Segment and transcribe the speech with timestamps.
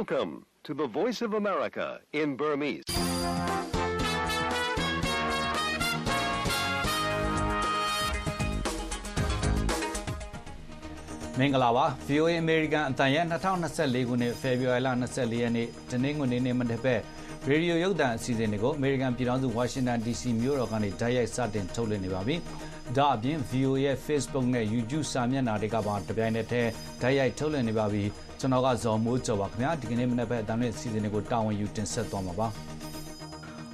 [0.00, 0.34] Welcome
[0.66, 1.86] to the Voice of America
[2.20, 2.84] in Burmese.
[11.38, 17.00] ။မင်္ဂလာပါ VOA American အတန်ရဲ့2024ခုနှစ်ဖေဖော်ဝါရီလ24ရက်နေ့တနင်္ဂနွေနေ့မနေ့ဘက်
[17.48, 22.36] ရေဒီယိုရုပ်သံအစီအစဉ်တွေကို American ပြည်ထောင်စု Washington DC မြို့တော်ကနေဓာတ်ရိုက်စတင်ထုတ်လွှင့်နေပါပြီ။
[22.96, 26.70] ဒါအပြင် VOA ရဲ့ Facebook နဲ့ YouTube စာမျက်နှာတွေကပါတပြိုင်နက်တည်း
[27.02, 28.04] ဓာတ်ရိုက်ထုတ်လွှင့်နေပါပြီ။
[28.40, 32.48] ကျွန်တော်ကဇော်မိုးကျော်ပါခင်ဗျာဒီကနေ့မနေ့ပဲအတန်းနဲ့စီစဉ်တွေကိုတာဝန်ယူတင်ဆက်သွားမှာပါ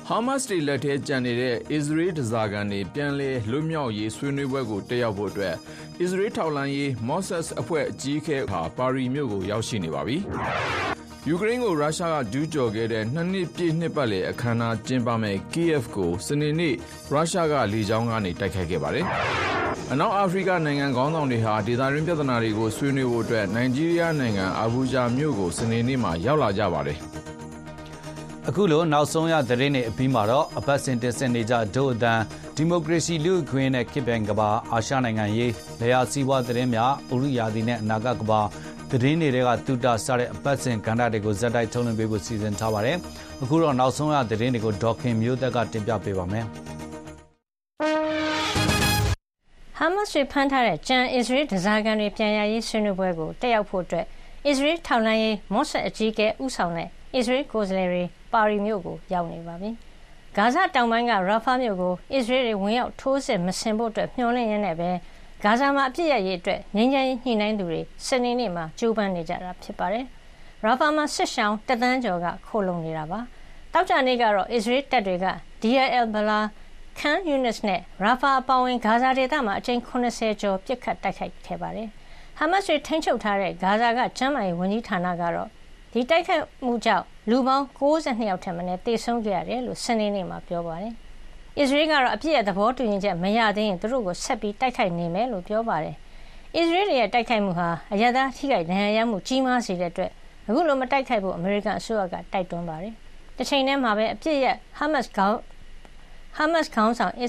[0.07, 5.55] ဟာမတ်စ်တွေလက်ထဲကျန်နေတဲ့အစ္စရေးဒဇာကန်တွေပြန်လည်လွတ်မြောက်ရေးဆွေးနွေးပွဲကိုတက်ရောက်ဖို့အတွက်
[6.01, 10.17] အစ္စရေးထောက်လှမ်းရေးမော့ဆက်စ်အဖွဲ့အကြီးအကဲဟာပါရီမြို့ကိုရောက်ရှိနေပါပြီ။
[11.29, 16.75] ယူကရိန်းကို ရုရှားက ကျူးကျော်ခဲ့တဲ့နှစ်နှစ်ပြည့် နှစ်ပတ်လည်အခမ်းအနား ကျင်းပမဲ့ Kiev ကို စနေနေ့
[17.11, 19.05] ရုရှားက လေကြောင်းကနေ တိုက်ခိုက်ခဲ့ပါတယ်။
[19.93, 26.99] အနောက်အာဖရိကနိုင်ငံခေါင်းဆောင်တွေဟာ ဒေသတွင်း ပြဿနာတွေကို ဆွေးနွေးဖို့အတွက် နိုင်ဂျီးရီးယားနိုင်ငံ အာဘူဂျာမြို့ကို စနေနေ့မှာ ရောက်လာကြပါတယ်။
[28.49, 32.21] အခုလို နောက်ဆုံးရသတင်းတွေအပြီးမှာတော့ အပတ်စဉ်တင်ဆက်နေကြ ဒို့အတန်
[32.57, 38.41] ဒီမိုကရေစီ လူ့အခွင့်နဲ့ ခေတ်ပြိုင်ကဘာ အာရှနိုင်ငံရေးလေယာစီးပွားသတင်းများဥရိယာဒီနဲ့ အနာဂတ်ကဘာ
[38.93, 42.97] သတင်းတွေကတူတာစတဲ့အပတ်စဉ်ကဏ္ဍတွေကိုဇက်တိုက်ထုတ်လွှင့်ပေးဖို့စီစဉ်ထားပါတယ်။
[43.43, 46.45] အခုတော့နောက်ဆုံးရသတင်းတွေကိုဒေါခင်မျိုးသက်ကတင်ပြပေးပါမယ်။
[49.79, 54.07] ဟာမတ်စ်တွေဖမ်းထားတဲ့ကျန်အစ္စရေးဒဇာကန်တွေပြန်ရရေးဆွေးနွေးပွဲကိုတက်ရောက်ဖို့အတွက်
[54.47, 59.71] အစ္စရေးထောက်လှမ်းရေးမော့ဆက်အကြီးအကဲဦးဆောင်တဲ့အစ္စရေးကိုယ်စားလှယ်တွေပါရီမြို့ကိုရောက်နေပါပြီ။
[60.37, 64.91] ဂါဇတောင်ပိုင်းကရာဖာမြို့ကိုအစ္စရေးတွေဝင်ရောက်ထိုးစစ်မဆင်ဖို့အတွက်မျှော်လင့်ရင်းနဲ့ပဲ
[65.47, 70.05] ဂါဇာမှာအပြစ်ရရေးအတွက်ငြိမ်းချမ်းရေးညှိနှိုင်းသူတွေစနေနေ့မှာကြိုးပမ်းနေကြတာဖြစ်ပါတယ်။
[70.65, 73.21] ရာဖာမှာစစ်ရှောင်းတသန်းကျော်ကခိုလုံနေတာပါ။
[73.73, 75.27] တောက်ကြနေ့ကတော့အစ္စရေးတပ်တွေက
[75.63, 76.45] Deir el-Balah
[76.99, 81.89] ခန်းယူနစ်နဲ့ရာဖာအပေါဝင်ဂါဇာဒေသမှာအကြိမ်80ကျော်ပြစ်ခတ်တိုက်ခိုက်ခဲ့ပါတယ်။
[82.39, 85.49] ဟာမတ်စ်တွေထိန်းချုပ်ထားတဲ့ဂါဇာကကျန်းမာရေးဝန်ကြီးဌာနကတော့
[85.93, 90.95] ဒီတိုက်ခိုက်မှုကြောင့်လူပေါင်း62ယောက်ထက်မနည်းသေဆုံးခဲ့ရတယ်လို့စနေနေ့မှာပြောပါတယ်။
[91.61, 95.97] အစ္စရေးကတော့အပြစ်ရဲ့သဘောတူညီချက်မရသေးရင်သူတို့ကိုဆက်ပြီးတိုက်ခိုက်နေမယ်လို့ပြောပါတယ်။
[96.57, 100.11] အစ္စရေးရဲ့တိုက်ခိုက်မှုဟာအရသာထိခိုက်ဒဏ်ရာရမှုကြီးမားစေတဲ့အတွက်
[100.49, 102.95] အခုလိုမတိုက်ခိုက်ဖို့အမေရိကန်အစိုးရကတိုက်တွန်းပါတယ်။
[103.37, 105.39] တစ်ချိန်တည်းမှာပဲအပြစ်ရဲ့ဟာမတ်စ်ခေါင်း
[106.37, 107.25] ဟာမတ်ခေါင်းဆောင်အ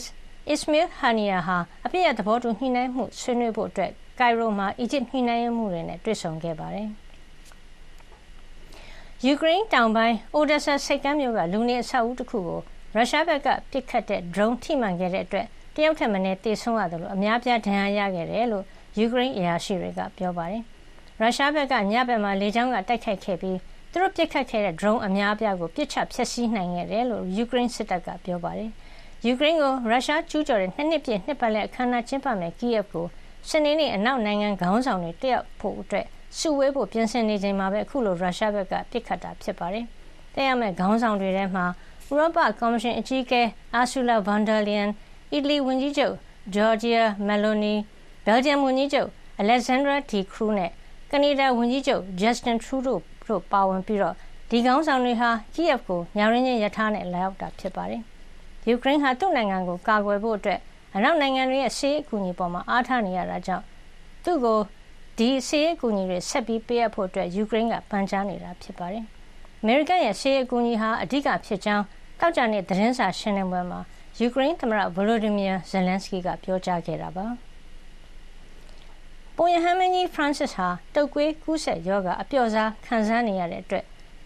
[0.53, 6.88] စ္စမေးလ်ဟာနီယာဟာအပြည့်အသဘောတူညှိနှိုင်းမှုဆွေးနွေးဖို့အတွက်ကိုင်ရိုမှာအီဂျစ်ညှိနှိုင်းမှုတွေနဲ့တွေ့ဆုံခဲ့ပါတယ်။
[9.25, 12.61] ယူကရိန်းတောင်ပိုင်းအိုဒက်ဆာစိတ်ကမ်းမြို့ကလူနေအဆောက်အဦတစ်ခုကို
[12.95, 18.63] ရုရှားဘက်ကပစ်ခတ်တဲ့ drone ထိမှန်ခဲ့တဲ့အတွက် တယောက်ထက်မနည်း သေဆုံးရတယ်လို့အများပြား ဒဏ်ရာရခဲ့တယ်လို့
[18.97, 20.63] ယူကရိန်းအရာရှိတွေက ပြောပါတယ်။
[21.21, 23.57] ရုရှားဘက်က ညဘက်မှာ လေကြောင်းက တိုက်ခိုက်ခဲ့ပြီး
[23.91, 28.71] သူတို့ပစ်ခတ်ခဲ့တဲ့ drone အများအပြားကို ပစ်ချဖျက်ဆီးနိုင်ခဲ့တယ်လို့ ယူကရိန်းစစ်တပ်က ပြောပါတယ်။
[29.25, 33.05] ယူကရိန်းကို ရုရှားကျူးကျော်တဲ့နှစ်နှစ်ပြည့် နှစ်ပတ်လည်အခမ်းအနား ကျင်းပမယ့် Kyiv ကို
[33.49, 36.05] စနေနေ့ အနောက်နိုင်ငံခေါင်းဆောင်တွေ တက်ရောက်ဖို့အတွက်
[36.37, 39.85] စုဝေးဖို့ ပြင်ဆင်နေချိန်မှာပဲ အခုလို ရုရှားဘက်က ပစ်ခတ်တာ ဖြစ်ပါတယ်။
[40.33, 41.65] တက်ရောက်မယ့် ခေါင်းဆောင်တွေထဲမှာ
[42.09, 43.41] ဥရောပကော်မရှင်အကြီးအကဲ
[43.79, 44.90] Ursula von der Leyen,
[45.34, 46.16] အီတလီဝန်ကြီးချုပ်
[46.53, 47.75] Giorgia Meloni,
[48.25, 49.09] ဘယ်လ်ဂျီယံဝန်ကြီးချုပ်
[49.41, 50.72] Alexandra De Croo နဲ့
[51.12, 52.97] ကနေဒါဝန်ကြီးချုပ် Justin Trudeau
[53.28, 54.16] တို့ပါဝင်ပြီးတော့
[54.50, 58.01] ဒီခေါင်းဆောင်တွေဟာ Kyiv ကိုညရင်းချင်းရထားနဲ့လာရောက်တာဖြစ်ပါတယ်။
[58.68, 60.59] ယူကရိန်းဟာသူ့နိုင်ငံကိုကာကွယ်ဖို့အတွက်
[60.95, 63.63] အနောက်နိုင်ငံတွေရဲ့ဆေးအကူအညီပေါ်မှာအားထားနေရတာကြောင့်
[64.24, 64.59] သူ့ကို
[65.18, 69.06] ဒီဆေးအကူအညီတွေဆက်ပြီးပေးအပ်ဖို့အတွက်ယူကရိန်းကပန်ကြားနေတာဖြစ်ပါတယ်။
[69.62, 71.85] အမေရိကန်ရဲ့ဆေးအကူအညီဟာအဓိကဖြစ်ကြောင်း
[72.20, 73.80] တောက်ကြတဲ့သတင်းစာရှင်းလင်းပွဲမှာ
[74.18, 77.26] ယူကရိန်းသမ္မတဗိုလိုဒီမီယာဇယ်လန်စကီကပြောကြားခဲ့တာပါ။
[79.36, 83.84] ပုံရဟန်းမင်းကြီးဖရန်စစ်ဟာတုတ်ကွေးကူးစက်ရောဂါအပျော့စားခံစားနေရတဲ့အတွက်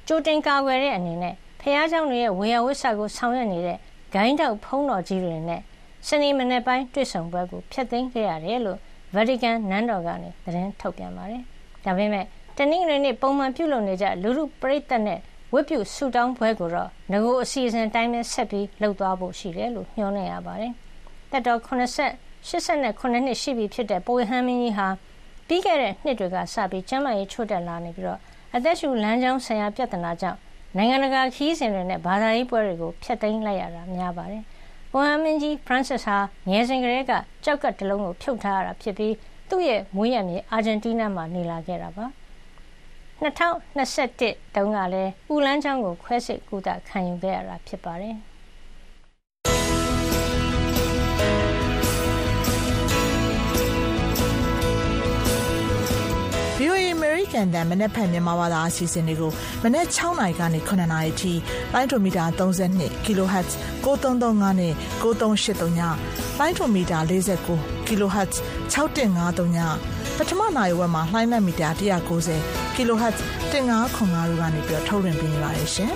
[0.09, 3.79] ကြိုတင်ကာကွယ်တဲ့အနေနဲ့ဖះเจ้าတွေရဲ့ဝေယဝိဆကိုဆောင်ရွက်နေတဲ့
[4.15, 5.61] ဂိုင်းတောက်ဖုံးတော်ကြီးတွေနဲ့
[6.09, 8.79] စနေမနေ့ပိုင်းတွေ့ဆုံပွဲကိုဖျက်သိမ်းခဲ့ရတယ်လို့
[9.15, 11.43] ဗာတီကန်နန်းတော်ကနေသတင်းထုတ်ပြန်ပါတယ်။
[11.85, 12.25] ဒါပေမဲ့
[12.57, 15.21] တနင်္ဂနွေနေ့ပုံမှန်ပြုလုပ်နေကြလူမှုပရိသတ်နဲ့
[15.54, 20.74] ဝတ်ပြုဆုတောင်းပွဲကိုတော့ငကိုအစီအစဉ်တိုင်းပဲဆက်ပြီးလှုပ်သွားဖို့ရှိတယ်လို့ညွှန်နေရပါတယ်။
[21.32, 22.10] တက်တော်80
[22.48, 24.88] 89နှစ်ရှိပြီဖြစ်တဲ့ပိုဟန်မင်းကြီးဟာ
[25.48, 28.20] ပြီးခဲ့တဲ့နှစ်တွေကစပြီးကျန်းမာရေးချို့တက်လာနေပြီးတော့
[28.56, 30.40] အသက်ရှူလမ်းကြောင်းဆိုင်ရာပြဿနာကြောင့်
[30.78, 34.44] နိုင်ငံတကာခီးစဉ်တွေနဲ့ဘာသာရေးပွဲတွေကိုဖျက်သိမ်းလိုက်ရတာများပါတယ်။
[34.92, 36.18] ပိုဟမ်မင်းကြီးဖရန်စစ်ဟာ
[36.50, 37.12] ငယ်စဉ်ကတည်းက
[37.44, 39.14] ကြောက်ကတ်တလုံးကိုဖြုတ်ထားရတာဖြစ်ပြီး
[39.50, 42.06] သူ့ရဲ့မွေးရမြေအာဂျင်တီးနားမှာနေလာခဲ့တာပါ။
[43.22, 48.18] 2021တုန်းကလည်းဥလန်းချောင်းကိုခွဲစိတ်ကူတာခံယူခဲ့ရတာဖြစ်ပါတယ်။
[57.32, 59.32] VOA အတန်မနေ့ဖက်မြန်မာဘာသာအစီအစဉ်တွေကို
[59.64, 61.34] မနေ့6နာရီကနေ9နာရီထိ
[61.74, 63.50] လိုင်းဒိုမီတာ32 kHz
[63.86, 65.82] 9335နဲ့9383ည
[66.40, 68.34] လိုင်းဒိုမီတာ49 kHz
[68.74, 69.58] 6153ည
[70.18, 71.70] ပထမနိုင်ဝက်မှာလှိုင်းလက်မီတာ
[72.20, 73.18] 190 kHz
[73.52, 75.92] 1505တို့ကနေပြီးထုတ်လွှင့်ပေးနေပါတယ်ရှင်။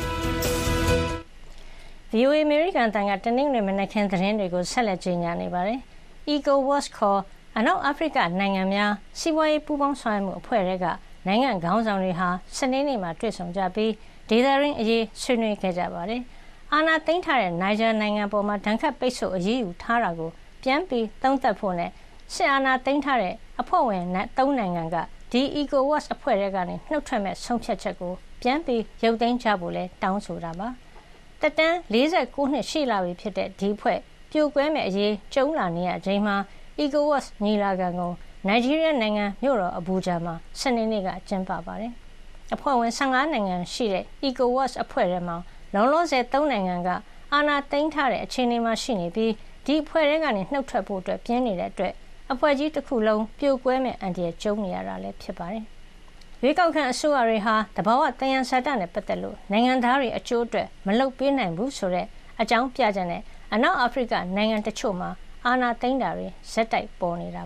[2.14, 5.80] VOA American တန်ကတနင်္ဂနွေမနက်ခင်းသတင်းတွေကိုဆက်လက်ကြီးညာနေပါတယ်။
[6.34, 7.22] ECOWAS ခေါ်
[7.58, 10.86] အနောက်အာဖရိကနိုင်ငံများစီးပွားရေးပူးပေါင်းဆောင်ရွက်မှုအဖွဲ့တွေက
[11.27, 12.27] နိုင်ငံခေါင်းဆောင်တွေဟာ
[12.57, 13.92] စနေနေ့မှာတွေ့ဆုံကြပြီး
[14.30, 16.22] ဒေသရင်းအရေးဆွေးနွေးခဲ့ကြပါတယ်။
[16.74, 20.30] အာနာသိန်းထားတဲ့နိုင်ဂျာနိုင်ငံပေါ်မှာဒဏ်ခတ်ပိတ်ဆို့အရေးယူထားတာကို
[20.63, 21.92] ပြန်ပြီးသုံးသပ်ဖို့နဲ့
[22.33, 24.95] စစ်အာဏာသိမ်းထားတဲ့အဖွဲ့ဝင်၃နိုင်ငံက
[25.31, 30.68] ဒီ ECOWAS အဖွဲ့ထဲကနေနှုတ်ထွက်မဲ့ဆုံးဖြတ်ချက်ကိုပြန်ပြီးရုပ်သိမ်းကြဖို့လည်းတောင်းဆိုတာပါ။
[31.42, 34.00] တက်တန်း49နှစ်ရှိလာပြီဖြစ်တဲ့ဒီအဖွဲ့
[34.31, 36.36] ပြိုကွဲမဲ့အရေးကျုံလာနေရချိန်မှာ
[36.83, 38.12] ECOWAS ညီလာခံကို
[38.47, 41.92] နိုင်ဂျီးရီးယားနိုင်ငံမြို့တော်အဘူဂျာမှာစနေနေ့ကကျင်းပပါတယ်။
[42.53, 45.38] အဖွဲ့ဝင်15နိုင်ငံရှိတဲ့ ECOWAS အဖွဲ့ထဲမှာ
[45.74, 46.89] လုံးလုံးဆယ်3နိုင်ငံက
[47.33, 49.31] အာဏာသိမ်းထားတဲ့အခြေအနေမှာရှိနေပြီး
[49.65, 51.94] ဒီအဖွဲ့ထဲကနေနှုတ်ထွက်ဖို့အတွက်ပြင်းနေတဲ့အတွက်
[52.31, 55.65] အဖွဲ့ကြီးတစ်ခုလုံးပြိုကွဲမဲ့အန္တရာယ်ကျုံနေရတာလည်းဖြစ်ပါတယ်။
[56.42, 62.07] ရွေးကောက်ခံအစိုးရတွေဟာတဘာဝတယံဇာတနဲ့ပတ်သက်လို့နိုင်ငံသားတွေအကျိုးအတွက်မလုပ်ပေးနိုင်ဘူးဆိုတဲ့
[62.42, 63.21] အကြောင်းပြချက်နဲ့
[63.53, 65.09] အနောက်အာဖရိကနိုင်ငံတချို့မှာ
[65.47, 67.42] အာဏာသိမ်းတာတွေဆက်တိုက်ပေါ်နေတာ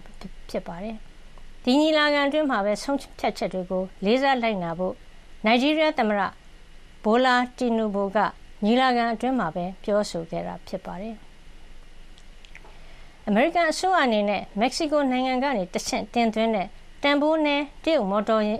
[0.49, 0.95] ဖြစ်ပါတယ်။
[1.63, 4.93] ဒီညီလာခံအတွင်းမှာပဲဆုံးဖြတ်ချက်တွေကိုလေးစားလိုက်နာဖို့
[5.45, 6.21] နိုင်ဂျီးရီးယားသမ္မတ
[7.03, 8.17] ဘိုလာတီနူဘိုက
[8.65, 11.15] ညီလာခံအတွင်းမှာပဲပြောဆိုခဲ့တာဖြစ်ပါတယ်။
[13.27, 16.67] အမေရိကန်အစိုးရအနေနဲ့မက္ကဆီကိုနိုင်ငံကနေတဆင့်တင်သွင်းတဲ့
[17.03, 18.55] တန်ဖိုးနည်းတရုတ်မော်တော်ယာ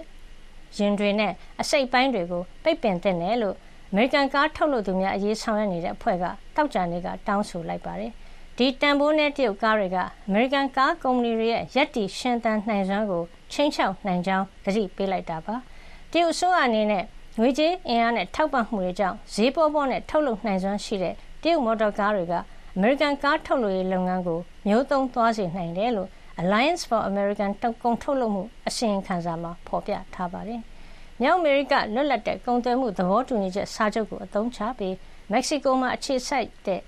[0.86, 1.32] ဉ်တွေနဲ့
[1.62, 3.56] အစိတ်အပိုင်းတွေကိုပိတ်ပင်သင့်တယ်လို့
[3.92, 6.26] အမေရိကန်ကားထုတ်လုပ်သူများအရေးဆောင်ရွက်နေတဲ့အဖွဲ့က
[6.56, 8.14] သောကြာနေ့ကတောင်းဆိုလိုက်ပါတယ်။
[8.62, 9.98] ဒီတန်ဖိုးနည်းတရုတ်ကားတွေက
[10.28, 15.56] အမေရိကန်ကားကုမ္ပဏီတွေရဲ့ ရပ်တည်ရှင်သန်နိုင်စွမ်းကို ခြိမ်းခြောက်နိုင်ကြောင်း သတိပေးလိုက်တာပါ။
[16.12, 17.04] တရုတ်အစိုးရအနေနဲ့
[17.40, 21.14] ငွေကြေးအင်အားနဲ့ ထောက်ပံ့မှုတွေကြောင့် ဈေးပေါပေါနဲ့ ထုတ်လုပ်နိုင်စွမ်းရှိတဲ့
[21.44, 22.34] တရုတ်မော်တော်ကားတွေက
[22.76, 26.10] အမေရိကန်ကားထုတ်လုပ်ရေးလုပ်ငန်းကို မျိုးသုဉ်းသွားစေနိုင်တယ်လို့
[26.42, 27.52] Alliance for American
[27.84, 30.62] ကုန်ထုတ်လုပ်မှု အစီရင်ခံစာမှာ ဖော်ပြထားပါတယ်။
[31.22, 34.96] မြောက်အမေရိက လွတ်လပ်တဲ့ကုန်သွယ်မှု သဘောတူညီချက်စာချုပ်ကို အသုံးချပြီး
[35.32, 36.82] မက္ကဆီကိုမှာ အခြေစိုက်တဲ့တ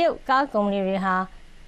[0.00, 1.16] ရုတ်ကားကုမ္ပဏီတွေဟာ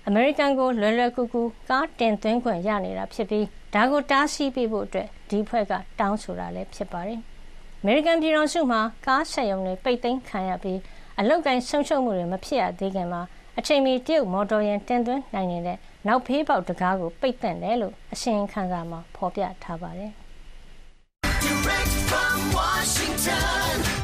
[0.06, 7.20] အမေရိကန်ကိုလွယ်လွယ်ကူကူကားတင်သွင်းခွင့်ရနေတာဖြစ်ပြီးဒါကိုတားဆီးပေးဖို့ဒီအဖွဲ့ကတောင်းဆိုတာလည်းဖြစ်ပါတယ်။
[7.80, 10.78] အမေရိကန်ပြည်ထောင်စုမှာကားစက်ရုံတွေပိတ်သိမ်းခံရပြီး
[11.20, 13.22] အလုပ်ကိုင်ဆုံးရှုံးမှုတွေမဖြစ်ရသေးခင်မှာ
[13.58, 20.12] အချိန်မီတရုတ်မော်တော်ယာဉ်တင်သွင်းနိုင်နေတဲ့နောက်ဖေးပေါက်တကားကိုပိတ်သင့်တယ်လို့အစီရင်ခံစာမှာဖော်ပြထားပါတယ်။
[21.44, 24.03] Direct from Washington,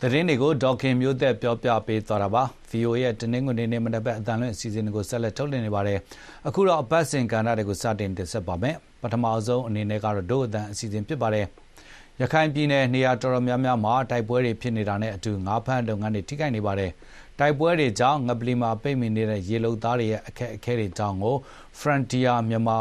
[0.00, 5.98] သတင်းတွေကို ဒေါခင်မျိုးသက်ပြောပြပေးသွားတာပါ VOA ရဲ့ တနင်္ဂနွေနေ့ မနက်ဘက်အတန်လွင့်အစီအစဉ်တွေကို ဆက်လက်ထုတ်လွှင့်နေပါတယ်
[6.46, 11.46] အခုတော့ အပတ်စဉ်ကဏ္ဍတွေကို စတင်တင်ဆက်ပါမယ် ပထမဆုံးအနေနဲ့ကတော့ ဒို့အတန်အစီအစဉ်ဖြစ်ပါတယ်
[12.20, 16.90] ရခိုင်ပြည်နယ် နေရာတော်တော်များများမှာ တိုက်ပွဲတွေဖြစ်နေတာနဲ့အတူ ငါးဖမ်းလုပ်ငန်းတွေ ထိခိုက်နေပါတယ်။
[17.38, 21.34] တိုက်ပွဲတွေကြောင့် ငပလီမှာပိတ်မိနေတဲ့ ရေလုံသားတွေရဲ့ အခက်အခဲတွေကြောင့်ကို
[21.78, 22.78] Frontier မြန်မာ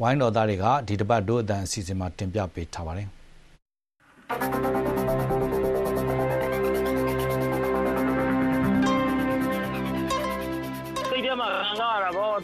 [0.00, 3.08] ဝိုင်းတော်သားတွေက ဒီတစ်ပတ် ဒို့အတန်အစီအစဉ်မှာ တင်ပြပေးထားပါတယ်။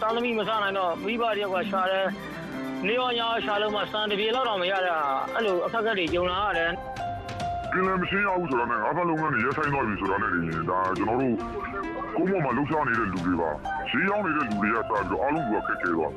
[0.01, 2.07] စားရတာပေါ့တာသမီမစားနိုင်တော့မိဘတယောက်ကရှာတယ်
[2.87, 4.97] နေရောညာရှာလို့မှစံတပြေလောက်တော့မရတာ
[5.35, 6.71] အဲ့လိုအခက်အခဲတွေကြုံလာရတယ်
[7.73, 10.31] ကင်းလည်းမရှိရဘူးဆိုတာနဲ့ငါးဖက်လုံးကနေရဆိုင်သွားပြီဆိုတာနဲ့
[10.71, 11.35] ဒါကျွန်တော်တို့
[12.17, 13.51] ကိုမောမှာလှုပ်ရှားနေတဲ့လူတွေပါ
[13.91, 16.13] ရေးရောက်နေတဲ့လူတွေကစပြီးတော့အားလုံးကခက်ခဲသွား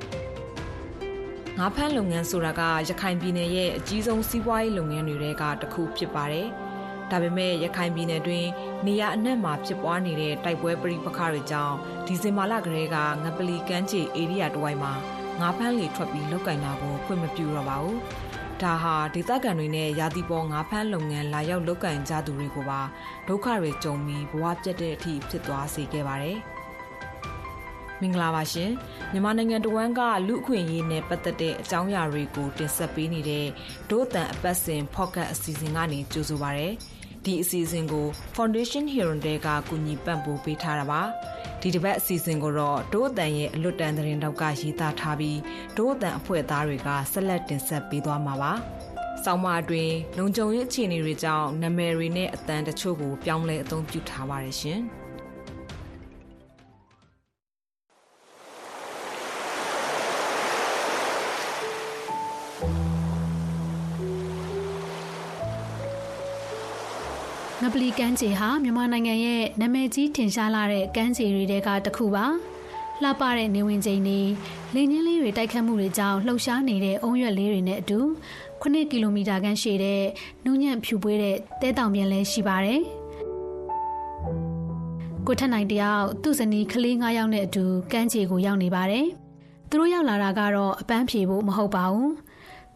[1.57, 6.47] ငါးဖမ်းလုပ်ငန်းဆိုတာကရခိုင်ပြည်နယ်ရဲ့အကြီးဆုံးစီးပွားရေးလုပ်ငန်းတွေကတစ်ခုဖြစ်ပါတယ်။
[7.11, 8.45] ဒါပေမဲ့ရခိုင်ပြည်နယ်တွင်
[8.85, 11.75] နေရအနှံ့မှာဖြစ်ပွားနေတဲ့တိုက်ပွဲပဋိပက္ခတွေကြောင့်
[12.07, 14.93] ဒီဇင်ဘာလကလေးကငပလီကမ်းခြေဧရိယာတဝိုက်မှာ
[15.39, 17.97] ငါးဖမ်းလေထွက်ပြီးလောက်ကင်တာကိုခွင့်မပြုတော့ပါဘူး။
[18.61, 22.81] ဒါဟာဒေသခံတွေနဲ့ရာသီပေါ်ငါးဖမ်းလုပ်ငန်းလာရောက်လောက်ကင်ကြသူတွေကိုပါ
[23.27, 26.37] ဒုက္ခတွေကြုံပြီးဘဝပြတ်တဲ့အထိဖြစ်သွားစေခဲ့ပါတယ်။
[28.01, 28.71] မင်္ဂလာပါရှင်
[29.11, 33.47] မြန်မာနိုင်ငံတဝန်းကလူအခွင့်အရေးနဲ့ပတ်သက်တဲ့အကြောင်းအရာတွေကိုတင်ဆက်ပေးနေတဲ့
[33.89, 36.69] ဒို့အတန်အပတ်စဉ် podcast အစီအစဉ်ကနေကြိုဆိုပါရစေ။
[37.25, 41.01] ဒီအစီအစဉ်ကို Foundation Hero တဲကကူညီပံ့ပိုးပေးထားတာပါ။
[41.61, 45.39] ဒီတစ်ပတ်အစီအစဉ်ကိုတော့ဒို့အတန်ရဲ့အလွတ်တန်သတင်းတောက်ကရေးသားထားပြီး
[45.77, 48.51] ဒို့အတန်အဖွဲ့သားတွေကဆက်လက်တင်ဆက်ပေးသွားမှာပါ။
[49.23, 54.81] ဆောင်းပါအတွင်းလုံခြုံရေးအခြေအနေတွေကြောင့်နာမည်တွေနဲ့အတန်တချို့ကိုပြောင်းလဲအသုံးပြုထားပါတယ်ရှင်။
[67.99, 72.25] ကမ်းခြေဟာမြန်မာနိုင်ငံရဲ့နာမည်ကြီးထင်ရှားလာတဲ့ကမ်းခြေတွေထဲကတစ်ခုပါ
[73.03, 74.19] လှပတဲ့နေဝင်ချိန်တွေ
[74.73, 77.99] လင်းချင်းလေးတွေတိုက်ခတ်မှုတွေကြောင့်လှုပ်ရှားနေတဲ့အုံရွက်လေးတွေနဲ့အတူ
[78.61, 80.01] 9ကီလိုမီတာခန့်ရှည်တဲ့
[80.43, 82.81] နှုံညံ့ဖြူပွေးတဲ့တဲတောင်ပြန်လဲရှိပါတယ်
[85.27, 89.05] ကိုထက်နိုင်တယောက်သူ့ဇနီးကလေး9ယောက်နဲ့အတူကမ်းခြေကိုရောက်နေပါတယ်။
[89.69, 92.09] သူတို့ရောက်လာတာကတော့အပန်းဖြေဖို့မဟုတ်ပါဘူး။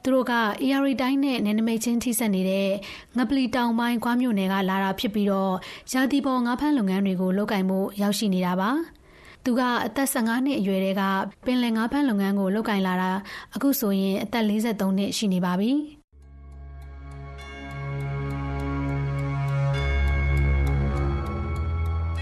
[0.05, 0.33] သူတို့က
[0.63, 2.69] AR တိုင်းနဲ့နယ်နိမိတ်ချင်းထိစပ်နေတဲ့
[3.17, 5.53] ငပလီတောင်ပိုင်းကွာမြို့နယ်ကလာတာဖြစ်ပြီးတော့
[5.93, 8.69] ရာသီပေါ်ငါးဖမ်းလုပ်ငန်းတွေကိုလုပ်ကင်မှုရောက်ရှိနေတာပါ။
[9.43, 11.01] သူကအသက်15နှစ်အရွယ်တည်းက
[11.45, 13.11] ပင်လယ်ငါးဖမ်းလုပ်ငန်းကိုလုပ်ကင်လာတာ
[13.55, 15.71] အခုဆိုရင်အသက်43နှစ်ရှိနေပါပြီ။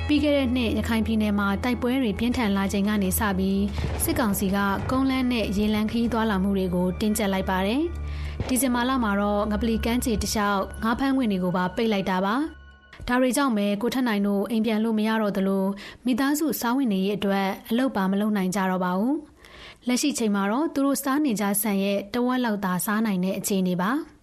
[0.07, 3.61] ပြီးခဲ့တဲ့နှစ်ရခိုင်ပြည်နယ်မှာတိုက်ပွဲတွေပြင်းထန်လာချိန်ကနေစပြီး
[4.03, 4.57] စစ်ကောင်စီက
[4.91, 7.81] ကုန်းလန်းနဲ့ရေလံခီးသွားလာမှုတွေကိုတင်းကျပ်လိုက်ပါတယ်။
[8.47, 12.35] ဒီဇင်ဘာလမှာတော့ငပလီကမ်းခြေတလျှောက်ငါးဖမ်းခွင့်တွေကိုပါပိတ်လိုက်တာပါ။
[13.07, 15.65] ဒါတွေကြောင့်ပဲကိုထက်နိုင်တို့အိမ်ပြန်လို့မရတော့သလို
[16.05, 19.15] မိသားစုစားဝင်နေရေးအတွက်အလုပ်ပါမလုပ်နိုင်ကြတော့ပါဘူး။
[19.87, 23.91] လက်ရှိချိန်မှာတော့သူတို့စားနေကြဆန်ရဲ့တဝက်လောက်သာစားနိုင်တဲ့အခြေအနေပါ။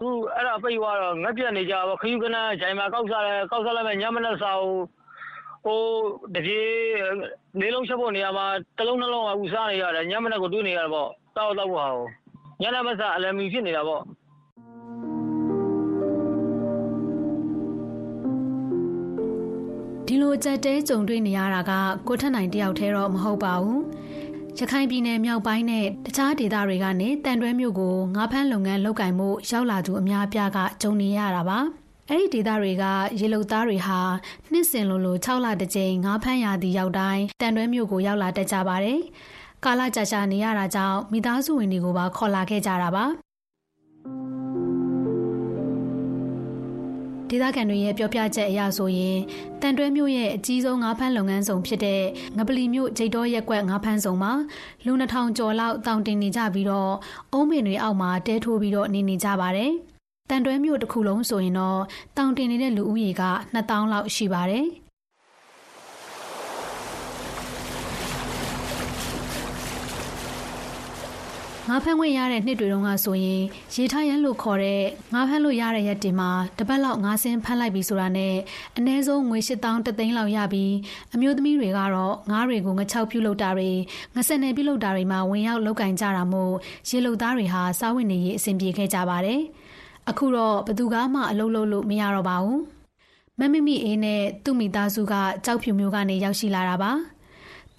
[0.00, 4.74] သူအဲ့ဒါပိတ်သွားတော့ငက်ပြက်နေကြပါခယူကနန်း ဂျိုင်မာကောက်စားလဲကောက်စားလိုက်မယ် ညမနက်စာကို
[5.64, 5.80] ဟို
[6.34, 6.62] တပြေ
[7.60, 8.46] နေလုံးချက်ဖို့နေရာမှာ
[8.78, 12.06] တလုံးနှလုံးကဥစားနေရတယ် ညမနက်ကိုတွေးနေရတာပေါ့တောက်တော့ဟာကို
[12.62, 14.02] ညနေမစားအလမီဖြစ်နေတာပေါ့
[20.06, 21.72] ဒီလိုအကြက်တဲကြုံတွေ့နေရတာက
[22.08, 23.82] ကိုထက်နိုင်တယောက်တည်းတော့ မဟုတ်ပါဘူး
[24.58, 31.58] ရခိုင်ပြည်နယ်မြောက်ပိုင်းနဲ့တခြားဒေသတွေကနေတန်တွဲမြို့ကိုငါးဖမ်းလုပ်ငန်းလုပ်ကင်မှုရောက်လာသူအများအပြားကကြုံနေရတာပါ
[32.08, 32.84] အဲ့ဒီဒေသတွေက
[33.20, 34.00] ရေလုံသားတွေဟာ
[34.52, 39.00] နှစ်စဉ်လိုလို6လတစ်ကြိမ်ငါးဖမ်းရာသီရောက်တိုင်းတန်တွဲမြို့ကိုရောက်လာတတ်ကြပါတယ်
[39.64, 43.04] ကာလကြာကြာနေရတာကြောင့်မိသားစုဝင်တွေကိုပါခေါ်လာခဲ့ကြတာပါ
[47.28, 49.18] ဒေသခံတွေရဲ့ပြောပြချက်အရဆိုရင်
[49.60, 52.02] တန်တွဲမြို့ရဲ့အကြီးဆုံးငါးဖမ်းလုပ်ငန်းဆောင်ဖြစ်တဲ့
[52.36, 54.32] ငပလီမြို့ဂျိတ်တော်ရက်ကွက်ငါးဖမ်းဆောင်မှာ
[54.84, 56.92] လူ2000ကျော်လောက်တောင်တင်နေကြပြီးတော့
[57.32, 59.72] အုံးမင်တွေအောက်မှာတဲထိုးပြီးတော့နေနေကြပါတယ်။
[60.30, 61.80] တန်တွဲမြို့တစ်ခုလုံးဆိုရင်တော့
[62.16, 63.22] တောင်တင်နေတဲ့လူဦးရေက
[63.54, 64.66] 2000လောက်ရှိပါတယ်။
[71.68, 73.42] ငါးဖမ်းခွင့်ရတဲ့နှစ်တွေတုန်းကဆိုရင်
[73.74, 74.82] ရေထားရန်လို့ခေါ်တဲ့
[75.14, 78.34] ငါးဖမ်းလို့ရတဲ့ရက်တင်မှာတပတ်လောက်ငါးစင်းဖမ်းလိုက်ပြီဆိုတာနဲ့
[78.76, 80.72] အနည်းဆုံးငွေ8000တသိန်းလောက်ရပြီး
[81.14, 83.70] အမျိုးသမီးတွေကတော့ငါးတွေကိုငချောက်ပြုတ်လုပ်တာတွေ
[84.14, 86.52] ငဆက်နယ်ပြုတ်လုပ်တာတွေမှာဝင်ရောက်လောက်ကင်ကြတာမို့
[86.88, 89.40] ရေလုံသားတွေဟာစားဝင်နေရေးအဆင်ပြေခဲ့ကြပါတယ်။
[90.10, 92.60] အခုတော့ဘသူကမှအလုပ်လုပ်လို့မရတော့ပါဘူး။
[93.38, 96.92] မမမီအေးနဲ့သူ့မိသားစုကကြောက်ဖြူမျိုးကနေရောက်ရှိလာတာပါ။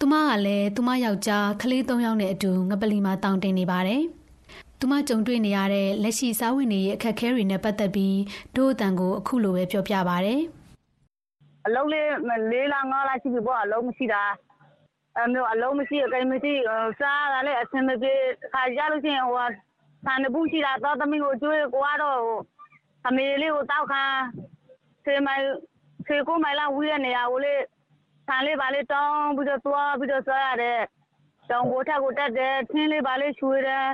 [0.00, 4.02] သူမကလည်းသူမယောက်ျားကလေး၃ယောက်နဲ့အတူငပလီမှာတောင်းတင်နေပါတယ်။
[4.78, 8.18] သူမကြုံတွေ့နေရတဲ့လက်ရှိစားဝင်နေရဲ့အခက်အခဲတွေနဲ့ပတ်သက်ပြီး
[8.56, 10.34] ဒို့အတန်ကိုအခုလိုပဲပြောပြပါဗျ။
[11.66, 12.08] အလုံးလေး
[12.50, 14.22] လေးလားငါးလားရှိပြီပေါ့အလုံးမရှိတာ။
[15.18, 16.52] အမျိုးအလုံးမရှိအကိမရှိ
[17.00, 18.14] စားရလဲအဆင်မပြေ
[18.52, 19.46] ခါကြလို့ရှိရင်ဟို
[20.04, 22.20] ဆန်ဘူးရှိတာတော့သမီးကိုကျွေးကိုကတော့
[23.06, 24.02] အမေလေးကိုတောက်ခံ
[25.04, 25.42] ဆေးမိုင်
[26.06, 27.54] ဆေးကိုမိုင်လာဝီးရနေရကိုလေ
[28.26, 30.80] ဆန်လေးပါလေးတောင်းပြီးတော့သွားပြီးတော့စားရတယ်
[31.50, 33.88] တောင်ကိုထက်ကိုတက်တယ်ထင်းလေးပါလေးချွေတယ်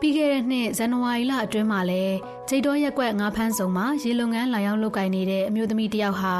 [0.00, 2.04] ပြီးခဲ့တဲ့နှစ်ဇန်နဝါရီလအတွင်းမှာလဲ
[2.48, 6.34] ဂျိတ်တော်ရက်ကွက်ငါးဖန်းစုံမှာရေလုံငန်းလာရောက်လုပ်ကိုင်နေတဲ့အမျိုးသမီးတယောက်ဟာ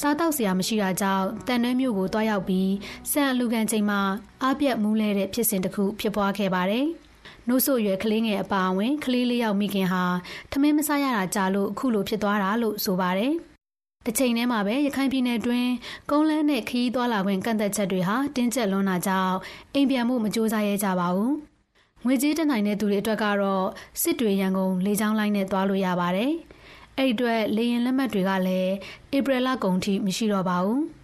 [0.00, 2.70] စားတောက်စရာမရှိတာကြောင့်တန်နှဲမျိုးကိုတွားရောက်ပြီး
[3.10, 4.00] ဆန်အလူကန်ချိန်မှာ
[4.44, 6.86] အပြက်မူးလဲတဲ့ဖြစ်စဉ်တစ်ခုဖြစ်ပွားခဲ့ပါတယ်။
[7.48, 10.04] နှုတ်ဆိုရွယ်ကလေးငယ်အပါအဝင်ကလေးလေးယောက်မိခင်ဟာ
[10.50, 13.32] ထမင်းမစားရတာကြာလို့အခုလိုဖြစ်သွားတာလို့ဆိုပါတယ်။
[14.06, 15.70] တစ်ချိန်တည်းမှာပဲရခိုင်ပြည်နယ်တွင်း
[16.10, 19.36] ကုန်းလန်းနဲ့ခရီးသွားလာခွင့်ကန့်သက်ချက်တွေဟာတင်းကျပ်လွန်းတာကြောင့်
[19.74, 21.32] အိမ်ပြန်မှုမကြိုးစားရဲကြပါဘူး။
[22.04, 23.66] ငွေကြေးတက်နိုင်တဲ့သူတွေအတွက်ကတော့
[24.02, 26.32] စစ်တွေရန်ကုန်လေကြောင်းလိုင်းနဲ့သွားလို့ရပါတယ်။
[26.98, 28.72] အဲ့ဒီအတွက်လေရင်လက်မှတ်တွေကလည်း
[29.16, 30.80] ဧပြီလကုန်ထိမရှိတော့ပါဘူး။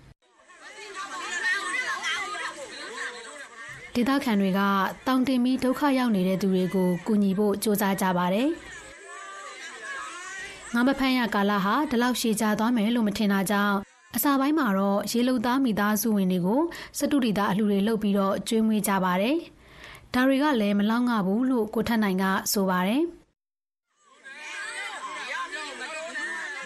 [3.98, 4.60] ဒေသခံတွေက
[5.06, 8.48] တောင်တင်ပြီးဒုက္ခရောက်နေတဲ့သူတွေကိုကူညီဖို့စ조사ကြပါတယ်။
[10.74, 13.76] ငါမဖမ်းရကာလဟာဒီလောက်ရှည်ကြာသွားမယ်လို့မထင်တာကြောင့်
[14.16, 16.60] အစာပိုင်းမှာတော့ရေလုံသားမိသားစုဝင်တွေကို
[16.98, 19.36] စတုဒီတာအလှူတွေလုပ်ပြီးတော့ကျွေးမွေးကြပါတယ်။
[20.14, 23.02] ဒါတွေကလည်းမလောက်ငါဘူးလို့ကိုထက်နိုင်ကဆိုပါတယ်။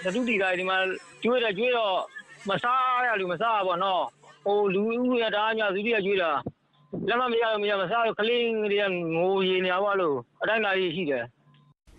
[0.02, 0.78] စတုဒီတာဒီမှာ
[1.22, 1.96] ကျွေးတယ်ကျွေးတော့
[2.48, 4.02] မစားရလူမစားပါတော့။
[4.44, 6.32] ဟိုလူဦးရတာများစုပြီးကျွေးတာ။
[7.08, 11.24] လက်မမရမရမစားကလေးတွေကငိုရေနေပါလို့အတိုင်းလာကြီးရှိတယ်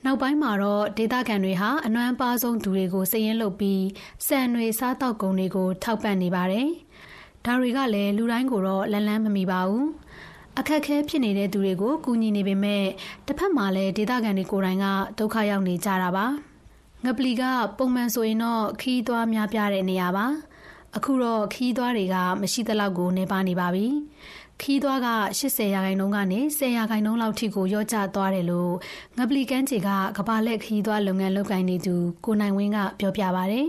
[0.06, 3.84] နောက်ပိုင်းမှာတော့ဒေသခံတွေဟာအနှွမ်းပါဆုံးသူတွေကိုစည်ရင်လုပ်ပြီး
[4.28, 6.68] စံတွေစားတောက်ကုန်တွေကိုထောက်ပံ့နေပါတယ်။
[7.46, 9.86] ဒါတွေကလည်းလူတိုင်းကိုတော့လန်းလန်းမမီပါဘူး။
[10.60, 12.84] အခက်ခဲဖြစ်နေတဲ့သူတွေကိုကူညီနေပေမဲ့
[13.28, 14.86] တစ်ဖက်မှာလည်းဒေသခံတွေကိုယ်တိုင်က
[15.20, 16.26] ဒုက္ခရောက်နေကြတာပါ။
[17.06, 17.44] ငပလီက
[17.78, 20.28] ပုံမှန်ဆိုရင်တော့ခီးသွားများပြတဲ့နေရာပါ။
[20.98, 23.88] အခုတော့ခီးသွားတွေကမရှိသလောက်ကိုနေပါနေပါပြီ။
[24.62, 28.74] ခီးသွားက80ရာခိုင်နှုန်းကနေ10ရာခိုင်နှုန်းလောက်ထိကိုရော့ကျသွားတယ်လို့
[29.18, 33.60] ငပလီကန်းချေကကဘာလက်ခီးသွားလုပ်ငန်းလုပ်ကိုင်နေသူကိုနိုင်ဝင်းကပြောပြပါဗျ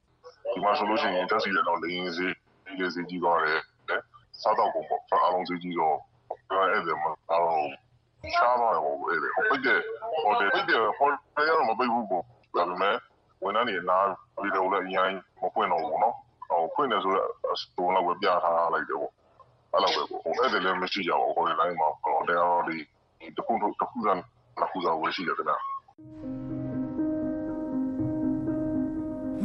[0.52, 2.34] ။ဒီမှာဆိုလို့ရှိရင်တက်စီရတော့လင်းစေး
[2.78, 3.60] လေးစေးကြီးသွားတယ်။
[4.42, 5.96] စားတော့ပုံပေါ့အားလုံးစေးကြီးတော့
[6.50, 7.66] အဲ့ဒါမှအားလုံး
[8.34, 9.80] ရှားတော့ဟိုအဲ့ဒါပိတ်တယ်
[10.22, 12.24] ဟိုတယ်ပိတ်တယ်ဟိုတယ်ရောမပိတ်ဘူးပေါ့
[12.56, 12.96] ဒါပေမဲ့
[13.42, 14.08] ဝန်ထမ်းတွေနား
[14.40, 16.14] ပြီးတော့လည်းအရင်မဖွင့်တော့ဘူးနော်
[16.48, 19.12] ဟိုဖွင့်တယ်ဆိုတော့အစုံလောက်ပဲပြထားလိုက်တယ်ပေါ့
[19.72, 22.76] အဲ့လိုပဲပေါ့ဟိုအဲ့ဒါလည်းမရှိကြပါဘူးဟိုတိုင်းမှာဟိုတရားဒီ
[23.36, 23.68] တခုတခု
[24.06, 25.54] ကနှစ်ခုသာဝယ်ရှိတယ်ခင်ဗျ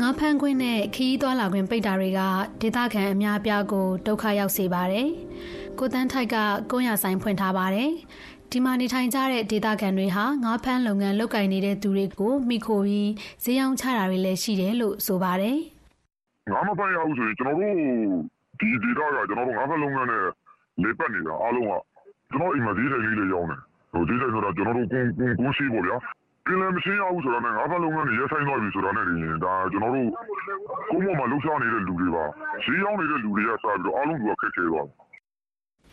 [0.01, 2.21] ငါဖန်ခွင်းနဲ့ခီးသွားလာခွင့်ပိတ်တာတွေက
[2.61, 5.07] ဒေသခံအများအပြားကိုဒုက္ခရောက်စေပါတယ်။
[5.79, 6.35] ကိုတန်းထိုက်က
[6.71, 7.89] ကုန်းရဆိုင်ဖွင့်ထားပါတယ်။
[8.51, 13.11] ဒီမှာနေထိုင်ကြတဲ့ဒေသခံတွေဟာငါးဖမ်းလုပ်ငန်းလုပ်ကိုင်နေတဲ့သူတွေကိုမိခိုပြီး
[13.43, 15.57] ဈေးရောင်းချတာတွေလည်းရှိတယ်လို့ဆိုပါတယ်။
[16.51, 20.23] ငါးမဖမ်းရဘူးဆိုရင်ကျွန်တော်တို့ ဒီဒေသကကျွန်တော်တို့ငါးဖမ်းလုပ်ငန်းနဲ့
[20.83, 21.73] လေပတ်နေတာအားလုံးက
[22.31, 23.59] ကျွန်တော်အိမ်မှာဈေးထိုင်လေးလေးရောင်းတယ်။
[23.93, 25.97] ဟိုဈေးထိုင်ဆိုတာကျွန်တော်တို့ကိုကိုကိုရှိပေါ့ဗျာ။
[26.47, 29.05] ပင်လယ်မရှင်းရဘူးဆိုတာနဲ့ငါးဖမ်းလုပ်ငန်းတွေရက်ဆိုင်သွားပြီဆိုတာနဲ့
[29.43, 30.09] ဒါကျွန်တော်တို့
[30.89, 32.25] ကိုမောမှာလှုပ်ရှားနေတဲ့လူတွေပါ
[32.65, 34.95] ဈေးရောင်းနေတဲ့လူတွေကစပြီးတော့အားလုံးကခက်ခဲသွားတယ်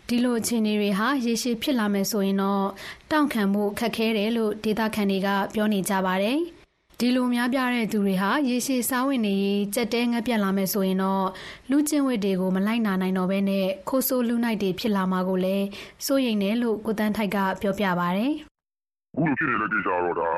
[0.08, 2.64] ဒီလိုအခြေအနေတွေဟာရေရှည်ဖြစ်လာမယ်ဆိုရင်တော့
[3.10, 6.38] တောင့်ခံမှုခက်ခဲတယ်လို့ဒေသခံတွေကပြောနေကြပါတယ်။
[7.00, 11.26] ဒီလိုများပြတဲ့သူတွေဟာရေရှည်စားဝင်နေရေးကြက်တဲငက်ပြက်လာမယ်ဆိုရင်တော့
[11.70, 15.66] လူချင်းဝတ်တွေကိုမလိုက်နာနိုင်တော့ဘဲနဲ့ခိုးဆိုးလူနိုင်တွေဖြစ်လာမှာကိုလည်း
[16.06, 18.32] စိုးရိမ်တယ်လို့ကိုတန်းထိုက်ကပြောပြပါတယ်။
[19.14, 20.30] အခုလိုဖြစ်နေတဲ့ကိစ္စတော့ဒါ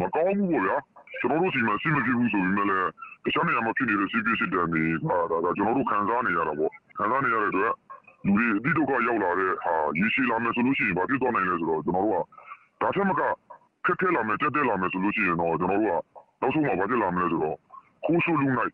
[0.00, 0.76] မကောင်းဘူးပေါ့ဗျာ။
[1.20, 2.88] ကျွန်တော်တို့စီမှာစီမဖြစ်ဘူးဆိုပြီးမှလည်း
[3.24, 7.72] တခြားနေရာမှာဖြစ်နေတဲ့စီးပွားရေးစစ်တမ်းတွေကဒါကျွန်တော်တို့ခံစားနေရတာပေါ့။ခံစားနေရတဲ့အတွက်
[8.26, 13.22] လူတွေအတိဒုက္ခရောက်လာတဲ့ဟာရေရှည်လာမယ်ဆိုလို့ရှိရင်ဘာဖြစ်သွားနိုင်လဲဆိုတော့ကျွန်တော်တို့ကဒါထက်မက
[13.86, 16.02] ခက်ခဲလာမယ်တက်တက်လာမယ်ဆိုလို့ရှိရင်တော့ကျွန်တော်တို့က
[16.40, 17.56] နောက်ဆုံးမှာဘာဖြစ်လာမလဲဆိုတော့
[18.04, 18.70] ခိုးဆိုးလူနိုင်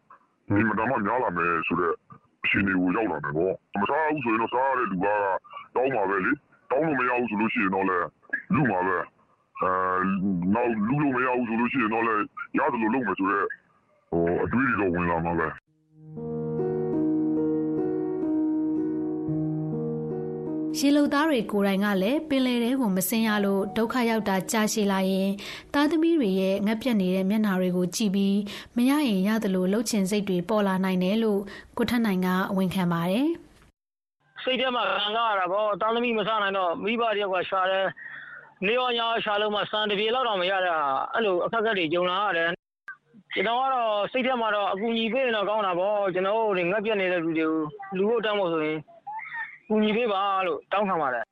[0.54, 1.95] ဒီမှာတော့များလာမယ်ဆိုတော့
[2.45, 6.33] အရှင်တွေကိုရောက်လာမယ်ပေါ့မစားဘူးဆိုရင်တော့စားရတဲ့လူကတောင်းပါပဲလေ
[6.71, 8.07] တောင်းလို့မရဘူးဆိုလို့ရှိရင်တော့လည်း
[8.54, 8.97] လူမှာပဲ
[9.62, 9.71] အဲ
[10.54, 12.23] နောက်လူလို့မရဘူးဆိုလို့ရှိရင်တော့လည်း
[12.59, 13.47] ရတယ်လို့လုပ်မယ်ဆိုတော့
[14.11, 15.49] ဟိုအတွေးတွေတော့ဝင်လာမှာပဲ
[20.78, 25.30] ရေလုံသားတွေကိုယ်တိုင်ကလည်းပင်လယ်ထဲကိုမစင်းရလို့ဒုက္ခရောက်တာကြာရှည်လာရင်
[25.75, 28.39] သားသမီးတွေရဲ့ငက်ပြက်နေတဲ့မျက်နှာတွေကိုကြည့်ပြီး
[28.76, 31.41] မရရင်ရတယ်လို့လှုပ်ချင်စိတ်တွေပေါ်လာနိုင်တယ်လို့
[31.78, 33.28] ကိုထက်နိုင်ကဝန်ခံပါတယ်။
[34.43, 37.87] စိတ်ထဲမှာခံစားရတာပေါ့သားသမီးမစားနိုင်တော့မိဘတယောက်ကရှာတယ်
[38.67, 42.50] နေရောညာရှာလို့မှစံတပြေလောက်တော့မရတဲ့ဟာအဲ့လိုအခက်အခဲတွေကြုံလာရတယ်
[43.35, 47.52] ကျွန်တော်ကတော့စိတ်ထဲမှာတော့အကူအညီပေးရင်တော့ကောင်းတာပေါ့ကျွန်တော်တို့ငက်ပြက်နေတဲ့လူတွေကို
[47.97, 48.78] လူဖို့တမ်းဖို့ဆိုရင်
[49.75, 51.25] ကူညီပေးပါလို့တောင်းခံပါတယ်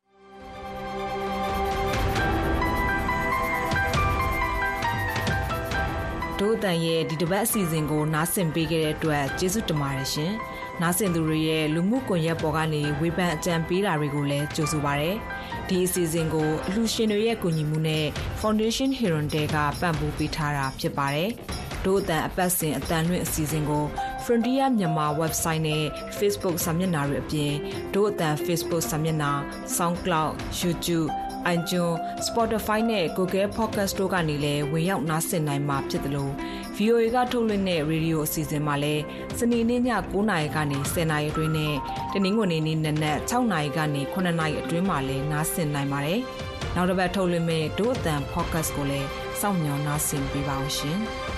[6.38, 10.32] ဒို့အတန်ရဲ့ဒီတစ်ပတ်အစီအစဉ်ကိုနားဆင်ပေးခဲ့တဲ့အတွက်ကျေးဇူးတင်ပါတယ်ရှင်။
[10.82, 15.12] နားဆင်သူတွေရဲ့လူမှုကွန်ရက်ပေါ်ကနေဝေဖန်အကြံပေးတာတွေကိုလည်းကြိုဆိုပါရစေ။
[15.68, 18.04] ဒီအစီအစဉ်ကိုအလှူရှင်တွေရဲ့ကူညီမှုနဲ့
[18.40, 21.30] Foundation Heron Day ကပံ့ပိုးပေးထားတာဖြစ်ပါတယ်။
[21.84, 23.84] ဒို့အတန်အပတ်စဉ်အတန်လွင့်အစီအစဉ်ကို
[24.32, 25.84] Frontier မြန်မာ website နဲ့
[26.18, 27.52] Facebook စာမျက်နှာတွေအပြင်
[27.94, 29.32] ဒို့အတန် Facebook စာမျက်နှာ
[29.76, 31.08] SoundCloud YouTube
[31.54, 36.32] iTunes Spotify နဲ့ Google Podcast တို့ကနေလည်းဝင်ရောက်နားဆင်နိုင်မှာဖြစ်တယ်လို့
[36.76, 39.02] VOA ကထုတ်လွှင့်တဲ့ရေဒီယိုအစီအစဉ်မှာလည်း
[39.38, 41.74] စနေနေ့ည9:00နာရီကနေ10:00နာရီအတွင်းနဲ့
[42.12, 46.20] တနင်္ဂနွေနေ့နနက်6:00နာရီကနေ9:00နာရီအတွင်းမှာလည်းနားဆင်နိုင်ပါတယ်။
[46.74, 49.08] နောက်တစ်ပတ်ထုတ်လွှင့်မယ့်ဒို့အတန် Podcast ကိုလည်း
[49.40, 51.00] စောင့်မျှော်နားဆင်ပေးပါဦးရှင်။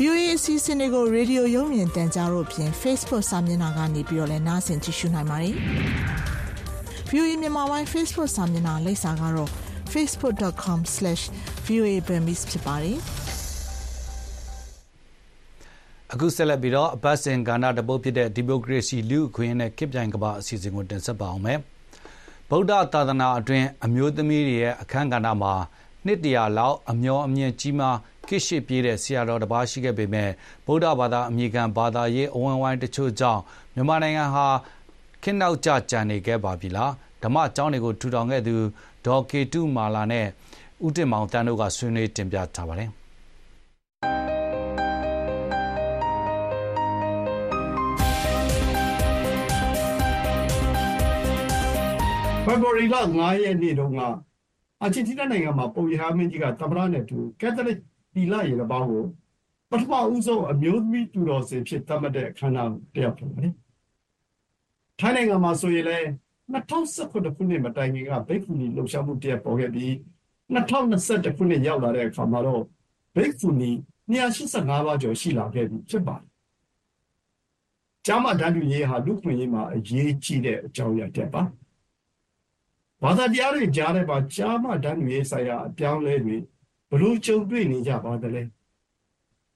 [0.00, 5.54] VOA အစီအစဉ်တွေကိုရေဒီယိုရုံမြင်တန်ကြားတို့ဖြင့် Facebook စာမျက်နှာကနေပြီးတော့လည်းနားဆင်ကြည့်ရှုနိုင်ပါတယ်။
[7.10, 9.50] VOA မြန်မာပိုင်း Facebook စာမျက်နှာလိပ်စာကတော့
[9.92, 12.96] facebook.com/voaburmese ဖြစ်ပါတယ်။
[16.12, 21.58] အခုဆက်လက်ပြီးတော့အပတ်စဉ်ကဏ္ဍတပုတ်ဖြစ်တဲ့ဒီမိုကရေစီလူ့အခွင့်အရေးနဲ့ခေတ်ပြိုင်ကမ္ဘာအစီအစဉ်ကိုတင်ဆက်ပါအောင်မယ်။
[22.50, 25.54] ဗုဒ္ဓသာသနာအတွင်းအမျိုးသမီးတွေရဲ့အခမ်းကဏ္ဍမှာ
[26.06, 27.96] နှစ်တရာလောက်အမျော်အမြင်ကြီးမား
[28.28, 30.30] ခေတ်ရှေ့ပြေးတဲ့ ဆရာတော်တစ်ပါးရှိခဲ့ပေမဲ့
[30.66, 33.40] ဗုဒ္ဓဘာသာအမိခံ ဘာသာရေးအဝန်ဝိုင်းတချို့ကြောင့်
[33.74, 34.46] မြန်မာနိုင်ငံဟာ
[35.22, 38.56] ခေတ်နောက်ကျ ကျန်နေခဲ့ပါပြီလား ဓမ္မကျောင်းတွေကို ထူထောင်ခဲ့သူ
[39.06, 40.26] ဒေါ်ကေတုမာလာနဲ့
[40.84, 42.90] ဦးတင်မောင်တန်းတို့က ဆွေးနွေးတင်ပြထားပါတယ်
[52.44, 54.00] ဖေဖော်ဝါရီလ9ရက်နေ့တုန်းက
[54.82, 57.78] အာဂျင်တီးနားနိုင်ငံမှာ ပုံရဟမင်းကြီးက သမ္မတနဲ့တူ ကက်သလစ်
[58.16, 59.04] တီလရေပေါင်းကို
[59.70, 63.54] ပထမဦးဆုံးအမျိုးသမီးသူတော်စင်ဖြစ်သတ်မှတ်တဲ့အခမ်းအနားတယောက်ဖြစ်ပါတယ်။
[65.00, 66.06] ထိုင်းနိုင်ငံမှာဆိုရင်လည်း
[66.52, 69.92] 2019ခုနှစ်မတိုင်ခင်ကဘိက္ခုနီလှုပ်ရှားမှုတရက်ပေါ်ခဲ့ပြီး
[70.54, 72.62] 2021ခုနှစ်ရောက်လာတဲ့အခါမှာတော့
[73.14, 73.70] ဘိက္ခုနီ
[74.12, 76.28] 285ပါးကျော်ရှိလာခဲ့ပြီဖြစ်ပါတယ်။
[78.06, 81.42] ကျားမတန်းတူရေးဟာလူခွင့်ရေးမှာအရေးကြီးတဲ့အကြောင်းအရာတက်ပါ
[83.02, 86.55] ဘာသာတရားတွေကြားထဲမှာကျားမတန်းတူရေးဆိုင်ရာအပြောင်းလဲတွေဘ
[87.00, 88.42] လို့ကြုံတွေ့နေကြပါသလဲ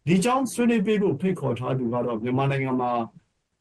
[0.06, 2.92] ဒီကြောင့်ဆွေးနွေးပေးဖို့ဖိတ်ခေါ်ထားသူကတော့မြန်မာနိုင်ငံမှာ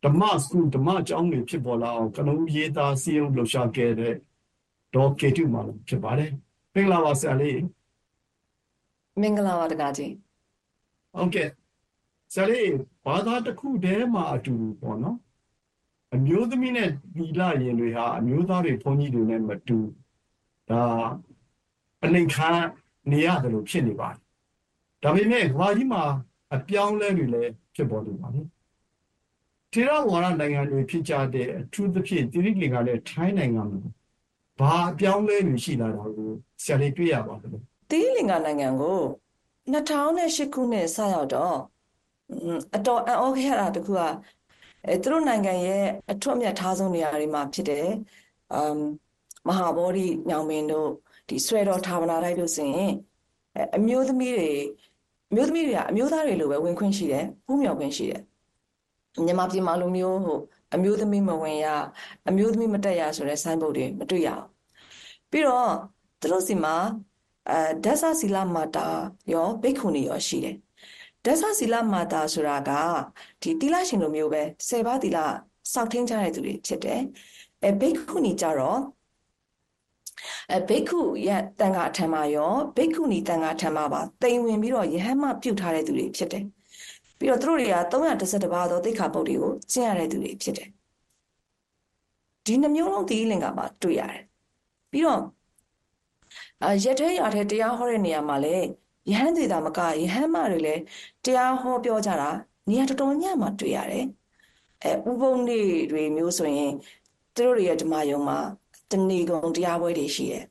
[0.04, 4.16] ဓမ္မစကူဓမ္မကျောင်းတွေဖြစ်ပေါ်လာအောင်ကနဦးရေးသားစီရင်လှူရှာခဲ့တဲ့
[4.94, 6.32] ဒေါ်ကေတုမာလို့ဖြစ်ပါတယ်
[6.74, 7.62] မင်္ဂလာပါဆရာလေး
[9.22, 10.14] မင်္ဂလာပါတကားကြီး
[11.16, 11.50] ဟုတ်ကဲ့
[12.34, 12.70] ဆရာလေး
[13.06, 15.18] ဘာသာတစ်ခုတည်းမှာအတူပေါ့နော်
[16.16, 19.78] အမျိုးသမီးနဲ့ဒီလရင်တွေဟာအမျိုးသားတွေဘုန်းကြီးတွေနဲ့မတူ
[20.70, 20.82] ဒါ
[22.04, 22.50] အနှိမ်ခံ
[23.14, 24.20] နေရတယ်လို့ဖြစ်နေပါတယ်
[25.04, 26.04] ဒါပေမဲ့ဘာကြီးမှာ
[26.56, 28.42] အပြောင်းလဲတွေလည်းဖြစ်ပေါ်နေပါလေ
[29.74, 33.80] ထေရဝါဒနိုင်ငံတွေဖြစ်ကြတဲ့အထူးသဖြင့်တိရိလင်္ကာနဲ့ထိုင်းနိုင်ငံမှာ
[34.60, 36.30] ဘာအပြောင်းလဲတွေရှိလာတာကို
[36.64, 37.58] ဆရာလေးတွေ့ရပါသလဲ
[37.90, 39.00] တိရိလင်္ကာနိုင်ငံကို
[39.74, 41.58] 2008ခုနှစ်စရောက်တော့
[42.76, 44.02] အတော်အံ့ဩခဲ့တာတခုက
[44.88, 47.88] အဲသူတို့နိုင်ငံရဲ့အထွတ်အမြတ်ထားဆုံးနေရာတွေမှာဖြစ်တယ်
[48.54, 48.78] အမ်
[49.48, 50.90] မဟာဗောဓိညောင်မင်းတို့
[51.30, 52.92] ဒီဆွဲတော်ဌာပနာတိုက်လို့ဆိုရင်
[53.78, 54.52] အမျိုးသမီးတွေ
[55.32, 58.22] အမျိုးသမီးတွေကအမျိုးသားတွေလိုပဲဝင်ခွင့်ရှိတယ်ဖူးမြော်ခွင့်ရှိတယ်
[59.26, 60.40] မြန်မာပြည်မှာလိုမျိုးဟို
[60.76, 61.68] အမျိုးသမီးမဝင်ရ
[62.30, 64.46] အမျိုးသမီးမတက်ရဆိုတဲ့ဆိုင်းဘုတ်တွေမတွေ့ရအောင်
[65.32, 65.72] ပြီးတော့
[66.22, 66.76] သူတို့စီမှာ
[67.50, 68.88] အဲဒသစီလမာတာ
[69.34, 70.56] ရောဘိက္ခုနီရောရှိတယ်
[71.26, 72.72] ဒသစီလမာတာဆိုတာက
[73.42, 75.20] ဒီတိလရှင်လိုမျိုးပဲ၁၀ပါးတိလ
[75.74, 77.02] စောက်ထင်းကြတဲ့သူတွေဖြစ်တယ်
[77.64, 78.80] အဲဘိက္ခုနီကြတော့
[80.52, 81.30] အဲဘိက္ခုရ
[81.60, 86.44] တန်ခါထံမှာရောဘိက္ခုနီတန်ခါထံမှာပါတိမ်ဝင်ပြီးတော့ယဟန်မပြုတ်ထားတဲ့သူတွေဖြစ်တယ်
[87.20, 90.70] ပြီးတော့သူတို့တွေက312ပါးသောသိက္ခာပုဒ်တွေကိုကျင့်ရတဲ့သူတွေဖြစ်တယ်
[92.46, 94.24] ဒီနှမျိုးလုံးဒီလင်္ကာမှာတွေ့ရတယ်
[94.92, 95.22] ပြီးတော့
[96.64, 98.66] အရက်ထဲရထဲတရားဟောတဲ့နေရာမှာလည်း
[99.12, 100.82] ယဟန်တွေတာမကယဟန်မတွေလည်း
[101.26, 102.30] တရားဟောပြောကြတာ
[102.70, 104.06] နေရာတော်တော်ညမှာတွေ့ရတယ်
[104.84, 106.72] အဲဥပုံတွေတွေမျိုးဆိုရင်
[107.36, 108.40] သူတို့တွေရဲ့ဓမ္မယုံမှာ
[108.92, 110.44] တဏီကုံတရားပွဲတွေရှိတယ်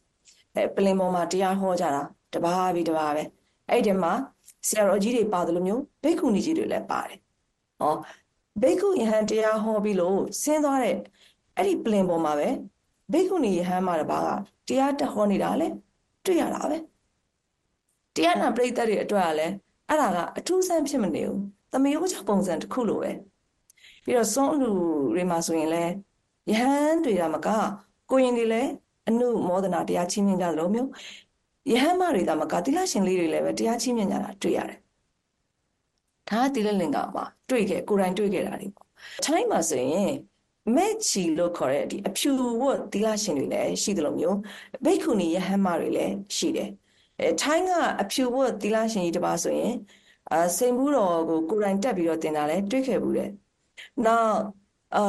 [0.55, 2.03] အဲပလင်ပေါ်မှာတရားဟောကြတာ
[2.35, 3.22] တပါးပြီးတပါးပဲ
[3.70, 4.12] အဲ့ဒီမှာ
[4.68, 7.18] ဆရာတော်ကြီးတွေပါတယ်လို့မျိုးဘိက္ခုနီကြီးတွေလည်းပါတယ်
[7.81, 7.94] ဟော
[8.62, 10.96] ဘိက္ခုယဟန်တရားဟောပြီးလို့ဆင်းသွားတဲ့
[11.57, 12.48] အဲ့ဒီပလင်ပေါ်မှာပဲ
[13.12, 14.29] ဘိက္ခုနီယဟန်မှာတပါးက
[14.68, 15.68] တရားတက်ဟောနေတာလေ
[16.24, 16.79] တွေ့ရတာပဲ
[18.14, 19.55] တရားနာပရိသတ်တွေအတွက်ကလည်း
[19.88, 21.40] အဲ့ဒါကအထူးဆန်းဖြစ်မနေဘူး
[21.72, 23.11] သမယောချပုံစံတစ်ခုလိုပဲ
[24.05, 24.70] ပြီးတော့စွန့်လူ
[25.14, 25.92] တွေမှာဆိုရင်လည်း
[26.51, 27.48] ယဟန်တွေကမက
[28.11, 28.71] ကိုရင်တွေလည်း
[29.09, 30.88] အနုမောဒနာတရားချင်းမြင်ကြသလိုမျိုး
[31.73, 34.79] ယဟန်မတွေဒါမကတိလရှင်လေးတွေလည်းပဲတရားချင်းမြင်ကြတာတွေ့ရတယ်
[36.29, 38.87] ဒါကတိလလင်္ကာမှာတွေ့ခဲ့ကိုယ်တိုင်တွေ့ခဲ့တာတွေပေါ့
[39.25, 40.12] ထိုင်းမှာဆိုရင်
[40.77, 42.31] မဲ့ချီလို့ခေါ်တဲ့ဒီအဖြူ
[42.62, 44.38] ဝတ်သီလရှင်တွေလည်းရှိတယ်လို့မျိုး
[44.85, 46.71] ဘိက္ခုနီယဟန်မတွေလည်းရှိတယ်
[47.21, 49.75] အဲထိုင်းကအဖြူဝတ်သီလရှင်ကြီးတစ်ပါးဆိုရင်
[50.33, 53.31] အာစိန်ဘူးတော်ကိုကိုယ်တိုင်တက်ပြီးတော့တင်တာလည်းတွေ့ခဲ့ဘူးတဲ့
[54.05, 54.37] နောက်
[54.96, 55.03] အာ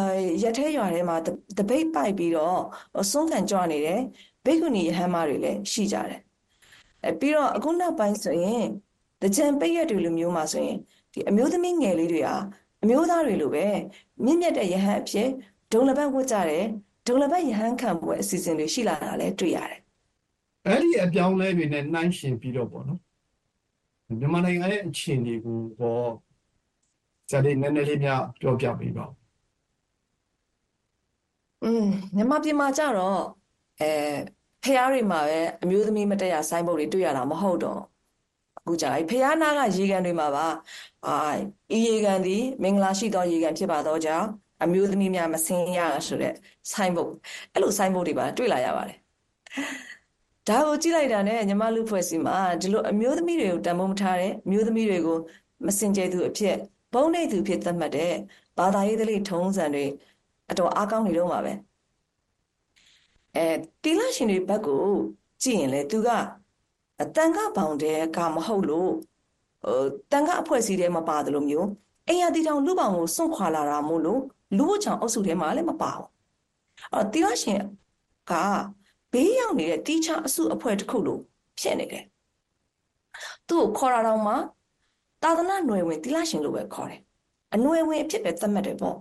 [0.44, 1.18] ရထဲရွာထဲမှာ
[1.58, 2.60] တပိတ်ပိုက်ပြီးတော့
[3.12, 4.00] ဆုံးခံကြွနေတဲ့
[4.46, 6.22] ဘိက္ခုနီယဟန်မတွေလည်းရှိကြတယ်
[7.06, 8.66] အဲပြီးတော့အခုနောက်ပိုင်းဆိုရင်
[9.22, 10.78] တကြံပိတ်ရက်တွေလိုမျိုးမှာဆိုရင်
[11.14, 12.36] ဒီအမျိုးသမီးငယ်လေးတွေဟာ
[12.84, 13.68] အမျိုးသားတွေလိုပဲ
[14.26, 15.30] မြင့်မြတ်တဲ့ယဟန်အဖြစ်
[15.72, 16.66] ဒုံလဘတ်ဝတ်ကြတယ်
[17.08, 19.80] ဒုံလဘတ်ယဟန်ခံပွဲအစီအစဉ်တွေရှိလာတာလည်းတွေ့ရတယ်
[20.66, 23.00] အဲ့ဒီအပြောင်းလဲတွေနဲ့နှိုင်းရှင်ပြီးတော့ပေါ့နော်
[24.20, 26.10] မြန်မာနိုင်ငံရဲ့အခြေအနေကိုတော့
[27.30, 29.19] ဇာတ်လေးနည်းနည်းလေးများပြောပြပေးပါဦး
[31.62, 31.84] อืม
[32.16, 33.18] မြန်မာပြည်မှာကြတော့
[33.80, 33.86] အဲ
[34.64, 37.80] ဖះတွေမှာပဲအမျိုးသမီးမတက်ရဆိုင်းဘုတ်တွေတွေ့ရတာမဟုတ်တော့
[38.58, 40.48] အခုကြာဖះနာကရေကန်တွေမှာပါ
[41.06, 41.12] အာ
[41.76, 44.28] ဤရေကန်သည်မင်္ဂလာရှိသောရေကန်ဖြစ်ပါသောကြောင့်
[44.64, 46.34] အမျိုးသမီးများမဆင်းရဆိုတဲ့
[46.72, 47.12] ဆိုင်းဘုတ်
[47.54, 48.98] အဲ့လိုဆိုင်းဘုတ်တွေပါတွေ့လာရပါတယ်
[50.48, 55.18] ဒါကိုကြည့်လိုက်တာနဲ့ညီမလူဖွဲ့စီမှာဒီလိုအမျိုးသမီးတွေကိုတန်ဖိုးမထားတဲ့အမျိုးသမီးတွေကို
[55.66, 56.56] မစင်ကြဲသူအဖြစ်
[56.94, 58.14] ဘုံနေသူဖြစ်သတ်မှတ်တဲ့
[58.58, 59.86] ဘာသာရေးသလေးထုံးစံတွေ
[60.51, 61.53] အတော်အားကောင်းနေတော့မှာပဲ
[63.37, 63.47] အဲ
[63.83, 64.83] တီလာရှင်တွေဘက်ကို
[65.43, 66.09] ကြည့်ရင်လေသူက
[67.03, 68.93] အတန်ကဘောင်တဲ့ကမဟုတ်လို့
[69.63, 69.81] ဟို
[70.13, 71.69] တန်ကအဖွဲ့အစည်းထဲမှာပါတယ်လို့မျိုး
[72.09, 74.21] အိမ်ရတီတောင်လူပောင်ကိုစွန့်ခွာလာတာမို့လို့
[74.59, 76.09] လူ့ချောင်အုပ်စုထဲမှာလည်းမပါဘူး
[76.93, 77.63] အဲ့တော့တီလာရှင်
[78.31, 78.33] က
[79.13, 81.21] ဘေးရောက်နေတဲ့တီချအစုအဖွဲ့တစ်ခုလို့
[81.61, 82.05] ဖြစ်နေတယ်
[83.49, 84.35] သူ့ကိုခေါ်တာတော့မှ
[85.23, 87.01] သာသနာ့ຫນွယ်ဝင်တီလာရှင်လို့ပဲခေါ်တယ်
[87.55, 88.97] အຫນွယ်ဝင်အဖြစ်ပဲသတ်မှတ်တယ်ပေါ့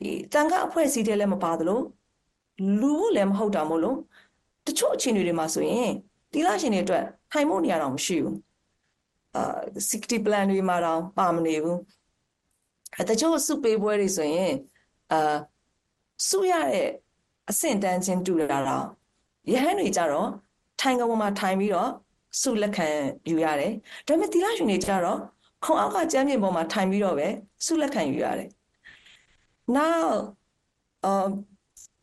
[0.00, 1.80] ဒီတန်ခါအဖွဲ့အစည်းတွေလည်းမပါသလို
[2.80, 3.98] လူဖို့လည်းမဟုတ်တာမို့လို့
[4.66, 5.90] တချို့အခြေအနေတွေမှာဆိုရင်
[6.32, 8.36] တီလာရှင်တွေအတွက်ထိုင်ဖို့နေရာတော့မရှိဘူး
[9.36, 9.42] အာ
[9.88, 11.78] 60 plan တွေမှာတော့ပါမနေဘူး
[12.96, 14.52] အဲတချို့စုပေးပွဲတွေဆိုရင်
[15.12, 15.36] အာ
[16.28, 16.88] စုရတဲ့
[17.50, 18.86] အဆင့်တန်းချင်းတူလာတော့
[19.52, 20.28] ရဟန်းတွေကြတော့
[20.80, 21.90] ထိုင်ကပေါ်မှာထိုင်ပြီးတော့
[22.40, 22.88] စုလက်ခံ
[23.30, 23.72] ယူရတယ်
[24.06, 25.18] ဒါပေမဲ့တီလာရှင်တွေကြတော့
[25.64, 27.28] ခုံအောက်ကကျမ်းပြင်ပေါ်မှာထိုင်ပြီးတော့ပဲ
[27.64, 28.48] စုလက်ခံယူရတယ်
[29.76, 30.16] နောက်
[31.04, 31.28] အာ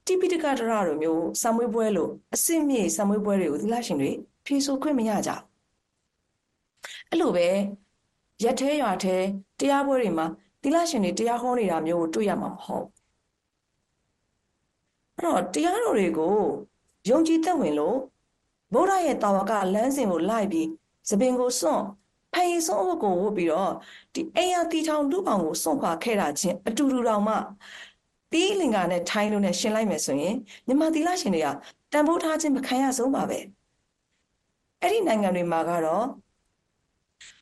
[0.06, 4.12] တိပိတကတရလိုမျိုးဆံမွေးပွဲလိုအစစ်မြေဆံမွေးပွဲတွေကိုသီလရှင်တွေ
[4.46, 5.42] ဖြေဆိုခွင့်မရကြဘူး
[7.10, 7.48] အဲ့လိုပဲ
[8.44, 9.24] ရက်သေးရွာသေး
[9.60, 10.26] တရားပွဲတွေမှာ
[10.62, 12.86] သီလရှင်တွေတရားဟောနေတာမျိုးကိုတွေ့ရမှာမဟုတ်
[15.16, 16.36] အဲ့တော့တရားတော်တွေကို
[17.10, 17.98] ယုံကြည်သက်ဝင်လို့
[18.74, 20.68] ဗုဒ္ဓရဲ့တာဝကလမ်းစဉ်ကိုလိုက်ပြီး
[21.10, 21.84] သပင်ကိုစွန့်
[22.34, 23.72] ဖန်ရည်ဆုံးအုပ်ကိုဝတ်ပြီးတော့
[24.14, 27.36] ဒီအိမ်ယာတီထောင်လူပောင်ကိုစွန့်ခွာခဲ့တာချင်းအတူတူတောင်မှ
[28.32, 30.36] တီးလင်္ကာနဲ့ထိုင်းလို့နဲ့ရှင်းလိုက်မယ်ဆိုရင်
[30.68, 31.48] မြန်မာသီလရှင်တွေက
[31.92, 33.40] တန်ဖိုးထားခြင်းမခံရဆုံးပါပဲ
[34.82, 36.06] အဲ့ဒီနိုင်ငံတွေမှာကတော့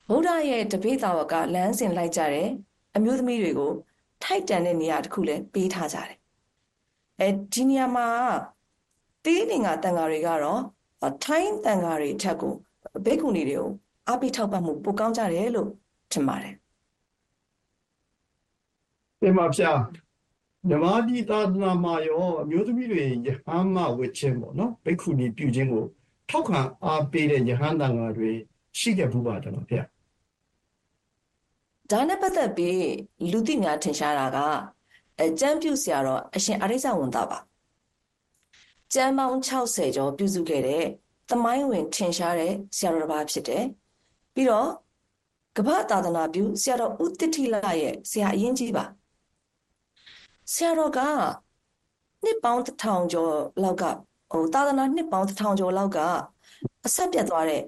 [0.10, 2.50] ဗုဒ္ဓရဲ့တပိသာဝကလမ်းစဉ်လိုက်ကြတယ်
[2.95, 3.71] အမျိုးသမီးတွေကို
[4.24, 6.17] ထိုက်တန်တဲ့နေရာတစ်ခုလည်းပေးထားကြတယ်
[7.19, 8.08] အဲဒီနေရာမှာ
[9.24, 10.62] တီးလင်္ကာတန်ဃာတွေကတော့
[11.24, 12.54] ထိုင်းတန်ဃာတွေထက်ကို
[13.06, 13.69] ဘိက္ခုနီတွေကို
[14.08, 15.70] အားပေးထောက်ပံ့မှုပိုကောင်းကြတယ်လို့
[16.12, 16.54] ထင်ပါတယ်။
[19.22, 19.72] ဒီမှာဖြာ
[20.68, 25.86] မြမတိသာသနာမှာရောအမျိုးသမီးတွေယဟန်မဝတ်ခြင်းပေါ့နော်ဘိက္ခုနီပြုခြင်းကို
[26.30, 28.32] ထောက်ခံအားပေးတဲ့ယဟန်တန်ဃာတွေ
[28.80, 29.82] ရှိခဲ့ဘူးပါတယ်နော်ဗျာ။
[31.91, 32.82] ဒါနဲ့ပတ်သက်ပြီး
[33.32, 34.38] လူသိများထင်ရှားတာက
[35.22, 37.39] အကျမ်းပြုဆရာတော်အရှင်အရိစ္ဆဝန်သားပါ။
[38.94, 40.84] ကျမ်းပေါင်း60ကျော်ပြုစုခဲ့တဲ့
[41.30, 43.65] သမိုင်းဝင်ထင်ရှားတဲ့ဆရာတော်တစ်ပါးဖြစ်တယ်။
[44.36, 44.69] ပြီးတော့
[45.58, 48.84] ကမ္ဘာသာသနာပြုဆရာတော်ဦးတတိလရဲ့ဆရာအရင်ကြီးပါ။
[50.54, 51.00] ဆရာတော်က
[52.24, 53.84] နှစ်ပေါင်းတစ်ထောင်ကျော်လောက်က
[54.32, 56.00] ဟိုသာသနာနှစ်ပေါင်းတစ်ထောင်ကျော်လောက်က
[56.86, 57.62] အဆက်ပြတ်သွားတဲ့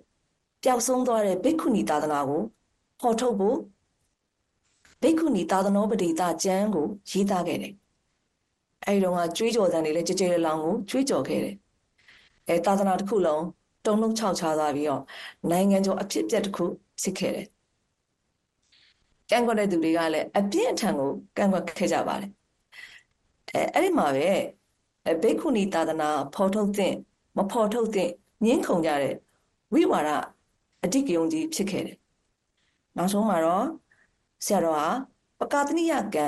[0.63, 2.41] ပျောက်ဆုံးသွားတဲ့ဘိက္ခုနီသာသနာကို
[2.99, 3.57] ဖော်ထုတ်ဖို့
[5.01, 7.73] ဘိက္ခုနီသာသနောပတိတာကျမ်းကိုရေးသားခဲ့တယ်။
[8.85, 11.55] အဲဒီတော့ကကြွေးကြော်တန်တွေလည်းကြဲကြဲလောင်ကိုကြွေးကြော်ခဲ့တယ်။
[12.47, 13.43] အဲသာသနာတစ်ခုလုံး
[13.87, 15.03] တုံလုံးခြောက်ခြားသွားပြီးတော့
[15.51, 16.65] နိုင်ငံကျော်အဖြစ်အပျက်တစ်ခု
[17.01, 17.47] ဖြစ်ခဲ့တယ်။
[19.29, 22.31] ကန့်ကွက်တဲ့သူတွေကလည်းအပြင်းအထန်ကိုကန့်ကွက်ခဲ့ကြပါတယ်။
[23.53, 24.29] အဲအဲ့ဒီမှာပဲ
[25.21, 26.93] ဘိက္ခုနီသာသနာဖော်ထုတ်တဲ့
[27.37, 28.09] မဖော်ထုတ်တဲ့
[28.45, 29.15] ငင်းခုန်ကြတဲ့
[29.73, 30.09] ဝိဝါဒ
[30.83, 31.97] အတိကယုံကြီးဖြစ်ခဲ့တယ်။
[32.97, 33.65] နောက်ဆုံးမှာတော့
[34.45, 34.87] ဆရာတော်ဟာ
[35.39, 36.27] ပကာသနိယကံ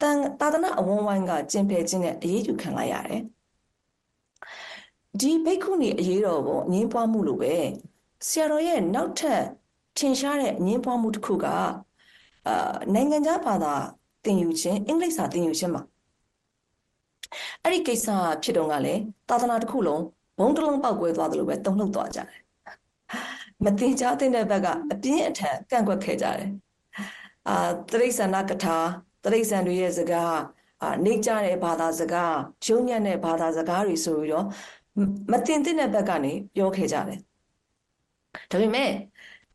[0.00, 3.22] တန်သာသနာအဝန်းဝိုင်းကကျင့်ဖယ်ခြင်းနဲ့အရေးယူခံလိုက်ရတယ်။
[5.20, 7.54] ဒီဘိက္ခုနီအရေးတော်ပုံအငင်းပွားမှုလိုပဲ
[8.28, 9.42] ဆရာတော်ရဲ့နောက်ထပ်
[9.98, 11.46] ထင်ရှားတဲ့အငင်းပွားမှုတစ်ခုက
[12.48, 13.74] အာနိုင်ငံခြားဘာသာ
[14.24, 15.82] သင်ယူခြင်းအင်္ဂလိပ်စာသင်ယူခြင်းမှာ
[17.62, 18.08] အဲ့ဒီကိစ္စ
[18.42, 20.02] ဖြစ်တော့ကလည်းသာသနာတစ်ခုလုံး
[20.38, 22.28] ဘုံတစ်လုံးပေါက်ကွဲသွားတယ်လို့ပဲတုံ့လှုပ်သွားကြတယ်
[23.64, 26.50] မတင်ကြားတဲ့ဘက်ကအပြင်းအထန်ကန့်ကွက်ခဲ့ကြတယ်
[27.48, 28.76] အာတရိษံနာကထာ
[29.24, 30.36] တရိษံတွေရဲ့စကား
[30.82, 34.46] အာနေကြတဲ့ဘာသာစကားရုံညံ့တဲ့ဘာသာစကားတွေဆိုပြီးတော့
[35.32, 37.18] မတင်တဲ့ဘက်ကနေပြောခဲ့ကြတယ်
[38.50, 38.90] ဒါပေမဲ့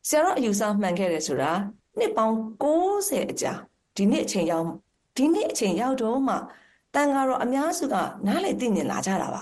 [0.08, 1.52] ဆရာတော်အယူဆမှန်ခဲ့တယ်ဆိုတာ
[1.98, 3.54] နှစ်ပေါင်း60အကြာ
[3.98, 4.68] ဒီနေ့အချိန်ရောက်
[5.18, 6.36] ဒီနေ့အချိန်ရောက်တော့မှ
[6.94, 7.96] တန်ဃာတော်အများစုက
[8.28, 9.42] နားလေသိမြင်လာကြတာပါ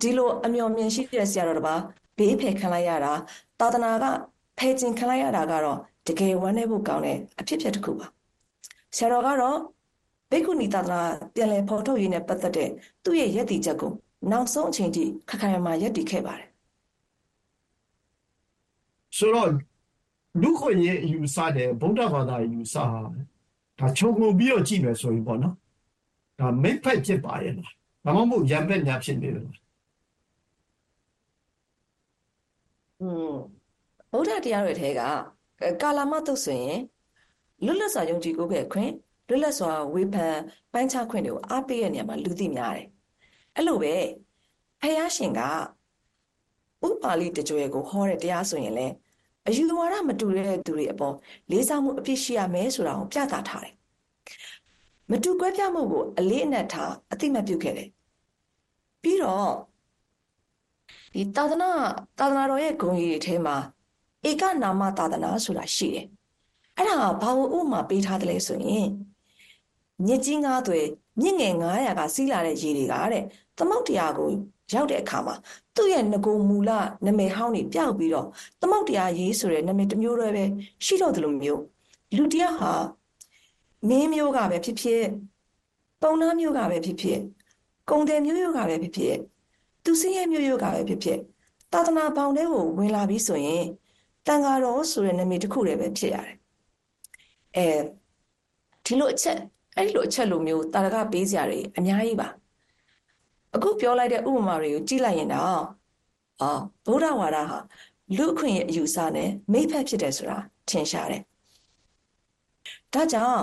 [0.00, 1.74] ဒီလိုအမျှော်မြင်ရှိတဲ့ဆရာတော်တပါ
[2.18, 3.12] ဘေးဖယ်ခံလိုက်ရတာ
[3.60, 4.04] သာသနာက
[4.58, 8.06] ဖယ်ကျင်ခံလိုက်ရတာကတော့တကယ်ဝမ်းနည်းဖို့ကောင်းတဲ့အဖြစ်အပျက်တစ်ခုပါ
[8.96, 9.58] ဆရာတော်ကတော့
[10.30, 11.00] ဘိက္ခုနီသာသနာ
[11.34, 12.70] ပြန်လည်ဖော်ထုတ်ရေးနဲ့ပတ်သက်တဲ့
[13.04, 13.92] သူ့ရဲ့ယက်တီချက်ကို
[14.30, 16.48] နောက်ဆုံးအချိန်ထိခက်ခဲမှယက်တီခဲ့ပါတယ်
[19.16, 19.50] ဆိုတော့
[20.42, 23.00] လူခွင့်ရဲ့အယူဆတဲ့ဗုဒ္ဓဘာသာအယူဆဟာ
[23.78, 25.54] ဒါခြုံငုံပြီးတော့ကြည့်မယ်ဆိုရင်ပေါ့နော်
[26.38, 27.72] ဒါမိတ်ဖက်ဖြစ်ပါရဲ့လား
[28.04, 29.58] ဒါမှမဟုတ်ရံပက်များဖြစ်နေတယ်လား
[33.00, 33.32] อืม
[34.12, 35.00] ဗုဒ္ဓတရားတွေထဲက
[35.82, 36.78] ကာလာမတုတ်ဆိုရင်
[37.64, 38.92] လွတ်လပ်စွာယုံကြည်ကိုးခဲ့ခွင့်
[39.28, 40.36] လွတ်လပ်စွာဝေဖန်
[40.72, 42.86] ပိုင်းခြားခွင့်တွေကိုအားပေးတဲ့နေရာမှာလူသိများတယ်
[43.58, 43.94] အဲ့လိုပဲ
[44.80, 45.40] ဖယားရှင်က
[46.86, 48.94] ဥပါလိတကြွယ်ကိုဟောတဲ့တရားဆိုရင်လည်း
[49.46, 51.14] အယူဝါဒမတူတဲ့သူတွေအပေါ်
[51.50, 53.74] လေးစားမှုအပြစ်ရှိရမယ်ဆိုတာကိုပြသထားတယ်
[55.10, 57.88] မတူကွဲပြားမှုကိုအလေးအနက်ထားအသိမှတ်ပြုခဲ့တယ်
[59.02, 59.52] ပြီးတော့
[61.14, 61.70] ဒီသာသနာ
[62.18, 63.56] သာသနာတော်ရဲ့ဂုဏ်ကြီးတွေထဲမှာ
[64.28, 66.06] ဧကနာမသာသနာဆိုတာရှိတယ်
[66.76, 68.88] အဲ့ဒါဘာလို့ဥမာပေးထားတယ်လဲဆိုရင်
[70.06, 70.80] မြစ်ကြီးငါးသွဲ
[71.20, 73.24] မြင့်ငယ်900ကစီးလာတဲ့ရေတွေကတဲ့
[73.58, 74.28] သမုတ်တရားကို
[74.74, 75.34] ရောက်တဲ့အခါမှာ
[75.76, 76.70] သူ့ရဲ့ငကိုမူလ
[77.04, 78.28] နာမည်ဟောင်းနေပြောက်ပြီးတော့
[78.60, 80.44] သမုတ်တရားရေးဆိုတဲ့နာမည်တစ်မျိုးတည်းပဲ
[80.84, 81.62] ရှိတော့တယ်လို့မျိုး
[82.16, 82.72] လူတယောက်ဟာ
[83.88, 85.04] မင်းမျိုးကပဲဖြစ်ဖြစ်
[86.02, 87.20] ပုံနာမျိုးကပဲဖြစ်ဖြစ်
[87.90, 89.16] ကုံတယ်မျိုးမျိုးကပဲဖြစ်ဖြစ်
[89.84, 91.18] သူစင်းရဲ့မျိုးမျိုးကပဲဖြစ်ဖြစ်
[91.72, 93.64] သာသနာပေါင်းတဲ့ကိုဝင်လာပြီးဆိုရင်
[94.26, 96.36] တန်ဃာတော်ဆိုတဲ့နာမည်တစ်ခုတည်းပဲဖြစ်ရတယ်
[97.56, 97.68] အဲ
[98.84, 99.38] ဒီလိုအချက်
[99.78, 102.28] အဲ့ဒီလိုအချက်လိုမျိုးတာရကပေးစရာတွေအများကြီးပါ
[103.54, 105.62] အခုပြောလိုက်တဲ့ဥပမာတွေကိုကြည့်လိုက်ရင်တော့
[106.40, 107.58] အော်ဗုဒ္ဓဝါဒဟာ
[108.16, 110.38] လူအခွင့်ရဲ့အယူဆနဲ့မိဖက်ဖြစ်တယ်ဆိုတာ
[110.68, 111.22] ထင်ရှားတယ်
[112.92, 113.42] ဒါကြောင့်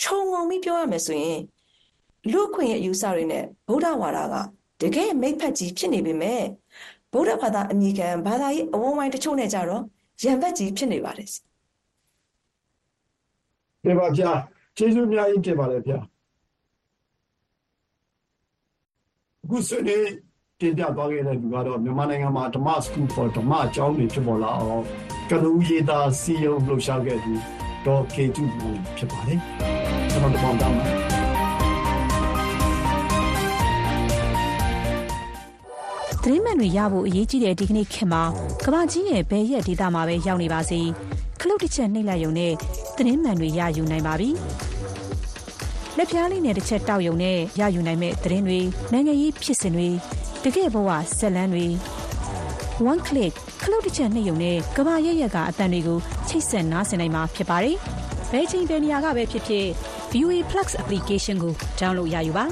[0.00, 1.40] ခြုံငုံပြီးပြောရမယ်ဆိုရင်
[2.30, 4.34] လူ့အခွင့်အရေးအယူဆတွေနဲ့ဗုဒ္ဓဝါဒက
[4.80, 6.42] တကယ်မိတ်ဖက်ကြီးဖြစ်နေပေမဲ့
[7.12, 9.82] ဗုဒ္ဓဘာသာအမိခံဘာသာရေးအဝန်းဝိုင်းတချို့နဲ့ကြတော့
[10.24, 11.28] ရံဘက်ကြီးဖြစ်နေပါတယ်
[13.84, 14.30] ပြပါဗျာ
[14.76, 15.98] ကျေးဇူးအများကြီးတင်ပါတယ်ဗျာ
[19.44, 20.04] အခုဆွေးနွေး
[20.60, 24.82] တင်ပြသွားခဲ့တဲ့လူကတော့မြန်မာနိုင်ငံမှာဓမ္မစကူဖော်ဓမ္မအကြောင်းတွေဖြစ်ပေါ်လာအောင်
[25.30, 27.32] ကလူရေးသားစီယုံလှူရှားခဲ့သူ
[27.86, 29.38] ဒေါ်ကေတူဘူဖြစ်ပါတယ်
[30.10, 31.12] ကျွန်တော်တို့တောင်းပါ
[36.22, 38.22] သတင်းမှန်တွေရဖို့အရေးကြီးတဲ့ဒီကနေ့ခေတ်မှာ
[38.64, 40.80] ကမ္ဘာကြီးရဲ့ဘယ်ရက်ဒေတာမှာပဲရောက်နေပါစေ
[41.44, 42.52] ခလုတ်တစ်ချက်နှိပ်လိုက်ရုံနဲ့
[42.96, 44.30] သတင်းမှန်တွေရယူနိုင်ပါပြီ
[45.96, 48.60] လက်ပြားလေးနဲ့တစ်ချက်တောက်ရုံနဲ့ရယူနိုင်မဲ့သတင်းတွေ
[48.92, 49.88] နိုင်ငံရေးဖြစ်စဉ်တွေ
[50.44, 51.66] တကယ့်ဘဝဆက်လန်းတွေ
[52.90, 57.76] one click ခလုတ်တစ်ချက်နှိပ်ရုံနဲ့ကမ္ဘာရဲ့ရက်ကအတန်တွေကိုချိတ်ဆက်နားဆင်နိုင်မှာဖြစ်ပါတယ်
[58.32, 59.66] ဘယ်ချိန်ဘယ်နေရာကပဲဖြစ်ဖြစ်
[60.12, 62.44] VOA Plus application ကို download ရယူပါ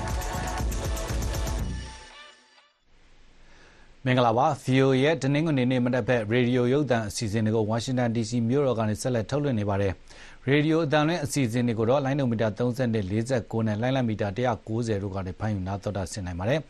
[4.06, 9.92] မင်္ဂလာပါ VOA ရဲ့တနင်္ဂနွေနေ့မနက်ဘက်ရေဒီယိုရုပ်သံအစီအစဉ်တွေကိုဝါရှင်တန် DC မြို့တော်ကနေဆက်လက်ထုတ်လွှင့်နေပါတယ်
[10.50, 16.60] ရေဒီယိုအသံလွှင့်အစီအစဉ်တွေကိုတော့လိုင်းနိုမီတာ30နဲ့49နဲ့လိုင်းလမီတာ190တို့ကနေဖမ်းယူနားတော်တာဆင်နိုင်ပါတယ်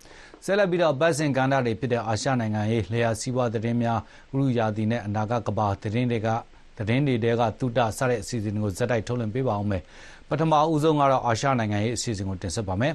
[0.44, 3.98] ဆက်လက်ပြီးတော့ပတ်စင်ကန္တာတွေဖြစ်တဲ့အာရှနိုင်ငံရေးလျှာစီးပွားသတင်းများ
[4.36, 6.28] ဥရုယာတီနဲ့အနာဂတ်ကဘာသတင်းတွေက
[6.78, 9.82] သတင်းတွေတဲကတုတဆတဲ့အစီအစဉ်ကိုဇက်တိုက်ထုတ်လွှင့်ပေးပါအောင်မယ်
[10.28, 12.94] ပထမဦးဆုံးကတော့အာရှနိုင်ငံရေးအစီအစဉ်ကိုတင်ဆက်ပါမယ်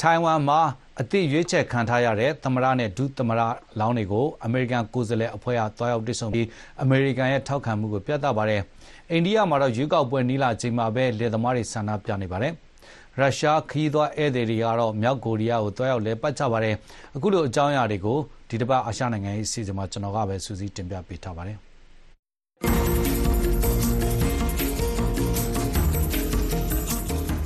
[0.00, 0.60] ထိုင်ဝမ်မှာ
[1.02, 3.40] အသည့်ရွေးချယ်ခံထားရတဲ့ သမရနဲ့ ဒုသမရ
[3.80, 6.46] လောင်းတွေကို အမေရိကန်ကိုယ်စားလှယ်အဖွဲ့ကတွားရောက်တွေ့ဆုံပြီး
[6.82, 8.62] အမေရိကန်ရဲ့ ထောက်ခံမှုကို ပြသပါတယ်။
[9.10, 12.52] အိန္ဒိယမှာတော့ ရွေးကောက်ပွဲနီးလာချိန်မှာပဲ လယ်သမားတွေ ဆန္ဒပြနေပါတယ်။
[13.18, 16.74] ရုရှားခီးသွွားဧည့်သည်တွေကတော့ မြောက်ကိုရီးယားကိုတွားရောက်လဲပတ်ကြပါတယ်။
[17.16, 21.58] အခုလို အကြောင်းအရာတွေကို ဒီတစ်ပတ် အာရှနိုင်ငံရေးအစီအစဉ်မှာ ကျွန်တော်ကပဲစူးစီးတင်ပြပေးထားပါတယ်။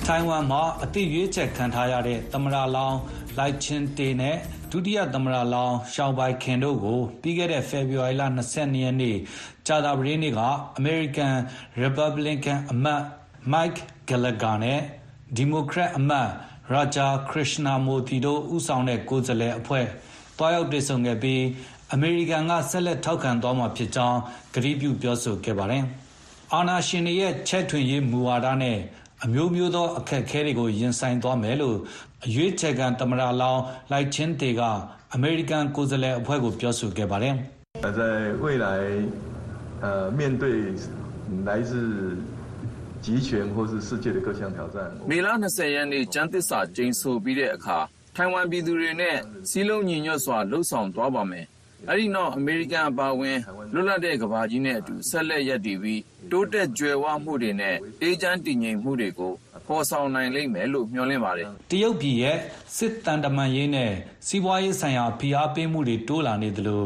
[0.09, 2.99] ထိုင်ဝမ်မှာ အသည့်ရွေးချယ်ခံထားရတဲ့ သမရလောင်း
[3.39, 4.37] လိုက်ချင်းတေနဲ့
[4.71, 9.17] ဒုတိယသမရလောင်းရှောင်းပိုင်ခင်တို့ကို ပြီးခဲ့တဲ့ ဖေဖော်ဝါရီလ22ရက်နေ့
[9.67, 10.41] ကြာသပတေးနေ့က
[10.77, 11.35] အမေရိကန်
[11.81, 13.03] ရီပတ်ဘလစ်ကန်အမတ်
[13.53, 13.73] မိုက်
[14.09, 14.81] ဂလဂါနဲ့
[15.37, 16.29] ဒီမိုကရက်အမတ်
[16.73, 19.87] ရာဂျာခရစ်နာမိုတီတို့ဦးဆောင်တဲ့ ကိုယ်စားလှယ်အဖွဲ့
[20.39, 21.43] တွားရောက်တွေ့ဆုံခဲ့ပြီး
[21.93, 24.19] အမေရိကန်က ဆက်လက်ထောက်ခံသွားမှာဖြစ်ကြောင်း
[24.55, 25.85] ကတိပြုပြောဆိုခဲ့ပါတယ်။
[26.55, 28.79] အာနာရှင်ရဲ့ ချက်ထွင်ရေးမူဝါဒနဲ့
[29.27, 31.77] အမျိုးမျိုးသော အခက်အခဲတွေကို ရင်ဆိုင်သွားမယ်လို့
[32.27, 33.61] အရွေးချယ်ခံ သမ္မတလောင်း
[33.93, 34.61] Lai Ching-te က
[35.15, 37.35] အမေရိကန်ကိုယ်စားလှယ်အဖွဲ့ကို ပြောဆိုခဲ့ပါတယ်။"
[45.11, 47.79] မေလ ၂၀ ရက်နေ့ ကျမ်းသစ္စာကျိန်ဆိုပြီးတဲ့အခါ
[48.17, 49.17] ထိုင်ဝမ်ပြည်သူတွေနဲ့
[49.51, 51.47] စည်းလုံးညီညွတ်စွာ လုပ်ဆောင်သွားပါမယ်
[51.91, 53.39] အဲဒီနောက် အမေရိကန်အပါအဝင်
[53.75, 59.33] လွတ်လပ်တဲ့ကမ္ဘာကြီးနဲ့အတူ ဆက်လက်ရပ်တည်ပြီး တိုးတက်ကြွယ်ဝမှုတွေနဲ့ အေးချမ်းတည်ငြိမ်မှုတွေကို
[59.67, 62.37] ဖော်ဆောင်နိုင်လိမ့်မယ်လို့ မျှော်လင့်ပါတယ်။တရုတ်ပြည်ရဲ့
[62.77, 63.93] စစ်တန်တမန်ရေးနဲ့
[64.27, 66.85] စီးပွားရေးဆိုင်ရာ ဖိအားပေးမှုတွေ တိုးလာနေသလို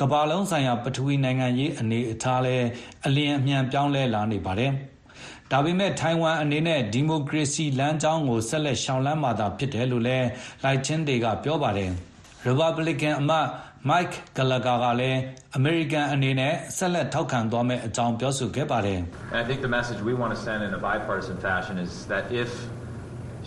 [0.00, 2.66] ကမ္ဘာလုံးဆိုင်ရာ ပထဝီနိုင်ငံရေးအနေအထားလည်း
[3.06, 4.72] အလျင်အမြန် ပြောင်းလဲလာနေပါတယ်။
[5.52, 10.26] ဒါပေမဲ့ ထိုင်ဝမ်အနေနဲ့ ဒီမိုကရေစီလမ်းကြောင်းကို ဆက်လက်ရှောင်လန်းမှာသာ ဖြစ်တယ်လို့လည်း
[10.64, 11.90] လိုက်ချင်းတွေက ပြောပါတယ်။
[12.48, 13.46] Republican အမတ်
[13.86, 15.20] Mike Gallagher ကလည်း
[15.56, 19.00] အမေရိကန်အနေနဲ့ ဆက်လက်ထောက်ခံသွားမယ့်အကြောင်း ပြောဆိုခဲ့ပါတယ်။
[19.32, 22.24] And I think the message we want to send in a bipartisan fashion is that
[22.42, 22.50] if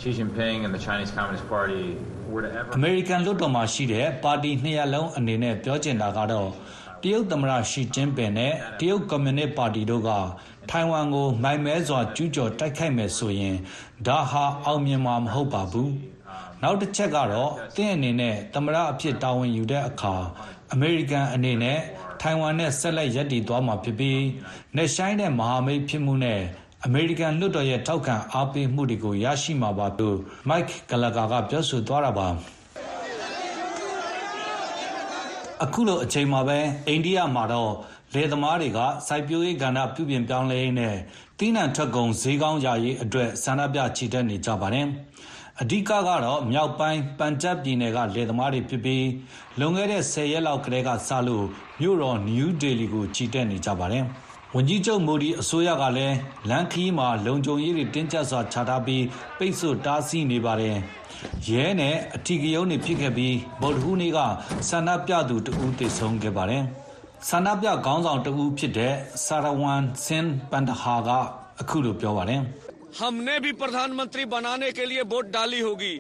[0.02, 1.86] Xi Jinping and the Chinese Communist Party
[2.32, 6.50] were to ever အမေရိကန်လွှတ်တော်မှာရှိတဲ့ ပါတီနှစ်ရပ်လုံးအနေနဲ့ ပြောချင်တာကတော့
[7.04, 10.10] တရုတ်သမ္မတ ရှီကျင်းပင်နဲ့ တရုတ်ကွန်မြူနစ်ပါတီတို့က
[10.70, 13.56] ထိုင်ဝမ်ကို မိုင်မဲစွာ ကျူးကျော်တိုက်ခိုက်မယ်ဆိုရင်
[14.08, 15.90] ဒါဟာ အောင်မြင်မှာမဟုတ်ပါဘူး။
[16.62, 20.16] နောက်တစ်ချက်ကတော့ သင်အနေနဲ့ သမ္မတအဖြစ်တာဝန်ယူတဲ့အခါ
[20.74, 21.80] အမေရိကန်အနေနဲ့
[22.22, 24.22] ထိုင်ဝမ်နဲ့ ဆက်လက်ရပ်တည်သွားမှာဖြစ်ပြီး
[24.78, 26.42] နေဆိုင်တဲ့မဟာမိတ်ဖြစ်မှုနဲ့
[26.86, 30.18] အမေရိကန်လွှတ်တော်ရဲ့ ထောက်ခံအားပေးမှုတွေကို ရရှိမှာပါလို့
[30.50, 32.28] Mike Gallagher ကပြောဆိုသွားတာပါ
[35.64, 37.72] အခုလိုအချိန်မှာပဲ အိန္ဒိယမှာတော့
[38.14, 40.96] လယ်သမားတွေက စိုက်ပျိုးရေးကဏ္ဍပြုပြင်ပြောင်းလဲရေးနဲ့
[41.40, 44.88] တိနံထွက်ကုန်ဈေးကောင်းရရေးအတွက် ဆန္ဒပြချီတက်နေကြပါတယ်
[45.64, 45.92] အဓိကက
[46.26, 49.08] တော့ မြောက်ပိုင်း ပန်ဂျပ်ပြည်နယ်က လယ်သမားတွေဖြစ်ပြီး
[49.60, 51.46] လွန်ခဲ့တဲ့10ရက်လောက်ကတည်းကစလို့
[51.82, 54.04] မြို့တော် နယူးဒေလီကို ချီတက်နေကြပါတယ်။
[54.56, 56.16] ဝန်ကြီးချုပ် မိုဒီအစိုးရကလည်း
[56.50, 59.04] လမ်းခရီးမှာ လုံခြုံရေးတွေ တင်းကျပ်စွာချထားပြီး
[59.38, 60.76] ပိတ်ဆို့တားဆီးနေပါတယ်။
[61.50, 64.20] ရဲနဲ့အထီကရုံးတွေဖြစ်ခဲ့ပြီး ဗုဒ္ဓဟူးနေ့က
[64.70, 66.64] ဆန္ဒပြသူတဦး သေဆုံးခဲ့ပါတယ်။
[67.30, 68.94] ဆန္ဒပြခေါင်းဆောင်တဦးဖြစ်တဲ့
[69.26, 71.10] ဆာရဝန်စင်ပန်ဒဟာက
[71.62, 72.44] အခုလို ပြောပါတယ်။
[73.01, 75.95] हमने भी प्रधानमंत्री बनाने के लिए वोट डाली होगी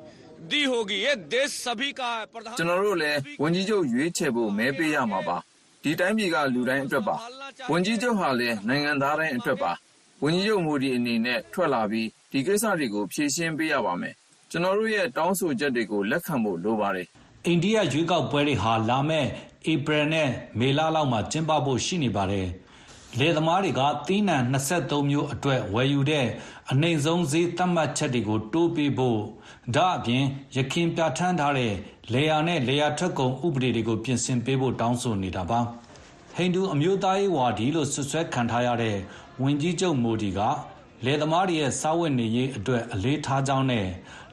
[0.50, 2.22] दी होगी ये देश सभी का है
[2.58, 5.36] ကျွန်တော်တို့လည်းဝန်ကြီးချုပ်ရွေးချယ်ဖို့မဲပေးရမှာပါ
[5.82, 7.16] ဒီတိုင်းပြည်ကလူတိုင်းအတွက်ပါ
[7.72, 9.72] ဝန်ကြီးချုပ်ဟာလည်းနိုင်ငံသားတိုင်းအတွက်ပါ
[10.24, 14.14] ဝန်ကြီးချုပ်မိုဒီအနေနဲ့ထွက်လာပြီးဒီကိစ္စတွေကိုဖြေရှင်းပေးရပါမယ်။
[14.50, 17.06] ကျွန်တော်တို့ရဲ့တောင်းဆိုချက်တွေကိုလက်ခံဖို့လိုပါတယ်။
[17.46, 19.28] အိန္ဒိယရွေးကောက်ပွဲတွေဟာလာမယ့်
[19.72, 22.46] ဧပြီနဲ့မေလလောက်မှာကျင်းပဖို့ရှိနေပါတယ်။
[23.19, 26.27] လယ်သမားတွေက သီးနှံ23မျိုးအတွက် ဝယ်ယူတဲ့
[26.71, 29.19] အနှိမ်ဆုံးဈေး သတ်မှတ်ချက်တွေကို တိုးပေးဖို့
[29.75, 30.23] ဒါအပြင်
[30.55, 31.73] ရခင်ပြဋ္ဌာန်းထားတဲ့
[32.13, 35.59] လေယာနဲ့လေယာထွက်ကုန် ဥပဒေတွေကို ပြင်ဆင်ပေးဖို့ တောင်းဆိုနေတာပါ
[36.35, 38.97] ဟိန္ဒူအမျိုးသားရေးဝါဒီလို့ဆွဆွဲခံထားရတဲ့
[39.41, 40.39] ဝန်ကြီးချုပ် မိုဒီက
[41.05, 43.87] လယ်သမားတွေရဲ့ စားဝတ်နေရေးအတွက် အလေးထားကြောင်းနဲ့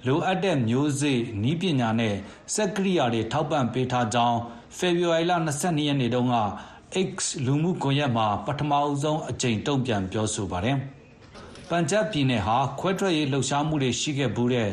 [0.06, 2.14] လိုအပ်တဲ့ မျိုးစေ့နီးပညာနဲ့
[2.54, 4.38] စက်ကိရိယာတွေ ထောက်ပံ့ပေးထားကြောင်း
[4.78, 6.36] ဖေဖော်ဝါရီလ22ရက်နေ့တုန်းက
[6.97, 10.76] X လူမှုကွန်ရက်မှာ ပထမအဆုံးအကြိမ် တုံ့ပြန်ပြောဆိုပါတယ်။
[11.68, 14.68] ပန်ဂျပ်ပြည်နယ်ဟာ ခွဲထွက်ရေးလှုပ်ရှားမှုတွေရှိခဲ့ဘူးတဲ့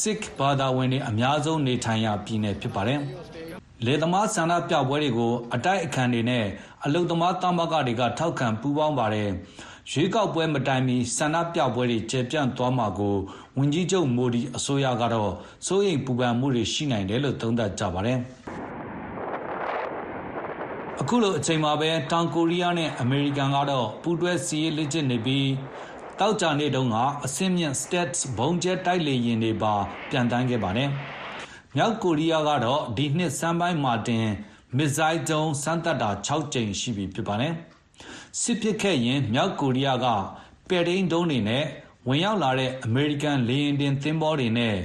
[0.00, 3.00] Sikh ဘာသာဝင်တွေအများဆုံးနေထိုင်ရာပြည်နယ်ဖြစ်ပါတယ်။
[3.86, 6.44] လေသမားဆန္ဒပြပွဲတွေကို အတိုက်အခံတွေနဲ့
[6.84, 9.28] အလုသမားသမဂ္ဂတွေက ထောက်ခံပူးပေါင်းပါတယ်။
[9.92, 13.16] ရွေးကောက်ပွဲမတိုင်မီ ဆန္ဒပြပွဲတွေ ကျေပြန့်သွားမှာကို
[13.58, 15.32] ဝန်ကြီးချုပ်မိုဒီအစိုးရကတော့
[15.66, 18.18] စိုးရိမ်ပူပန်မှုတွေရှိနိုင်တယ်လို့ သုံးသပ်ကြပါတယ်။
[21.02, 25.48] အခုလိုအချိန်မှာပဲတောင်ကိုရီးယားနဲ့အမေရိကန်ကတော့ပူးတွဲစီးရေးလက်ကျင့်နေပြီး
[26.18, 29.74] တောက်ကြနေ့တုန်းကအစင်းမြင့် Stats ဘုံကျဲတိုက်လေရင်တွေပါ
[30.10, 30.88] ပြန်တန်းခဲ့ပါတယ်။
[31.76, 34.26] မြောက်ကိုရီးယားကတော့ဒီနှစ်စမ်းပိုင်းမှာတင်
[34.76, 37.52] မစ်ဇိုင်းဒုံးစမ်းသပ်တာ6ကြိမ်ရှိပြီဖြစ်ပါတယ်။
[38.40, 40.06] စစ်ပစ်ခဲ့ရင်မြောက်ကိုရီးယားက
[40.68, 41.64] ပဲ့ထိန်းဒုံးတွေနဲ့
[42.08, 44.76] ဝင်ရောက်လာတဲ့အမေရိကန်လေယာဉ်တင်သင်္ဘောတွေနဲ့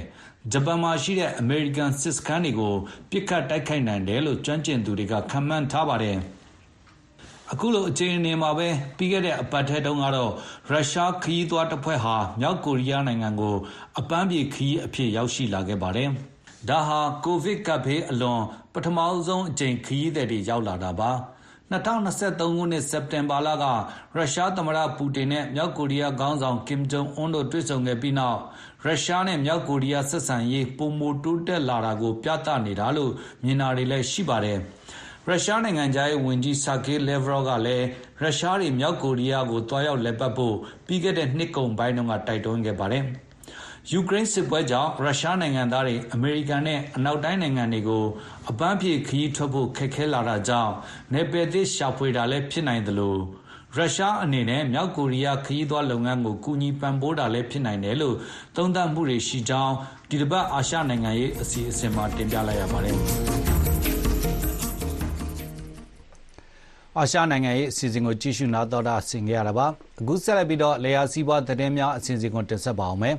[0.52, 2.74] ဂျပန်မှာရှိတဲ့ အမေရိကန်စစ်စခန်းတွေကို
[3.10, 6.16] ပစ်ခတ်တိုက်ခိုက်နိုင်တယ်လို့ ကျွမ်းကျင်သူတွေက ခန့်မှန်းထားပါတယ်။
[7.52, 10.32] အခုလိုအခြေအနေမှာပဲ ပြီးခဲ့တဲ့အပတ်ထဲတုန်းကတော့
[10.70, 13.56] ရုရှားခရီးသွားတစ်ဖွဲ့ဟာ မြောက်ကိုရီးယားနိုင်ငံကို
[13.98, 16.08] အပန်းဖြေခရီးအဖြစ် ရောက်ရှိလာခဲ့ပါတယ်။
[16.68, 18.42] ဒါဟာ ကိုဗစ်ကပ်ဘေးအလွန်
[18.72, 21.12] ပထမဆုံးအကြိမ် ခရီးသည်တွေ ရောက်လာတာပါ။
[21.72, 23.64] 2023ခုနှစ် စက်တင်ဘာလက
[24.16, 28.38] ရုရှားသမ္မတပူတင်နဲ့ မြောက်ကိုရီးယားခေါင်းဆောင် ကင်ဂျုံအွန်းတို့ တွေ့ဆုံခဲ့ပြီးနောက်
[28.86, 33.12] ရုရှားနဲ့ မြောက်ကိုရီးယား ဆက်ဆံရေး ပိုမိုတိုးတက်လာတာကို ပြသနေတာလို့
[33.44, 34.58] မြင်တာတွေလည်း ရှိပါတယ်။
[35.26, 37.86] ရုရှားနိုင်ငံခြားရေးဝန်ကြီးဆာဂေးလက်ဗရော့ကလည်း
[38.22, 40.56] ရုရှားတွေ မြောက်ကိုရီးယားကို သွားရောက်လည်ပတ်ဖို့
[40.86, 43.04] ပြီးခဲ့တဲ့ နှစ်ကုန်ပိုင်းတုန်းက တိုက်တွန်းခဲ့ပါတယ်။
[43.90, 48.04] ယူကရိန်းစစ်ပွဲကြောင့် ရုရှားနိုင်ငံသားတွေ အမေရိကန်နဲ့ အနောက်တိုင်းနိုင်ငံတွေကို
[48.50, 50.72] အပန်းဖြေခရီးထွက်ဖို့ ခက်ခဲလာတာကြောင့်
[51.12, 53.16] နယ်ပယ်သစ်ရှာဖွေတာလည်း ဖြစ်နိုင်သလို
[53.76, 58.16] ရုရှားအနေနဲ့ မြောက်ကိုရီးယား ခရီးသွားလုပ်ငန်းကို ကူညီပံ့ပိုးတာလည်း ဖြစ်နိုင်တယ်လို့
[58.56, 59.74] သုံးသပ်မှုတွေရှိကြောင်း
[60.08, 62.96] ဒီတစ်ပတ် အာရှနိုင်ငံရေး အစီအစဉ်မှာ တင်ပြလိုက်ရပါတယ်။
[66.98, 69.66] အာရှနိုင်ငံရေး အစီအစဉ်ကို ကြည့်ရှုနားတော်တာဆင်ကြရတာပါ
[70.00, 73.16] အခုဆက်လက်ပြီးတော့လေယာစီးပွား သတင်းများ အစီအစဉ်ကို တင်ဆက်ပါအောင်မယ်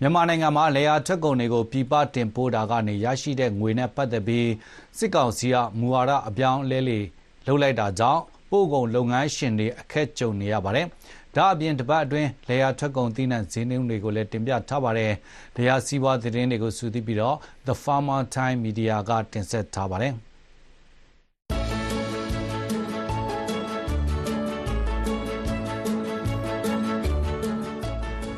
[0.00, 4.48] မြန်မာနိုင်ငံမှာလေယာထွက်ကုန်တွေကို ပြပတင်ပို့တာကနေ ရရှိတဲ့ငွေနဲ့ ပတ်သက်ပြီး
[4.98, 7.00] စစ်ကောင်စီက မူဝါဒအပြောင်းလဲလေ
[7.46, 8.22] လှုပ်လိုက်တာကြောင့်
[8.52, 10.86] ပို့ကုန်လုပ်ငန်းရှင်တွေအခက်ကြုံနေရပါတယ်
[11.36, 15.12] ဒါအပြင်တပတ်အတွင်းလေယာထွက်ကုန်သီးနှံဈေးနှုန်းတွေကိုလည်းတင်ပြထားပါတယ်။
[15.56, 17.36] လေယာစီးပွားသတင်းတွေကိုစုစည်းပြီးတော့
[17.66, 20.14] The Farmer Time Media ကတင်ဆက်ထားပါတယ်။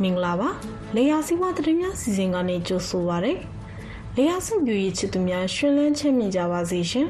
[0.03, 0.49] မင်္ဂလာပါ
[0.97, 3.33] လေယာစီဝါသတင်းများစီစဉ်ကနေကြိုဆိုပါရစေ
[4.17, 7.09] လေယာစုပြည့်ချစ်သူများရှင်လန်းချမ်းမြေကြပါစေရှင်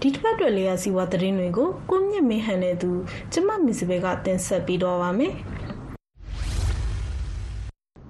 [0.00, 2.90] ဒီတစ်ပတ်အတွက်လေယာစီဝါသတင်းတွေကိုကိုမြင့်မင်းဟန်တဲ့သူ
[3.32, 5.32] ကျမမစ္စဘေကတင်ဆက်ပေးတော့ပါမယ်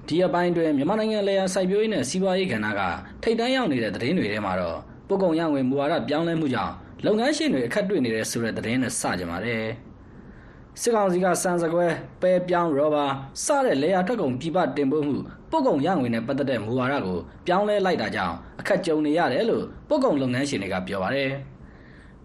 [0.07, 2.81] ဒီအပိုင်းတွင်မြန်မာနိုင်ငံလေယာစိုက်ပျိုးရေးနဲ့စီးပွားရေးကဏ္ဍက
[3.23, 4.77] ထိပ်တန်းရောက်နေတဲ့သတင်းတွေထဲမှာတော့
[5.09, 6.73] ပုဂ္ဂုံရငွေမူဝါဒပြောင်းလဲမှုကြောင့်
[7.05, 9.65] လုပ်ငန်းရှင်တွေအခက်တွေ့နေတဲ့ဆိုတဲ့သတင်းနဲ့စကြပါတယ်။
[10.81, 11.87] စစ်ကောင်စီကစံစကွဲ
[12.23, 13.07] ပဲပြောင်းရောဘာ
[13.45, 15.17] စတဲ့လေယာထွက်ကုန်ပြပတင်ပို့မှု
[15.51, 21.33] ပုတ်ကုံရငွေနဲ့ပတ်သက်တဲ့မူဝါဒကိုပြောင်းလဲလိုက်တာကြောင့်အခက်ကြုံနေရတယ်လို့ပုတ်ကုံလုပ်ငန်းရှင်တွေကပြောပါတယ်။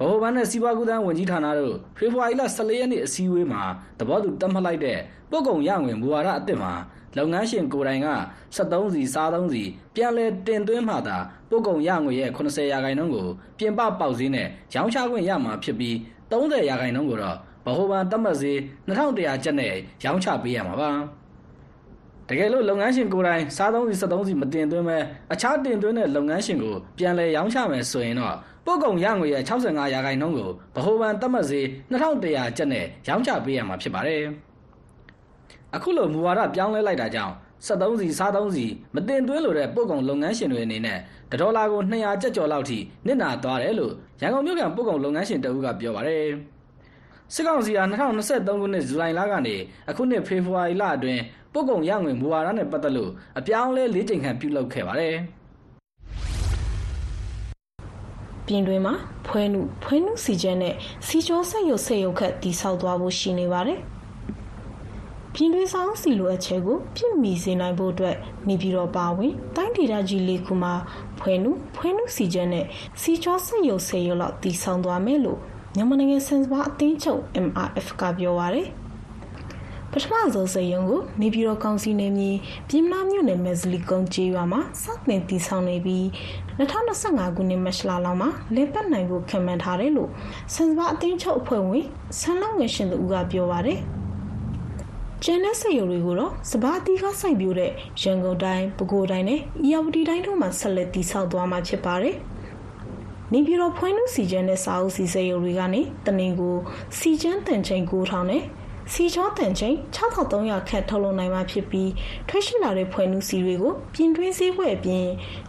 [0.02, 3.64] ဗဟိုဘဏ်နဲ့စီးပွားကူးသန်းဝန်ကြီးဌာနတို့ဖေဖော်ဝါရီလ14ရက်နေ့အစည်းအဝေးမှာ
[4.00, 5.00] သဘောတူတတ်မှတ်လိုက်တဲ့
[5.32, 6.74] ပုတ်ကုံရငွေမူဝါဒအသစ်မှာ
[7.18, 8.10] လုပ်ငန်းရှင်ကိုယ်တိုင်က
[8.56, 9.64] 73စီစားသုံးစီ
[9.96, 11.18] ပြန်လဲတင်သွင်းမှသာ
[11.50, 13.28] ပုတ်ကုံရငွေရဲ့80ရာခိုင်နှုန်းကို
[13.58, 15.96] ပြင်ပပေါက်ဈေးနဲ့ရောင်းချခွင့်ရမှာဖြစ်ပြီး
[16.32, 19.74] 30ရာခိုင်နှုန်းကိုတော့ဗဟိုဘဏ်သတ်မှတ်ဈေး2100ကျပ်နဲ့
[20.04, 20.92] ရောင်းချပေးရမှာပါ
[22.30, 28.36] တကယ်လို့လုပ်ငန်းရှင်ကိုယ်တိုင်စားသုံးစီ73စီမတင်သွင်းမဲ့အခြားတင်သွင်းတဲ့လုပ်ငန်းရှင်ကိုပြန်လည်ရောင်းချမယ်ဆိုရင်တော့
[28.66, 34.24] ပို့ကုန်ရငွေရဲ့65ရာခိုင်နှုန်းကိုဗဟိုဘဏ်သတ်မှတ်ဈေး2100ကျပ်နဲ့ရောင်းချပေးရမှာဖြစ်ပါတယ်
[35.76, 37.36] အခုလိုမူဝါဒပြောင်းလဲလိုက်တာကြောင့်
[37.68, 41.00] 73စီစားသုံးစီမတင်သွင်းလို့တဲ့ပို့ကုန်လုပ်ငန်းရှင်တွေအနေနဲ့
[41.42, 46.26] ဒေါ်လာကို200ကျပ်ကျော်လောက်ထိနစ်နာသွားတယ်လို့ရန်ကုန်မြို့ကပို့ကုန်လုပ်ငန်းရှင်တအုပ်ကပြောပါတယ်
[47.34, 49.56] စစ်ကောင်စီဟာ2023ခုနှစ်ဇူလိုင်လကနေ
[49.90, 51.22] အခုနှစ်ဖေဖော်ဝါရီလအတွင်း
[51.54, 55.16] ပုတ်ကုံရငွေမူဝါဒနဲ့ပတ်သက်လို့အပြောင်းလဲလေးချိန်ခန့်ပြုလုပ်ခဲ့ပါတယ်။
[58.52, 58.94] ပြင်တွင်မှာ
[59.28, 60.74] ဖွဲနုဖွဲနုစီကျဲနဲ့
[61.08, 63.80] စီကျော်ဆက်ရုပ်ဆက်ရုပ်ခတ်တိဆောက်သွားဖို့ရှိနေပါတယ်။
[65.34, 68.16] ပြည်တွင်းဆောင်စီလိုအပ်ချက်ကိုပြည့်မီစေနိုင်ဖို့အတွက်
[68.48, 70.74] နေပြည်တော်ပါဝင်တိုင်းဒေသကြီးလေးခုမှာ
[71.20, 72.66] ဖွယ်နုဖွယ်နုစီကျန်းနဲ့
[73.02, 75.40] စီချောစက်ရုပ်ဆေးရုံလောက်တည်ဆောင်သွားမယ်လို့
[75.76, 78.68] မြန်မာနိုင်ငံစံစပါအသင်းချုပ် MRF ကပြောပါရယ်
[79.94, 82.32] ပထမဆုံးစရုံကိုနေပြည်တော်ကောင်စီနယ်မြေ
[82.70, 86.04] ပြည်မနာမြို့နယ်မဲဇလီကုန်းကျေးရွာမှာစတင်တည်ဆောင်နေပြီး
[86.60, 90.10] 2025ခုနှစ်မတ်လလောက်မှာလေပတ်နိုင်ဖို့ခံမှန်းထားတယ်လို့
[90.54, 91.86] စံစပါအသင်းချုပ်အဖွဲ့ဝင်
[92.20, 93.80] ဆန်းလောင်ငယ်ရှင်သူကပြောပါရယ်
[95.24, 97.72] ကျန်တဲ့စက်ရုံတွေကိုတော့စပါးအသီးကစိုက်ပျိုးတဲ့
[98.02, 102.16] ရန်ကုန်တိုင်းပဲခူးတိုင်းနဲ့အီယာဝတီတိုင်းတို့မှာဆက်လက်တည်ဆောက်သွားမှာဖြစ်ပါတယ်။
[103.34, 106.54] နေပြည်တော်ဖွင့်လူစီကျန်းတဲ့စာအုပ်စီစက်ရုံတွေကနေတနင်္ဂနွေ
[106.98, 108.44] စီကျန်းတန်ချိန်9000နဲ့
[108.90, 111.92] စီချောတန်ချိန်6300ခန့်ထုတ်လုပ်နိုင်မှာဖြစ်ပြီး
[112.30, 115.06] ထွက်ရှိလာတဲ့ဖွင့်လူစီတွေကိုပြင်တွင်းစည်းဝယ်ပြင်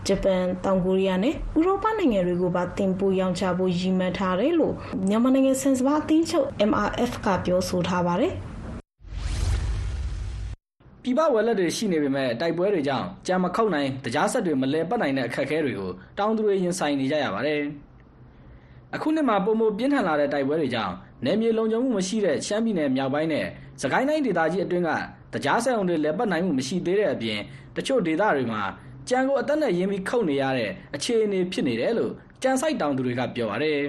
[0.06, 4.74] ဂျပန်တောင်ကိုရီးယားနဲ့ဥရောပနိုင်ငံတွေကိုပါတင်ပို့ရောင်းချဖို့ရည်မှန်းထားတယ်လို့
[5.08, 8.32] မြန်မာနိုင်ငံစင်စပါအသင်းချုပ် MRF ကပြောဆိုထားပါတယ်။
[11.02, 17.60] ပြည်ပဝယ်လက်တွေရှိနေပေမဲ့တိုက်ပွဲတွေကြောင့်ကြံမခောက်နိုင်တရားဆက်တွေမလဲပတ်နိုင်တဲ့အခက်အခဲတွေကိုတောင်သူတွေရင်ဆိုင်နေကြရပါတယ်။
[18.94, 20.94] အခုနှစ်မှာပုံမပြင်းထန်လာတဲ့တိုက်ပွဲတွေကြောင့်
[21.24, 23.46] နယ်မြေလုံခြုံမှုမရှိတဲ့ရှမ်းပြည်နယ်မြောက်ပိုင်းနဲ့
[23.82, 24.90] စကိုင်းတိုင်းဒေသကြီးအတွင်းက
[25.32, 27.38] တရားဆက်အောင်တွေလဲပတ်နိုင်မှုမရှိသေးတဲ့အပြင်
[27.76, 28.62] တချို့ဒေသတွေမှာ
[29.08, 32.12] ကြံကိုအသက်နဲ့ရင်းပြီးခုတ်နေရတဲ့အခြေအနေဖြစ်နေတယ်လို့
[32.42, 33.80] ကြံဆိုင်တောင်သူတွေကပြောပါတယ်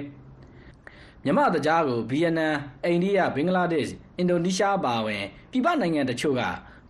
[1.24, 2.54] ။မြမတရားကိုဗီယက်နမ်
[2.84, 6.42] အိန္ဒိယဘင်္ဂလားဒေ့ရှ်အင်ဒိုနီးရှားပါဝင်ပြည်ပနိုင်ငံတချို့က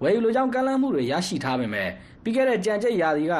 [0.03, 1.89] ဝယ်ယူလိုကြောင်းကမ်းလှမ်းမှုတွေရရှိထားပေမဲ့
[2.23, 3.35] ပြီးခဲ့တဲ့ကြံကြိတ်ရာသီက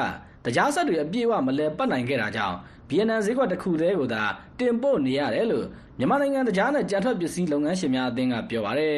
[0.45, 2.57] တရားဆက်တွေအပြည့်အဝမလဲပတ်နိုင်ခဲ့တာကြောင့်
[2.89, 4.23] ဗီယက်နမ်ဈေးကွက်တစ်ခုတည်းကိုသာ
[4.59, 5.65] တင်ပို့နေရတယ်လို့
[5.97, 8.97] မြန်မာနိုင်ငံတရားနဲ့ကြံထွက်ပစ္စည်းလုပ်ငန်းရှင်များအသင်းကပြောပါတယ်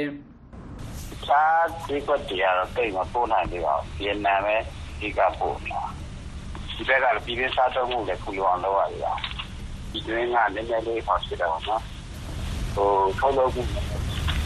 [1.27, 4.55] ။စားဈေးကွက်တွေကတော့တိတ်မပို့နိုင်သေးပါဘူး။ဗီယက်နမ်ပဲ
[4.99, 5.83] ဒီကပို့နေတာ။
[6.75, 9.15] ဒီဘက်ကပြည်ပစားတော့မှုလည်းခုလောအောင်လုပ်ရတယ်။
[9.91, 11.81] ဒီတွင်းကလည်းနည်းနည်းလေးပေါ့ဖြစ်တယ်ပေါ့နော်။
[12.75, 13.63] ဟိုထုတ်လုပ်မှု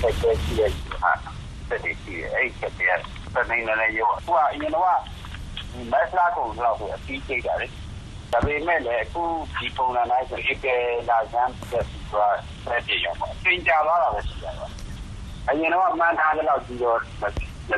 [0.01, 0.71] ဆက်ဆက်ရှိတဲ့
[1.01, 1.11] ဟာ
[1.67, 2.91] ဆက်တွေရှိတယ်အဲ့ဒီချက်တွေက
[3.35, 4.85] စနေနေ့လည်းရောအခုကအရင်တော့
[5.91, 7.67] မက်လာကိုတော့အပြီးကြိတ်တာလေ
[8.31, 9.21] ဒါပေမဲ့လည်း အခု
[9.57, 10.75] ဒီပုံစံတိုင်းဆို ဧပြီ
[11.09, 14.71] လဆန်းသက်သွားဆက်ပြရောပေါ့သင်ကြသွားတာပဲ ရှိတယ်ပေါ့
[15.49, 17.23] အရင်တော့မှန်းထားတဲ့လောက်ကြီးတော့ မ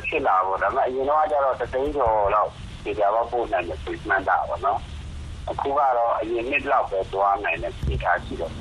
[0.07, 2.49] ဖြစ်လာဘူးဒါပေမဲ့အရင်တော့ကျတော့ တသိန်းကျော်လောက်
[2.83, 4.79] ဒီကြပါပို့နိုင်တယ်ဆိုမှန်းတာပေါ့နော်
[5.49, 8.51] အခုကတော့ အရင်နှစ်လောက်ပဲ သွားနိုင်တဲ့ အနေအထားရှိတော့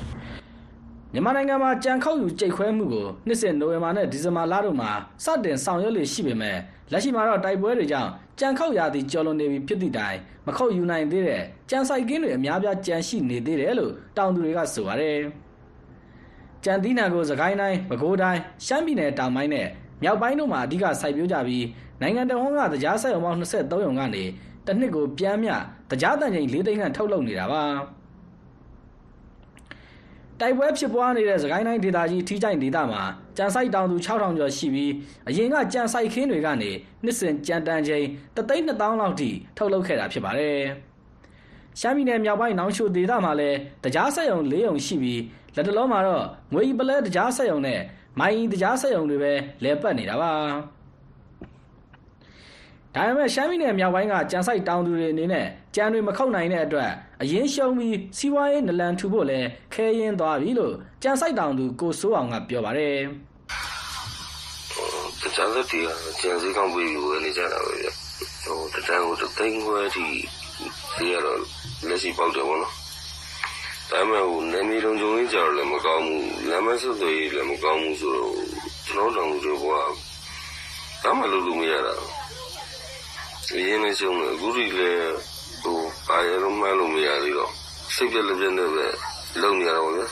[1.13, 4.91] မြန်မာနိုင်ငံမှာ ကြံခောက်ယူ ကြိတ်ခွဲမှုကို နှစ်စဉ် နိုဝင်ဘာနဲ့ ဒီဇင်ဘာလတို့မှာ
[5.23, 6.57] စတင်ဆောင်ရွက်လေရှိပေမဲ့
[6.93, 10.17] လက်ရှိမှာတော့တိုက်ပွဲတွေကြောင့်ကြံခောက်ရာသီကျော်လွန်နေပြီဖြစ်သည့်တိုင်
[10.47, 15.17] မခောက်ယူနိုင်သေးတဲ့ကြံဆိုင်ကင်းတွေအများပြားကြံရှိနေသေးတယ်လို့တောင်သူတွေကဆိုပါတယ်။
[16.63, 19.67] ကြံသီးနှံကိုစကိုင်းတိုင်းပဲခူးတိုင်းရှမ်းပြည်နယ်တောင်ပိုင်းနဲ့
[20.03, 21.65] မြောက်ပိုင်းတို့မှာအဓိကစိုက်ပျိုးကြပြီး
[22.01, 24.23] နိုင်ငံတော်ကတရားဆက်ရုံပေါင်း23ရုံကနေ
[24.65, 25.49] တစ်နှစ်ကိုပြန်မြ
[25.89, 27.63] တရားတန်ချိန်၄သိန်းခန့်ထုတ်လုပ်နေတာပါ။
[30.39, 33.03] တိုက်ပွဲဖြစ်ပွားနေတဲ့စကိုင်းတိုင်းဒေသကြီးထီးချိုင်ဒေသမှာ
[33.37, 34.91] ကြံဆိုင်တောင်သူ6000ကျော်ရှိပြီး
[35.29, 36.71] အရင်ကကြံဆိုင်ခင်းတွေကနေ
[37.03, 38.05] နှစ်စဉ်ကြံတန်ချိန်
[38.35, 40.59] 3,000လောက်ထိထုတ်လုပ်ခဲ့တာဖြစ်ပါတယ်။
[41.79, 45.21] ရှမ်းပြည်နယ်မြောက်ပိုင်းနောင်ချိုဒေသမှာလည်းတရားဆက်ရုံ၄ရုံရှိပြီး
[45.55, 47.79] လက်တလုံးမှာတော့ငွေပလဲတရားဆက်ရုံနဲ့
[48.19, 50.33] မိုင်းတရားဆက်ရုံတွေပဲလဲပတ်နေတာပါ။
[52.95, 56.91] ဒါပေမဲ့ရှမ်းပြည်နယ်မြောက်ပိုင်းကကြံဆိုင်တောင်သူတွေအနေနဲ့ကြံတွေမခုတ်နိုင်တဲ့အတွက်
[57.21, 60.73] အရင်ရှုံးပြီးစီးပွားရေးနလန်ထူဖို့လည်းခဲရင်သွားပြီလို့
[61.03, 62.97] ကြံဆိုင်တောင်သူကိုစိုးအောင်ကပြောပါတယ်။
[65.35, 65.87] ကြံစက်တီက
[66.21, 67.87] ကြံစည်ကောင်းပြီးဝယ်နေကြတာပဲဗျ။
[68.43, 70.05] ဟိုတတန်းကိုသိန်းခွဲထိ
[70.95, 71.39] ဒီကတော့
[71.87, 72.73] လက်ရှိပေါက်တယ်ဗောနော်။
[73.89, 78.33] ဒါပေမဲ့ဟိုနေမီလုံးကြုံရင်းကြတော့လည်းမကောင်းဘူး။လမ်းမဆွတ်သွေးလည်းမကောင်းဘူးဆိုတော့
[78.87, 79.65] ကျွန်တော်တောင်တို့က
[81.03, 82.22] ဘာမှလုပ်လို့မရတာ။အ
[83.51, 85.13] ရင်လည်းရှုံးတယ်အခုထိလည်း
[85.63, 87.51] ဟိုပါရတော့မှလို့မရသေးတော့
[87.95, 88.85] စိတ်ပြက်လက်ပြက်နဲ့ပဲ
[89.41, 90.05] လုံနေရတော့ဗျာ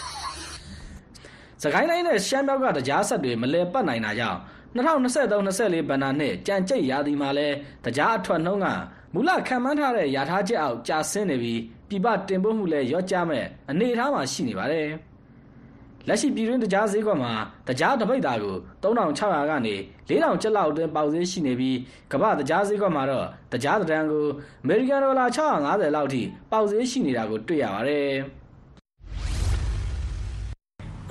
[1.62, 4.40] စကိုင်းတိုင်းနဲ့ရှမ်းမြောက်ကတရားဆက်တွေမလဲပတ်နိုင်တာကြောင့်
[4.76, 7.48] 2023-24ဘဏ္ဍာနှစ်ကြံကြိတ်ရာသီမှာလဲ
[7.86, 8.68] တရားအထွက်နှုန်းက
[9.14, 14.88] မူလခံမှန်းထားတဲ့ရာထားချက်အောက်ကျဆင်းနေပြီးပြပတင်ပို့မှုလည်းရော့ကျမဲ့အနေအထားမှာရှိနေပါတယ်။
[16.08, 17.34] လက်ရှိပြည်တွင်းတရားဈေးကွက်မှာ
[17.68, 19.76] တရားတပိတ်သားကို3600ကနေ
[20.08, 21.78] 4000ကျပ်လောက်အတွင်းပေါက်ဈေးရှိနေပြီး
[22.12, 24.26] ကမ္ဘာတရားဈေးကွက်မှာတော့တရားတန်းကို
[24.64, 26.22] အမေရိကန်ဒေါ်လာ650လောက်ထိ
[26.52, 28.12] ပေါက်ဈေးရှိနေတာကိုတွေ့ရပါတယ်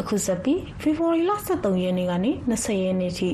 [0.01, 3.31] အခုစပီဖေဖော်ဝါရီလ23ရက်နေ့ကနေ20ရက်နေ့ထိ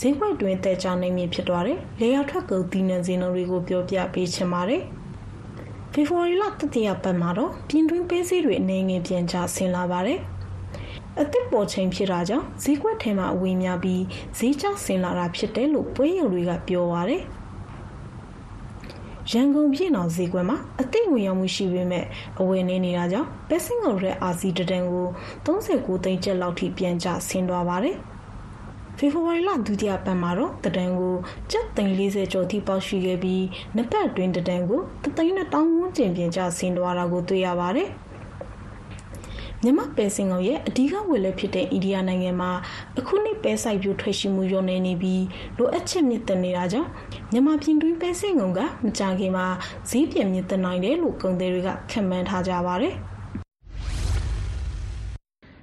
[0.00, 4.82] ဈေးကွက်တွင်တဲချနိုင်မည်ဖြစ်သွားတယ်။လေယာထွက်ကုန်ဒီနံဈေးနှုန်းတွေကိုပြောပြပေးချင်ပါတယ်။
[5.92, 10.20] ဖေဖော်ဝါရီလတတိယပတ်မှာတော့ပြင်တွင်းပေးစည်းတွေအနေငယ်ပြန်ကျဆင်းလာပါတယ်။
[11.20, 14.02] အသစ်ပေါ်ချိန်ဖြစ်တာကြောင့်ဈေးကွက်ထဲမှာအဝေးများပြီး
[14.38, 17.22] ဈေးကျဆင်းလာတာဖြစ်တယ်လို့ပွဲရုံတွေကပြောပါတယ်
[19.32, 22.04] ရန်ကုန်ပြည်တော်ဈေးကွက်မှာအသိဝင်ရောက်မှုရှိပေမဲ့
[22.40, 25.06] အဝယ်နေနေတာကြောင့်ပဲစင်ကုန်ရဲ့အာစီတတန်ကို
[25.46, 27.96] 39သိန်းကျပ်လောက်ထိပြန်ကျဆင်းသွားပါတယ်
[28.98, 31.14] ဖေဖော်ဝါရီလဒုတိယပတ်မှာတော့တဒန်ကို
[31.50, 33.44] ကျပ်သိန်း40ကျော်ထိပေါက်ရှိခဲ့ပြီး
[33.74, 37.88] နှစ်ပတ်အတွင်းတဒန်ကိုတသိန်းနဲ့တောင်းဝန်းကျင်ပြင်ကျဆင်းသွားတာကိုတွေ့ရပါတယ်
[39.64, 42.50] မြန်မာပဲစင်ကောင်ရဲ့အဓိကဝယ်လက်ဖြစ်တဲ့အိန္ဒိယနိုင်ငံမှာ
[42.98, 45.24] အခုနှစ်ပဲစိုက်ပျိုးထွက်ရှိမှုညွန်နေနေပြီး
[45.58, 46.90] လိုအပ်ချက်မြင့်တက်နေတာကြောင့်
[47.32, 49.46] မြန်မာပြည်တွင်းပဲစင်ကောင်ကမကြခင်မှာ
[49.90, 52.94] ဈေးပြမြင့်တက်နိုင်တယ်လို့ကုန်သည်တွေကခန့်မှန်းထားကြပါတယ်။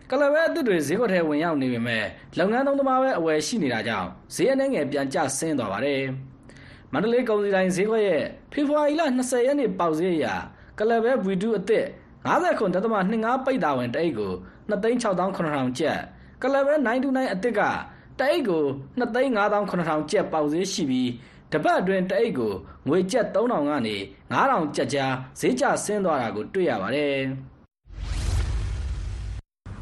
[0.10, 2.04] ကလဘဲအသစ်တွေဈေးကွက်ထဲဝင်ရောက်နေပေမဲ့
[2.38, 6.02] လုပ်ငန်းသုံးသမားပဲအဝယ်ရှိနေတာကြောင့်ဈေးအနှဲငယ်ပြန်ကျဆင်းသွားပါတယ်။
[6.94, 10.26] မန္တလေးကုန်စည်တိုင်းဈေးကွက်ရဲ့ဖေဖော်ဝါရီလ20ရက်နေ့ပေါက်ဈေးအရ
[10.80, 11.86] ကလဘဲဗီဒူအသစ်
[12.26, 14.34] 59.25ပိတ်တာဝင်တအိတ်ကို
[14.70, 16.00] 2,6,900ကျပ်
[16.42, 16.74] ကလဘဲ
[17.04, 17.62] 929အသစ်က
[18.20, 18.64] တအိတ်ကို
[19.00, 21.12] 2,5,900ကျပ်ပေါက်ဈေးရှိပြီး
[21.52, 22.54] တပတ်အတွင်းတအိတ်ကို
[22.88, 23.96] ငွေကျပ်3,000ကနေ
[24.36, 27.18] 9,000ကျပ်ကြားဈေးကျဆင်းသွားတာကိုတွေ့ရပါတယ်။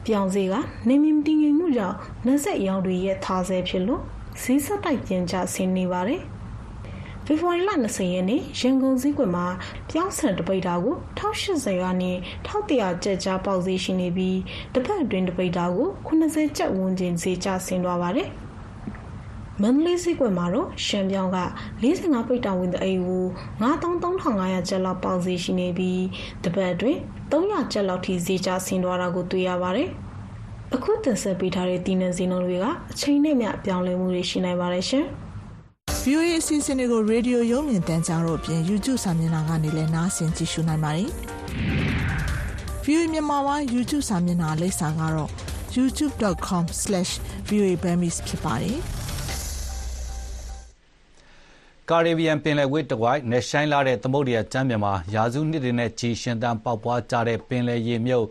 [0.06, 0.54] ပြောင်စေက
[0.88, 4.02] နေမြင့်တည်ငြိမ်မှုကြောင့်နှဆက်ရောင်တွေရဲ့ထားဆဲဖြစ်လို့
[4.42, 6.22] ဈေးဆက်တိုက်ပြန်ကျဆင်းနေပါတယ်။
[7.28, 9.46] ဖေဖော်ဝါရီလ20ရက်နေ့ရန်ကုန်စည်းကွက်မှာ
[9.90, 12.12] ပြောင်းဆန်တပိတ်တာကို1080ကနေ
[12.48, 14.40] 1100ကျပ်ကြားပေါက်ဈေးရှိနေပြီး
[14.74, 18.30] တစ်ဖက်အတွင်းတပိတ်တာကို90ကျပ်ဝန်းကျင်ဈေးကျဆင်းသွားပါတယ်။
[19.62, 21.40] မန္တလေးစည်းကွက်မှာတော့ရှမ်းပြောင်းက
[21.84, 23.26] 45ပိတ်တာဝင်တဲ့အိမ်ကို
[23.62, 26.04] 93,500ကျပ်လောက်ပေါက်ဈေးရှိနေပြီး
[26.44, 27.00] တပတ်အတွင်း
[27.32, 29.90] 300ကျပ်လောက်ထိဈေးကျဆင်းသွားတာကိုတွေ့ရပါတယ်။
[30.76, 35.08] အခုတင်ဆက်ပေးထားတဲ့တည်နေစည်းနှုန်းတွေကအချိန်နဲ့မျှပြောင်းလဲမှုတွေရှိနိုင်ပါတယ်ရှင်။
[36.08, 41.10] VOA အစီအစဉ်တွေကိုရေဒီယိုရုံမြင်တန်းကြားတို့အပြင် YouTube စာမျက်နှာကနေလည်းနားဆင်ကြည့်ရှုနိုင်ပါတယ်။
[42.86, 45.32] VOA မြန်မာပိုင်း YouTube စာမျက်နှာလိပ်စာကတော့
[45.76, 48.78] youtube.com/voaburmese ဖြစ်ပါတယ်။
[51.90, 58.28] Caribbean ပင်လယ်ကွေ့တဝိုက်နဲ့ရှိုင်းလာတဲ့သမုဒ္ဒရာကျမ်းမြေမှာရာစုနှစ်တွေနဲ့ချီရှင်သန်ပေါက်ပွားကြတဲ့ပင်လယ်ရေမြုပ်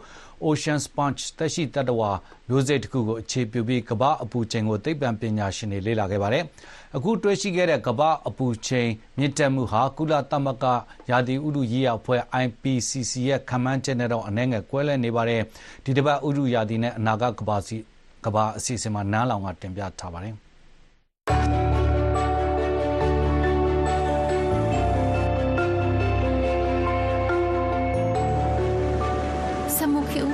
[0.47, 2.11] Ocean Sponge သက်ရှိသတ္တဝါ
[2.49, 6.45] မျိုးစိတ်တစ်ခုကိုအခြေပြုပြီးကမ္ဘာ့အပူချိန်ကိုသိပ္ပံပညာရှင်တွေလေ့လာခဲ့ပါတယ်။
[6.97, 10.65] အခုတွေ့ရှိခဲ့တဲ့ ကမ္ဘာ့အပူချိန်မြင့်တက်မှုဟာ ကုလသမဂ္ဂ
[11.11, 15.43] ရာသီဥတုရေးရာအဖွဲ့ IPCC ရဲ့ခန့်မှန်းချက်နဲ့တော့ အနည်းငယ်ကွဲလွဲနေပါတယ်။
[15.85, 17.77] ဒီတစ်ပတ် ဥတုရာသီနဲ့ အနာဂတ်ကမ္ဘာစီ
[18.25, 20.35] ကမ္ဘာအစီအစဉ်မှာ နန်းလောင်ကတင်ပြထားပါတယ်။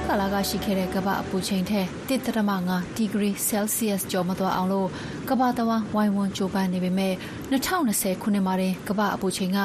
[0.08, 4.88] ကာလက ရှိခဲ့တဲ့ကမ္ဘာအပူချိန်ထက်1.5ဒီဂရီဆဲလ်ဆီးယပ်ကျော်မသွားအောင်လို့
[5.28, 7.14] ကမ္ဘာတဝန်းဝိုင်းဝန်းကြိုးပမ်းနေပေမဲ့
[7.50, 9.60] 2020ခုနှစ်မှာတင်ကမ္ဘာအပူချိန်က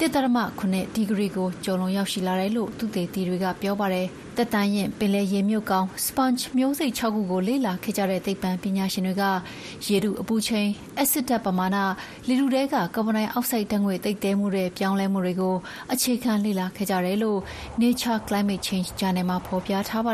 [0.00, 4.08] 1.9ဒီဂရီကိုကျော်လွန်ရောက်ရှိလာတယ်လို့သူတေသီတွေကပြောပါတယ်။
[4.38, 9.24] တက်တန်းရင်ပင်လယ်ရေမြုပ်ကောင် sponge မျိုးစိတ်6ခုကိုလေ့လာခဲ့ကြတဲ့သိပ္ပံပညာရှင်တွေက
[9.86, 10.68] ရေထုအပူချိန်
[10.98, 11.76] အက်ဆစ်ဓာတ်ပမာဏ
[12.28, 15.54] လေထုထဲကကာဗွန်ဒိုင်အောက်ဆိုက်ဓာတ်ငွေ့သိပ်သည်းမှုတွေပြောင်းလဲမှုတွေကို
[15.92, 17.38] အခြေခံလေ့လာခဲ့ကြတယ်လို့
[17.82, 20.12] Nature Climate Change ဂျာနယ်မှာဖော်ပြထားပါ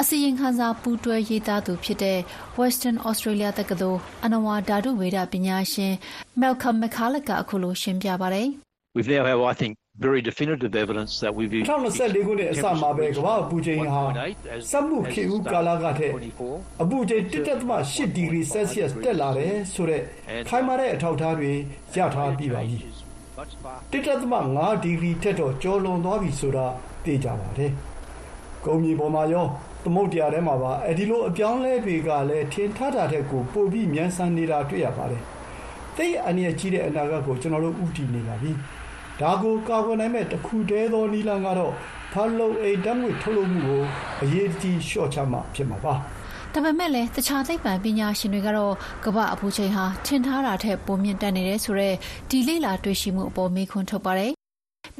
[0.00, 2.18] အစီရင်ခံစာပူးတွဲရေးသားသူဖြစ်တဲ့
[2.60, 5.92] Western Australia တက္ကသိုလ်အဏဝါဓာတုဗေဒပညာရှင်
[6.40, 8.48] Malcolm McCulloch ကအခုလိုရှင်းပြပါတယ်။
[8.96, 9.72] We've now have I think
[10.06, 14.02] very definitive evidence that we've 2024ခုနှစ်အစမှာပဲကမ္ဘာအပူချိန်ဟာ
[14.70, 16.12] စက်မှုခေတ်ဦးကာလကထက်
[16.82, 20.02] အပူချိန်1.8ဒီဂရီဆဲလ်ဆီးယပ်တက်လာတယ်ဆိုတော့
[20.48, 21.52] ခိုင်မာတဲ့အထောက်အထားတွေ
[21.96, 22.78] ရထားပြီးပါပြီ
[23.92, 26.66] 1.5ဒီဂရီထက်တော့ကျော်လွန်သွားပြီဆိုတာ
[27.04, 27.70] သိကြပါတယ်
[28.68, 29.46] ကုန်းမြေပေါ်မှာရော
[29.84, 35.22] သမုတ်တရားထဲမှာပါ အဲဒီလို အပြောင်းလဲတွေကလည်း ထင်ထားတာတဲ့ကို ပို့ပြီး မြန်ဆန်နေတာတွေ့ရပါတယ်
[35.96, 38.52] သိအနည်းကြီးတဲ့အနာဂတ်ကို ကျွန်တော်တို့ဥတည်နေပါပြီ။
[39.20, 41.72] ဒါကို ကာကွယ်နိုင်မဲ့တခုတည်းသောနည်းလမ်းကတော့
[42.12, 43.82] ဖာလုံအိတ်တမ်းငွေထုတ်လုပ်မှုကို
[44.22, 45.94] အရေးကြီး လျှော့ချမှ ဖြစ်မှာပါ
[46.52, 51.96] ဒါပေမဲ့လည်း တခြားသိပ္ပံပညာရှင်တွေကတော့ ကမ္ဘာအပူချိန်ဟာ ထင်ထားတာထက် ပိုမြင့်တက်နေတယ်ဆိုတော့
[52.30, 54.37] ဒီလေလာတွေ့ရှိမှုအပေါ် မေးခွန်းထုတ်ပါတယ်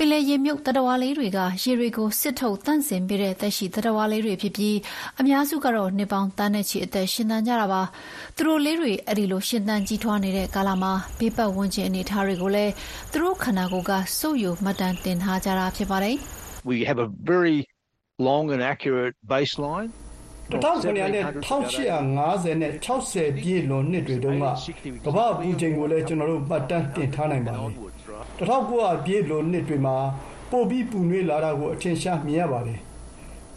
[0.00, 4.76] ပင်လယ်ရေမြုပ်တတဝါလေးတွေက ရေတွေကို စစ်ထုတ်တန့်စင်ပေးတဲ့ သက်ရှိတတဝါလေးတွေဖြစ်ပြီး
[5.20, 7.82] အများစုကတော့ နှစ်ပေါင်းတန်းနဲ့ချီ အသက်ရှင်သန်ကြတာပါ
[8.36, 12.72] သူတို့လေးတွေ အဲ့ဒီလို ရှင်သန်ကြီးထွားနေတဲ့ကာလမှာ ဘေးပတ်ဝန်းကျင်အနေအထားတွေကိုလည်း
[13.12, 16.16] သူတို့ခန္ဓာကိုယ်က စုပ်ယူမှတ်တမ်းတင်ထားကြတာဖြစ်ပါတယ်
[16.70, 17.56] We have a very
[18.28, 19.90] long and accurate baseline
[20.50, 22.72] 1900နဲ့1850နဲ့
[23.08, 24.44] 60ပြည့်လွန်နှစ်တွေတုန်းက
[25.06, 27.87] ကမ္ဘာအပူချိန်ကိုလည်း ကျွန်တော်တို့ မှတ်တမ်းတင်ထားနိုင်ပါတယ်
[28.38, 29.96] 1900ပြည့်လွန်နှစ်တွေမှာ
[30.50, 32.80] ပိုပြီး ပူနွေးလာတာကို အထင်ရှား မြင်ရပါတယ်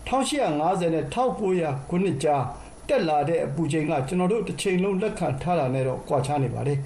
[0.07, 2.43] 1850နဲ့1900ခုနှစ်ကြား
[2.87, 6.77] တက်လာတဲ့ အပူချိန်က ကျွန်တော်တို့တစ်ချိန်လုံး လက်ခံထားတာနဲ့တော့ ကွာခြားနေပါတယ်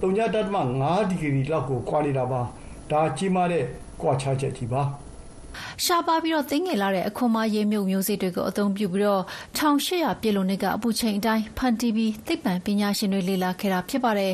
[0.00, 2.40] 3.5ဒီဂရီလောက်ကို ကွာနေတာပါ
[2.90, 3.64] ဒါကြီးမားတဲ့
[4.02, 4.82] ကွာခြားချက်ကြီးပါ
[5.84, 9.22] ရှားပါပြီးတော့တင်းငယ်လာတဲ့ အခွန်မရေမြုပ်မျိုးစိတွေကို အသုံးပြုပြီးတော့
[9.58, 14.32] 1800ပြည်လုံးနှစ်က အပူချိန်အတိုင်း ဖန်တီးပြီး သိပ္ပံပညာရှင်တွေ လေ့လာခဲ့တာဖြစ်ပါတယ်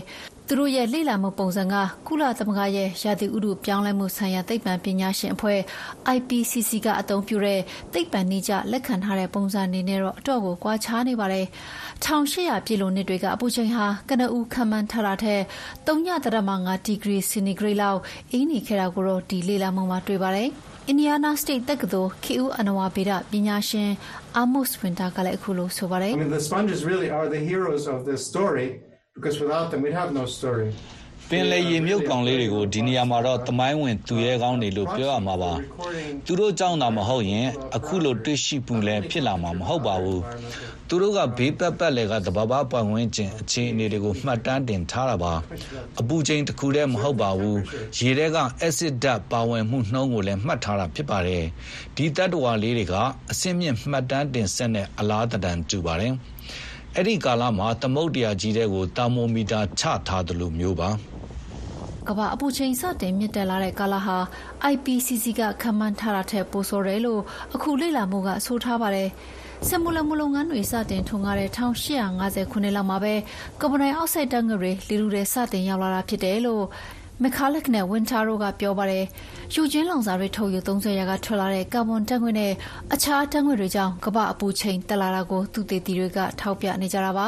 [0.48, 1.74] သူတို့ရဲ့လေ့လာမှုပုံစံက
[2.06, 5.60] ကုလသမဂ္ဂရဲ့ ရာသီဥတုပြောင်းလဲမှုဆိုင်ရာ သိပ္ပံပညာရှင်အဖွဲ့
[6.16, 7.60] IPCC ကအသုံးပြုတဲ့
[7.92, 11.46] သိပ္ပံနည်းကျ လက်ခံထားတဲ့ပုံစံအနေနဲ့တော့ အတော့ကို ကွာခြားနေပါတယ်။
[12.04, 15.42] 1800ပြည့်လိုနှစ်တွေက အပူချိန်ဟာ ကနဦးခံမှန်းထားတာထက်
[15.86, 18.00] 3.5ဒီဂရီ စင်တီဂရိတ်လောက်
[18.32, 20.48] အေးနေခဲ့တာကိုတော့ ဒီလေ့လာမှုမှာ တွေ့ပါတယ်။
[20.88, 23.90] အင်ဒီယားနားစတိတ်တက္ကသိုလ် ခေဦးအနဝဗေဒပညာရှင်
[24.36, 28.85] အာမုစ်ဝင်တာကလည်း အခုလို ဆိုပါတယ်။ I mean the sponges really are the heroes of this story because without
[29.20, 30.72] them we'd have no story.
[31.30, 35.52] ပင်လေရေမြုပ်ကောင်လေးတွေကို ဒီနေရာမှာတော့ သမိုင်းဝင်သူရဲကောင်းတွေလို့ ပြောရမှာပါ
[36.26, 37.46] သူတို့ကြောင့်သာမဟုတ်ရင်
[37.76, 40.22] အခုလိုတွေ့ရှိမှုလည်း ဖြစ်လာမှာမဟုတ်ပါဘူး
[40.88, 45.34] သူတို့က ဘေးပတ်ပတ်လည်ကတဘာဘာပွင့်ဝင်ခြင်းအခြေအနေတွေကို မှတ်တမ်းတင်ထားတာပါ
[46.00, 47.58] အပူချိန်တစ်ခုတည်းမဟုတ်ပါဘူး
[47.98, 51.44] ရေထဲက acid ဓာတ်ပါဝင်မှုနှုန်းကိုလည်း မှတ်ထားတာဖြစ်ပါတယ်
[51.96, 52.94] ဒီတတ္တဝါလေးတွေက
[53.30, 56.12] အစင်းမြင့်မှတ်တမ်းတင်ဆက်တဲ့ အလားတတန်တူပါတယ်
[56.98, 60.90] အဲ့ဒီကာလမှာ သမုတ်တရားကြီးတဲ့ကိုတာမိုမီတာချထားသလိုမျိုးပါ
[62.08, 64.18] ကမ္ဘာအပူချိန် စတင်မြင့်တက်လာတဲ့ကာလဟာ
[64.72, 67.20] IPCC က ခန့်မှန်းထားတာထက် ပိုဆိုးတယ်လို့
[67.54, 69.08] အခုလေ့လာမှုက ဆိုထားပါတယ်။
[69.68, 73.14] စက်မှုလက်မှုလုပ်ငန်းတွေ စတင်ထွန်းကားတဲ့1850ခုနှစ်လောက်မှာပဲ
[73.60, 76.64] ကာဗွန်ဒိုင်အောက်ဆိုက်ဓာတ်ငွေ့တွေ လေထုထဲ စတင်ရောက်လာတာဖြစ်တယ်လို့
[77.22, 79.04] မက်ခါလက်နဲ့ဝင်တာရိုကပြောပါတယ်။
[79.54, 82.52] ယူချင်းလောင်စာတွေထုတ်ယူ30ရာကထွက်လာတဲ့ ကာဗွန်ဓာတ်ငွေ့နဲ့
[82.94, 87.26] အခြားဓာတ်ငွေ့တွေကြောင့် ကမ္ဘာအပူချိန်တက်လာတာကိုသူတေသီတွေက ထောက်ပြနေကြတာပါ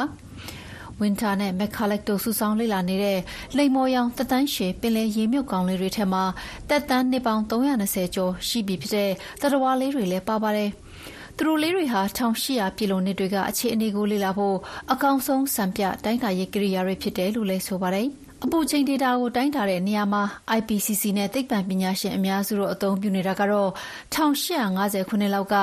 [0.99, 3.19] ။ဝင်တာနဲ့မက်ခါလက်တို့ စုဆောင်းလေ့လာနေတဲ့
[3.57, 6.23] လိမ်မော်ရောင်သက်တမ်းရှည် ပင်လယ်ရေမြုပ်ကောင်လေးတွေထဲမှာ
[6.69, 9.09] သက်တမ်းနှစ်ပေါင်း320ကျော်ရှိပြီဖြစ်တဲ့
[9.41, 10.69] တရဝါလေးတွေလည်းပါပါတယ်။
[11.35, 14.57] သူတို့လေးတွေဟာ1800ပြည်လုံးနှစ်တွေက အခြေအနေကိုလေ့လာဖို့
[14.91, 18.09] အကောင်းဆုံး စံပြတိုင်းတာရေးကိရိယာတွေဖြစ်တယ်လို့လည်းဆိုပါတယ်။
[18.45, 20.23] အပူချိန်ဒေတာကိုတိုင်းတာတဲ့နေရာမှာ
[20.57, 23.69] IPCC နဲ့သိပ္ပံပညာရှင်အများစုတို့အသုံးပြုနေတာကတော့
[24.13, 25.55] 1850ခုနှစ်လောက်က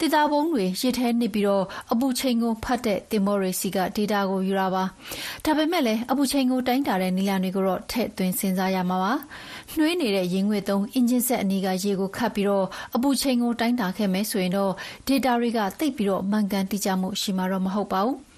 [0.00, 4.84] ဒေတာပုံးတွေရစ်ထဲနစ်ပြီးတော့အပူချိန်ကိုဖတ်တဲ့တင်မော်ရီစီက ဒေတာကိုယူတာပါ။
[5.44, 9.12] ဒါပေမဲ့လည်း အပူချိန်ကိုတိုင်းတာတဲ့နည်းလမ်းတွေကိုတော့ ထည့်သွင်းစဉ်းစားရမှာပါ။
[9.76, 14.72] နှွေးနေတဲ့ရင်းငွေသုံး အင်ဂျင်ဆက်အနီးက ရေကိုခတ်ပြီးတော့အပူချိန်ကိုတိုင်းတာခဲ့မယ်ဆိုရင်တော့
[15.06, 18.18] ဒေတာတွေက သိပ်ပြီးတော့မှန်ကန်တိကျမှုရှိမှာတော့ မဟုတ်ပါဘူး။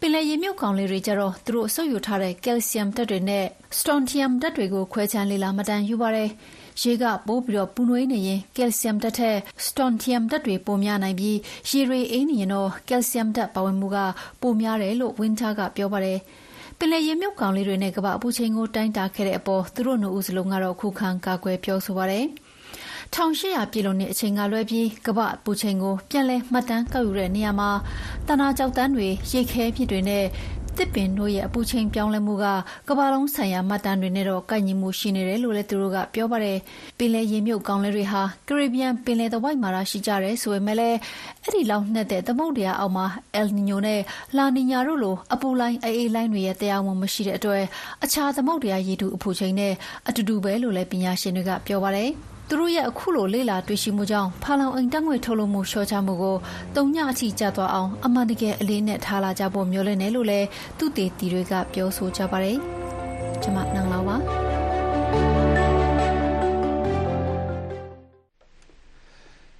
[0.00, 3.44] ပင်လယ်ရေမြုပ်ကောင်လေးတွေကျတော့သူတို့ဆုပ်ယူထားတဲ့ကယ်လ်ဆီယမ်ဓာတ်တွေနဲ့
[3.78, 6.30] စတွန်တီယမ်ဓာတ်တွေကိုခွဲခြမ်းလေ့လာမှတ်တမ်းယူပါတယ်။
[6.82, 11.36] ရေကပိုးပြီးပူနွေးနေရင်ကယ်လ်ဆီယမ်ဓာတ်ထက်စတွန်တီယမ်ဓာတ်တွေပိုများနိုင်ပြီး
[11.70, 13.98] ရေတွေအေးနေရင်တော့ကယ်လ်ဆီယမ်ဓာတ်ပါဝင်မှုက
[14.40, 16.18] ပိုများတယ်လို့ဝင်းတာကပြောပါတယ်။
[16.78, 22.26] ပင်လယ်ရေမြုပ်ကောင်လေးတွေနဲ့ကမ္ဘာ့အပူချိန်ကိုတိုင်းတာခဲ့တဲ့အပေါ်သူတို့နှစ်ဦးစလုံးကတော့ခုခံကာကွယ်ပြောဆိုပါတယ်။
[23.14, 27.70] 1800ပြည်လုံးနှစ်အချိန်ကလွဲပြီး ကမ္ဘာပူချိန်ကို ပြန်လည်မှတ်တမ်းကောက်ယူတဲ့နေရာမှာ
[28.28, 30.24] တနာကြောက်တန်းတွေရိတ်ခဲဖြစ်တွေနဲ့
[30.78, 32.46] တစ်ပင်တို့ရဲ့ အပူချိန်ပြောင်းလဲမှုက
[32.88, 36.58] ကမ္ဘာလုံးဆိုင်ရာမှတ်တမ်းတွေနဲ့တော့ ကိုက်ညီမှုရှိနေတယ်လို့လည်း သူတို့ကပြောပါတယ်။
[36.98, 40.98] ပင်လယ်ရေမြုပ်ကောင်းလေးတွေဟာကရေဘီယန်ပင်လယ်သဝိုက်မှာရှိကြတယ်ဆိုပေမဲ့လည်း
[41.42, 44.00] အဲ့ဒီလောက်နှက်တဲ့သမုဒ္ဒရာအောက်မှာ အယ်နီညိုနဲ့
[44.36, 47.62] လာနီညာတို့လို အပူလိုင်းအေးအေးလိုင်းတွေရဲ့တရားဝင်မရှိတဲ့အတွက်
[48.04, 49.72] အခြားသမုဒ္ဒရာရေထုအပူချိန်နဲ့
[50.08, 52.12] အတူတူပဲလို့လည်း ပညာရှင်တွေကပြောပါတယ်။
[52.50, 56.36] သူတို့ရဲ့အခုလိုလေ့လာတွေ့ရှိမှုကြောင့်ဖာလောင်အိမ်တက်ငွေထုတ်လုပ်မှုလျှော့ချမှုကို
[56.76, 60.46] တုံညအထိကျသွားအောင်အမှန်တကယ်အလေးနဲ့ထားလာကြဖို့မျှော်လင့်တယ်လို့လည်း
[60.78, 62.56] သူတေတီတွေကပြောဆိုကြပါတယ်။
[63.42, 64.16] ကျွန်မနန်းလာပါ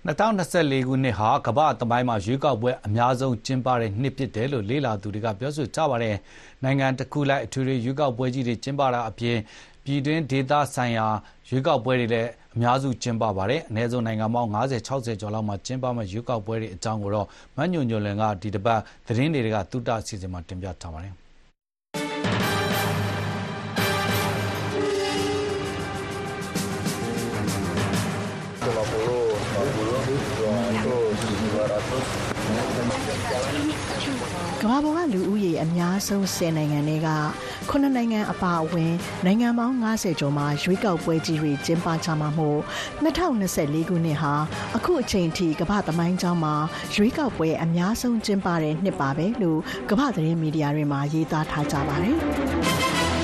[0.09, 6.17] 2024ခုနှစ်ဟာကမ္ဘာ့သမိုင်းမှာရွေးကောက်ပွဲအများဆုံးကျင်းပတဲ့နှစ်ဖြစ်တယ်လို့လေ့လာသူတွေကပြောဆိုကြပါတယ်။
[6.65, 9.37] နိုင်ငံတစ်ခုလိုက်အထွေထွေရွေးကောက်ပွဲကြီးတွေကျင်းပတာအပြင်
[9.89, 11.07] ပြည်တွင်းဒေသဆိုင်ရာ
[11.49, 17.27] ရွေးကောက်ပွဲတွေလည်း အများစုကျင်းပပါတယ်။အနည်းဆုံး နိုင်ငံပေါင်း50 60ကျော်လောက်မှာ ကျင်းပမယ့် ရွေးကောက်ပွဲတွေအကြောင်းကိုတော့
[17.57, 21.28] မညွန့်ညွန့်လင်က ဒီတစ်ပတ် သတင်းတွေကတုတအစီအစဉ်မှာ တင်ပြထားပါတယ်
[34.63, 37.11] ကမ္ဘာပေါ်ကလူဦးရေအများဆုံး10နိုင်ငံတွေက
[37.71, 38.93] 9နိုင်ငံအပါအဝင်
[39.25, 42.61] နိုင်ငံပေါင်း90ကျော်မှာရွေးကောက်ပွဲကြီးတွေကျင်းပကြမှာမို့
[43.05, 44.35] 2024ခုနှစ်ဟာ
[44.77, 46.55] အခုအချိန်ထိကမ္ဘာသမိုင်းကြောင်းမှာ
[46.95, 52.17] ရွေးကောက်ပွဲအများဆုံးကျင်းပတဲ့နှစ်ပါပဲလို့ကမ္ဘာသတင်းမီဒီယာတွေမှာရေးသားထားကြပါတယ်။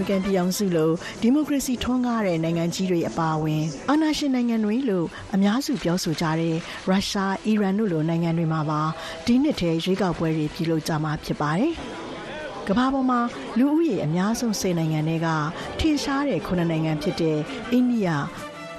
[0.00, 0.90] ရိကန်ပြည်အောင်စုလို
[1.22, 6.54] ဒီမိုကရေစီထွန်းကားတဲ့နိုင်ငံကြီးတွေအပါအဝင်အာဏာရှင်နိုင်ငံတွေလို့အများစုပြောဆိုကြတဲ့
[6.88, 8.82] ရုရှား၊အီရန်တို့လိုနိုင်ငံတွေမှာပါ
[9.26, 11.72] ဒီနှစ်ထဲရွေးကောက်ပွဲတွေပြုလုပ်ကြမှာဖြစ်ပါတယ်။
[12.68, 13.20] ကမ္ဘာပေါ်မှာ
[13.58, 15.28] လူဦးရေအများဆုံး10နိုင်ငံတွေက
[15.78, 17.38] ထင်ရှားတဲ့9နိုင်ငံဖြစ်တဲ့
[17.72, 18.08] အိန္ဒိယ၊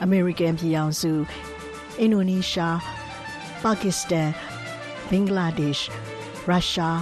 [0.04, 1.12] အမေရိကန်ပြည်အောင်စု၊
[2.00, 2.78] အင်ဒိုနီးရှား၊
[3.64, 4.30] ပါကစ္စတန်၊
[5.10, 5.90] ဘင်္ဂလားဒေ့ရှ်၊
[6.48, 7.00] ရုရှား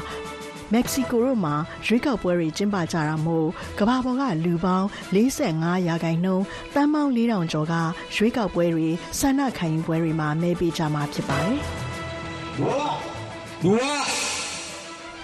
[0.73, 1.55] မက္ကဆီကိုတို့မှာ
[1.85, 3.47] ရွေးကောက်ပွဲတွေကျင်းပကြတာမို့
[3.79, 7.73] ကမ္ဘာပေါ်ကလူပေါင်း45ရာခိုင်နှုန်းတန်းပေါင်း4000ကျော်က
[8.15, 8.87] ရွေးကောက်ပွဲတွေ
[9.19, 11.57] ဆန္ဒခံယူပွဲတွေမှာမဲပေးကြမှာဖြစ်ပါတယ်။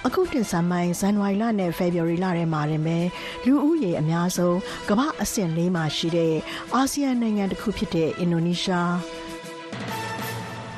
[0.07, 2.97] အခုတင်ဆက်မိုင်းဇန်နဝါရီလနဲ့ဖေဖော်ဝါရီလထဲမှာတင်ပဲ
[3.45, 4.57] လူဦးရေအများဆုံး
[4.89, 6.35] ကမ္ဘာအဆင့်၄မှာရှိတဲ့
[6.73, 8.95] အာဆီယံနိုင်ငံတစ်ခုဖြစ်တဲ့အင်ဒိုနီးရှား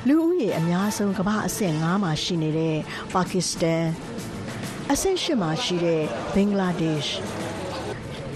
[0.07, 2.77] လူဦးရေအများဆုံးကမ္ဘာအဆင့်9မှာရှိနေတဲ့
[3.13, 3.83] ပါကစ္စတန်
[4.93, 6.01] အဆင့်8မှာရှိတဲ့
[6.33, 7.21] ဘင်္ဂလားဒေ့ရှ်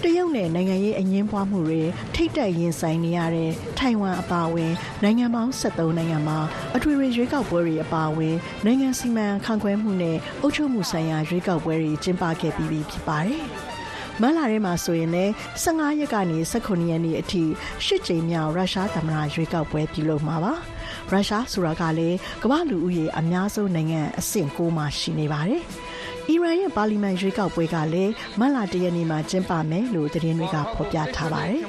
[0.02, 1.82] တရုတ်နဲ့နိုင်ငံရေးအငင်းပွားမှုတွေ
[2.14, 4.72] ထိတ်တိုက်ရင်ဆိုင်နေရတဲ့ထိုင်ဝမ်အပါအဝင်
[5.02, 6.38] နိုင်ငံပေါင်း73နိုင်ငံမှာ
[6.76, 13.42] အထွေထွေရွေးကောက်ပွဲတွေအပါအဝင်နိုင်ငံစီမံခန့်ခွဲမှုနဲ့အုပ်ချုပ်မှုဆိုင်ရာရွေးကောက်ပွဲတွေကျင်းပခဲ့ပြီးပြီဖြစ်ပါတယ်။
[14.20, 15.32] မလာထဲမှာဆိုရင်လည်း
[15.64, 17.44] 15ရက်ကနေ18ရက်နေ့အထိ
[17.84, 20.54] ရှစ်ကြိမ်မြောက်ရုရှားသမ္မတရွေးကောက်ပွဲပြုလုပ်မှာပါ။
[21.10, 25.62] ရုရှားဆိုတာကလည်းကမ္ဘာလူဦးရေအများဆုံးနိုင်ငံအဆင့်9မှာရှိနေပါတယ်။
[26.28, 31.62] အီရန်ရဲ့ပါလီမန်ရွေးကောက်ပွဲကလည်းမတ်လတရက်နေ့မှာကျင်းပမယ်လို့သတင်းတွေကဖော်ပြထားပါတယ်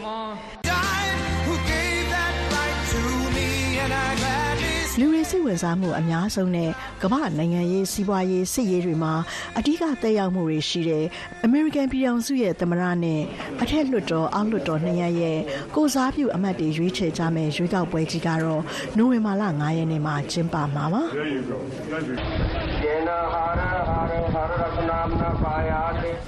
[4.99, 6.69] လူတွေစိတ်ဝင်စားမှုအများဆုံးနဲ့
[7.03, 9.13] ကမ္ဘာနိုင်ငံရေးစီးပွားရေးစစ်ရေးတွေမှာ
[9.57, 11.05] အဓိကသက်ရောက်မှုတွေရှိတဲ့
[11.43, 13.21] အမေရိကန်ပြည်ထောင်စုရဲ့သမ္မတနဲ့
[13.61, 15.39] အထက်လွှတ်တော်အောက်လွှတ်တော်နှစ်ရပ်ရဲ့
[15.75, 18.61] ကိုစားပြုအမတ်တွေရွေးချယ်ကြမယ့်ရွေးကောက်ပွဲကြီးကတော့
[18.97, 21.03] နိုဝင်ဘာလ9ရက်နေ့မှာကျင်းပမှာပါ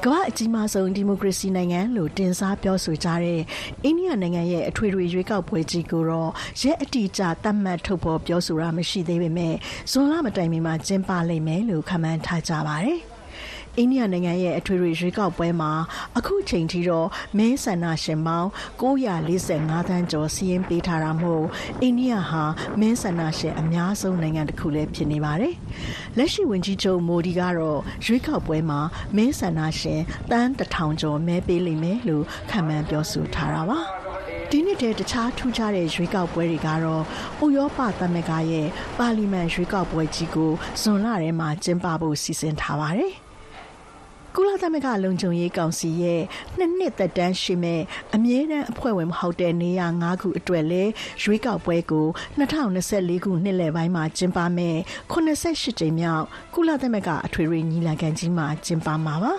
[0.06, 3.42] ကမ္ဘာအကြီးမားဆုံးဒီမိုကရေစီနိုင်ငံလို့တင်စားပြောဆိုကြတဲ့
[3.84, 6.32] အိန္ဒိယနိုင်ငံရဲ့အထွေထွေရွေးကောက်ပွဲကြီးကိုတော့
[6.62, 9.56] ရက်အတိအကျသတ်မှတ်ထုတ်ဖော်ပြောဆိုတာမရှိသေးပေမဲ့
[9.92, 13.00] ဇွန်လမတိုင်မီမှာကျင်းပလိမ့်မယ်လို့ခန့်မှန်းထားကြပါတယ်။
[13.78, 15.72] အိန္ဒိယနိုင်ငံရဲ့အထွေထွေရွေးကောက်ပွဲမှာ
[16.18, 17.08] အခုချိန်ထိတော့
[17.38, 18.50] မဲဆန္ဒရှင်ပေါင်း
[18.82, 21.46] 945သန်းကျော်စီးရင်ပေးထားတာမို့
[21.82, 22.44] အိန္ဒိယဟာ
[22.80, 25.54] မဲဆန္ဒရှင်အများဆုံးနိုင်ငံတစ်ခုလည်းဖြစ်နေပါတယ်။
[26.18, 28.80] လက်ရှိဝန်ကြီးချုပ်မိုဒီကတော့ရွေးကောက်ပွဲမှာ
[29.16, 30.02] မဲဆန္ဒရှင်
[30.32, 33.80] တန်းတထောင်ကျော်မဲပေးလိမ့်မယ်လို့ခန့်မှန်းပြောဆိုထားတာပါ။
[34.52, 37.04] ဒီနှစ်တည်းတခြားထူးခြားတဲ့ရွေးကောက်ပွဲတွေကတော့
[37.46, 38.68] ဥရောပသမဂ္ဂရဲ့
[39.00, 40.52] ပါလီမန်ရွေးကောက်ပွဲကြီးကို
[40.82, 43.14] ဇွန်လထဲမှာကျင်းပဖို့စီစဉ်ထားပါတယ်။
[44.38, 46.22] ကုလသမဂ္ဂလုံခြုံရေးကောင်စီရဲ့
[46.58, 47.82] နှစ်နှစ်သက်တမ်းရှိမဲ့
[48.16, 50.92] အမြဲတမ်းအဖွဲ့ဝင်မဟုတ်တဲ့နေရာ၅ခုအတွက်လည်း
[51.24, 52.08] ရွေးကောက်ပွဲကို
[52.40, 54.78] 2024ခုနှစ်လယ်ပိုင်းမှာကျင်းပမယ်
[55.12, 59.34] 88ကြိမ်မြောက်ကုလသမဂ္ဂအထွေထွေညီလာခံကြီးမှာကျင်းပမှာပါ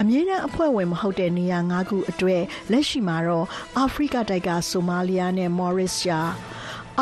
[0.00, 3.46] အမြဲတမ်းအဖွဲ့ဝင်မဟုတ်တဲ့နေရာ၅ခုအတွက်လက်ရှိမှာတော့
[3.76, 6.20] အာဖရိကတိုက်ကဆိုမာလီယာနဲ့မော်ရစ်ရှာ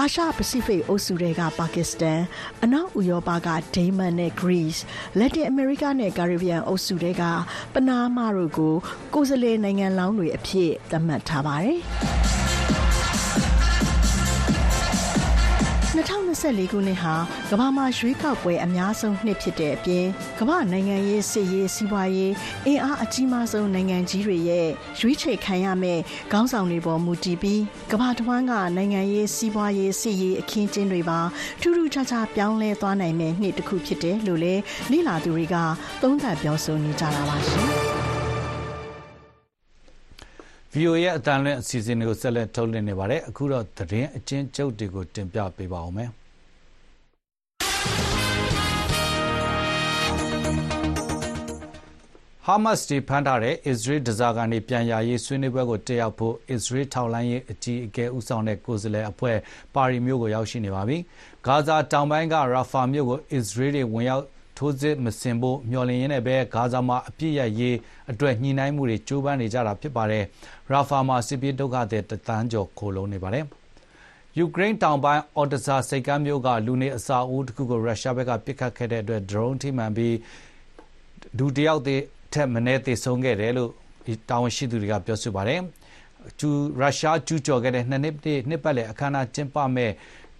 [0.00, 2.20] အာရှပစိဖိတ်အုပ်စုတွေကပါကစ္စတန်
[2.64, 4.62] အနောက်ဥရောပကဒိမန်နဲ့ဂရိ
[5.18, 7.22] လက်တင်အမေရိကနဲ့ကာရစ်ဘီယန်အုပ်စုတွေက
[7.74, 8.74] ပနားမားတို့ကို
[9.14, 11.78] ကိုယ်စားလှယ်နိုင်ငံလောင်းတွေအဖြစ်သတ်မှတ်ထားပါတယ်။
[15.98, 17.14] 2024ခုနှစ်ဟာ
[17.50, 20.06] ကမ္ဘာမှာရွေးကောက်ပွဲအများဆုံးနှစ်ဖြစ်တဲ့အပြင်
[20.38, 22.32] ကမ္ဘာနိုင်ငံရေးစစ်ရေးစီးပွားရေး
[22.66, 24.68] အင်အားအကြီးမားဆုံးနိုင်ငံကြီးတွေရဲ့
[25.00, 31.20] ရွေးချယ်ခံရမယ့်ခေါင်းဆောင်တွေပေါ်မူတည်ပြီးကမ္ဘာတစ်ဝန်းကနိုင်ငံရေးစီးပွားရေးစစ်ရေးအခင်းကျင်းတွေပါ
[31.60, 35.56] ထူးထူးခြားခြားပြောင်းလဲသွားနိုင်မယ့်နှစ်တစ်ခုဖြစ်တယ်လို့လည်းလေ့လာသူတွေက
[36.02, 37.68] သုံးသပ်ပြောဆိုနေကြတာပါရှင်။
[40.78, 46.10] VOA ရဲ့အတန်လွင့်အစီအစဉ်တွေကိုဆက်လက်ထုတ်လွှင့်နေပါတယ်အခုတော့သတင်းအချင်းချုပ်တွေကိုတင်ပြပေးပါအောင်မယ်
[52.46, 59.36] ဟာမတ်စ်တွေဖမ်းထားတဲ့အစ္စရေးဒဇာကန်တွေပြန်ရရေးဆွေးနွေးပွဲကိုတက်ရောက်ဖို့အစ္စရေးထောက်လှမ်းရေးအကြီးအကဲဦးဆောင်တဲ့ကိုယ်စားလှယ်အဖွဲ့
[59.74, 60.96] ပါရီမြို့ကိုရောက်ရှိနေပါပြီ။
[61.46, 64.24] ဂါဇာတောင်ပိုင်းကရာဖာမြို့ကိုအစ္စရေးတွေဝင်ရောက်
[64.58, 67.76] ထိုးစစ်မဆင်ဖို့မျှော်လင့်ရင်းနဲ့ပဲ ဂါဇာမှာအပြစ်ရရေး
[68.10, 70.24] အတွက် ညှိနှိုင်းမှုတွေကြိုးပမ်းနေကြတာဖြစ်ပါတယ်။
[70.70, 73.44] ရာဖာမှာ စစ်ပြေးဒုက္ခသည်တသန်းကျော် ခိုလုံနေပါတယ်။
[74.38, 80.14] ယူကရိန်းတောင်ပိုင်းအော်ဒဇာစိတ်ကမ်းမြို့က လူနေအစာအုပ်တစ်ခုကို ရုရှားဘက်က ပစ်ခတ်ခဲ့တဲ့အတွက် ဒရုန်းထိမှန်ပြီး
[81.38, 82.02] ဒုတယောက်တည်း
[82.32, 83.70] ထက်မနည်း သေဆုံးခဲ့တယ်လို့
[84.30, 85.60] တာဝန်ရှိသူတွေက ပြောဆိုပါတယ်။
[86.40, 86.50] ကျူ
[86.80, 88.14] ရုရှားကျူးကျော်ခဲ့တဲ့နှစ်နှစ်
[88.48, 89.92] နှစ်ပတ်လည်အခမ်းအနားကျင်းပမဲ့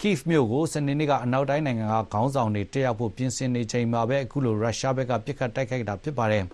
[0.03, 6.45] Kiev မြို့ကို စနေနေ့က အနောက်တိုင်းနိုင်ငံက ခေါင်းဆောင်တွေ တက်ရောက်ဖို့ ပြင်ဆင်နေချိန်မှာပဲ အခုလို ရုရှားဘက်ကပြစ်ခတ်တိုက်ခိုက်တာ ဖြစ်ပါတယ်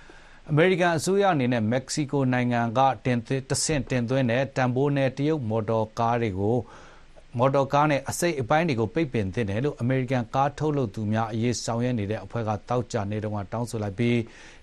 [0.50, 3.18] ။အမေရိကန်အစိုးရအနေနဲ့ မက္ကဆီကိုနိုင်ငံကတင်
[3.50, 6.56] တဆင့် တင်သွင်းတဲ့ တန်ဖိုးနဲ့တရုတ်မော်တော်ကားတွေကို
[7.38, 14.18] မော်တော်ကားနဲ့ အစိတ်အပိုင်းတွေကို ပိတ်ပင်သင့်တယ်လို့ အမေရိကန်ကားထုတ်လုပ်သူများအရေး ဆောင်ရွက်နေတဲ့အဖွဲ့ကတောက်ကြနေတုန်းက တောင်းဆိုလိုက်ပြီး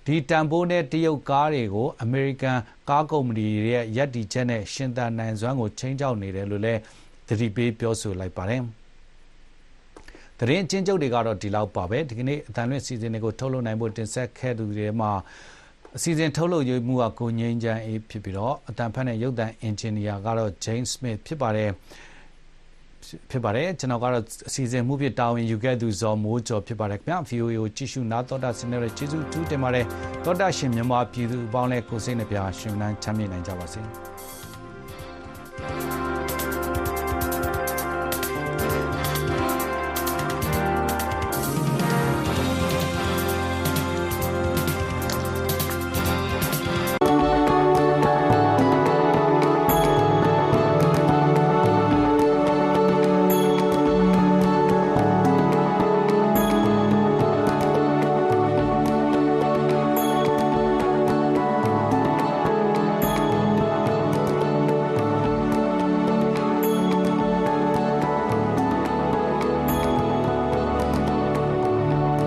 [0.06, 6.82] ဒီတန်ဖိုးနဲ့တရုတ်ကားတွေကို အမေရိကန် ကားကုမ္ပဏီတွေရဲ့ ရပ်တည်ချက်နဲ့ ရှင်သန်နိုင်စွမ်းကိုချိန်ချောက်နေတယ်လို့လည်း
[7.28, 8.62] သတိပေးပြောဆိုလိုက်ပါတယ်။
[10.40, 15.12] သတင်းချင်းချုပ်တွေကတော့ဒီလောက်ပါပဲဒီကနေ့အတန်လွင့်စီစဉ်တွေကိုထုတ်လုပ်နိုင်ဖို့တင်ဆက်ခဲ့သူတွေမှာ
[15.96, 21.70] အစီအစဉ်ထုတ်လုပ်ရေးမှုကကိုငိမ့်ချမ်းအေးဖြစ်ပြီးတော့အတန်ဖက်နဲ့ရုပ်သံအင်ဂျင်နီယာကတော့ James Smith ဖြစ်ပါတယ်
[23.30, 29.86] ဖြစ်ပါတယ်ကျွန်တော်ကတော့အစီအစဉ်မှုဖြစ်တာဝန်ယူခဲ့သူဇော်မိုးကျော်ဖြစ်ပါတယ်ခင်ဗျ VOA ကိုကြည့်ရှုနားတော်တာစနေရဲ့ကျေးဇူးထူးတင်ပါတယ်
[30.26, 33.82] တော်တာရှင်မြန်မာပြည်သူအပေါင်းလည်းကိုစိတ်နှပြရှင်လန်းချမ်းမြေ့နိုင်ကြပါစေ။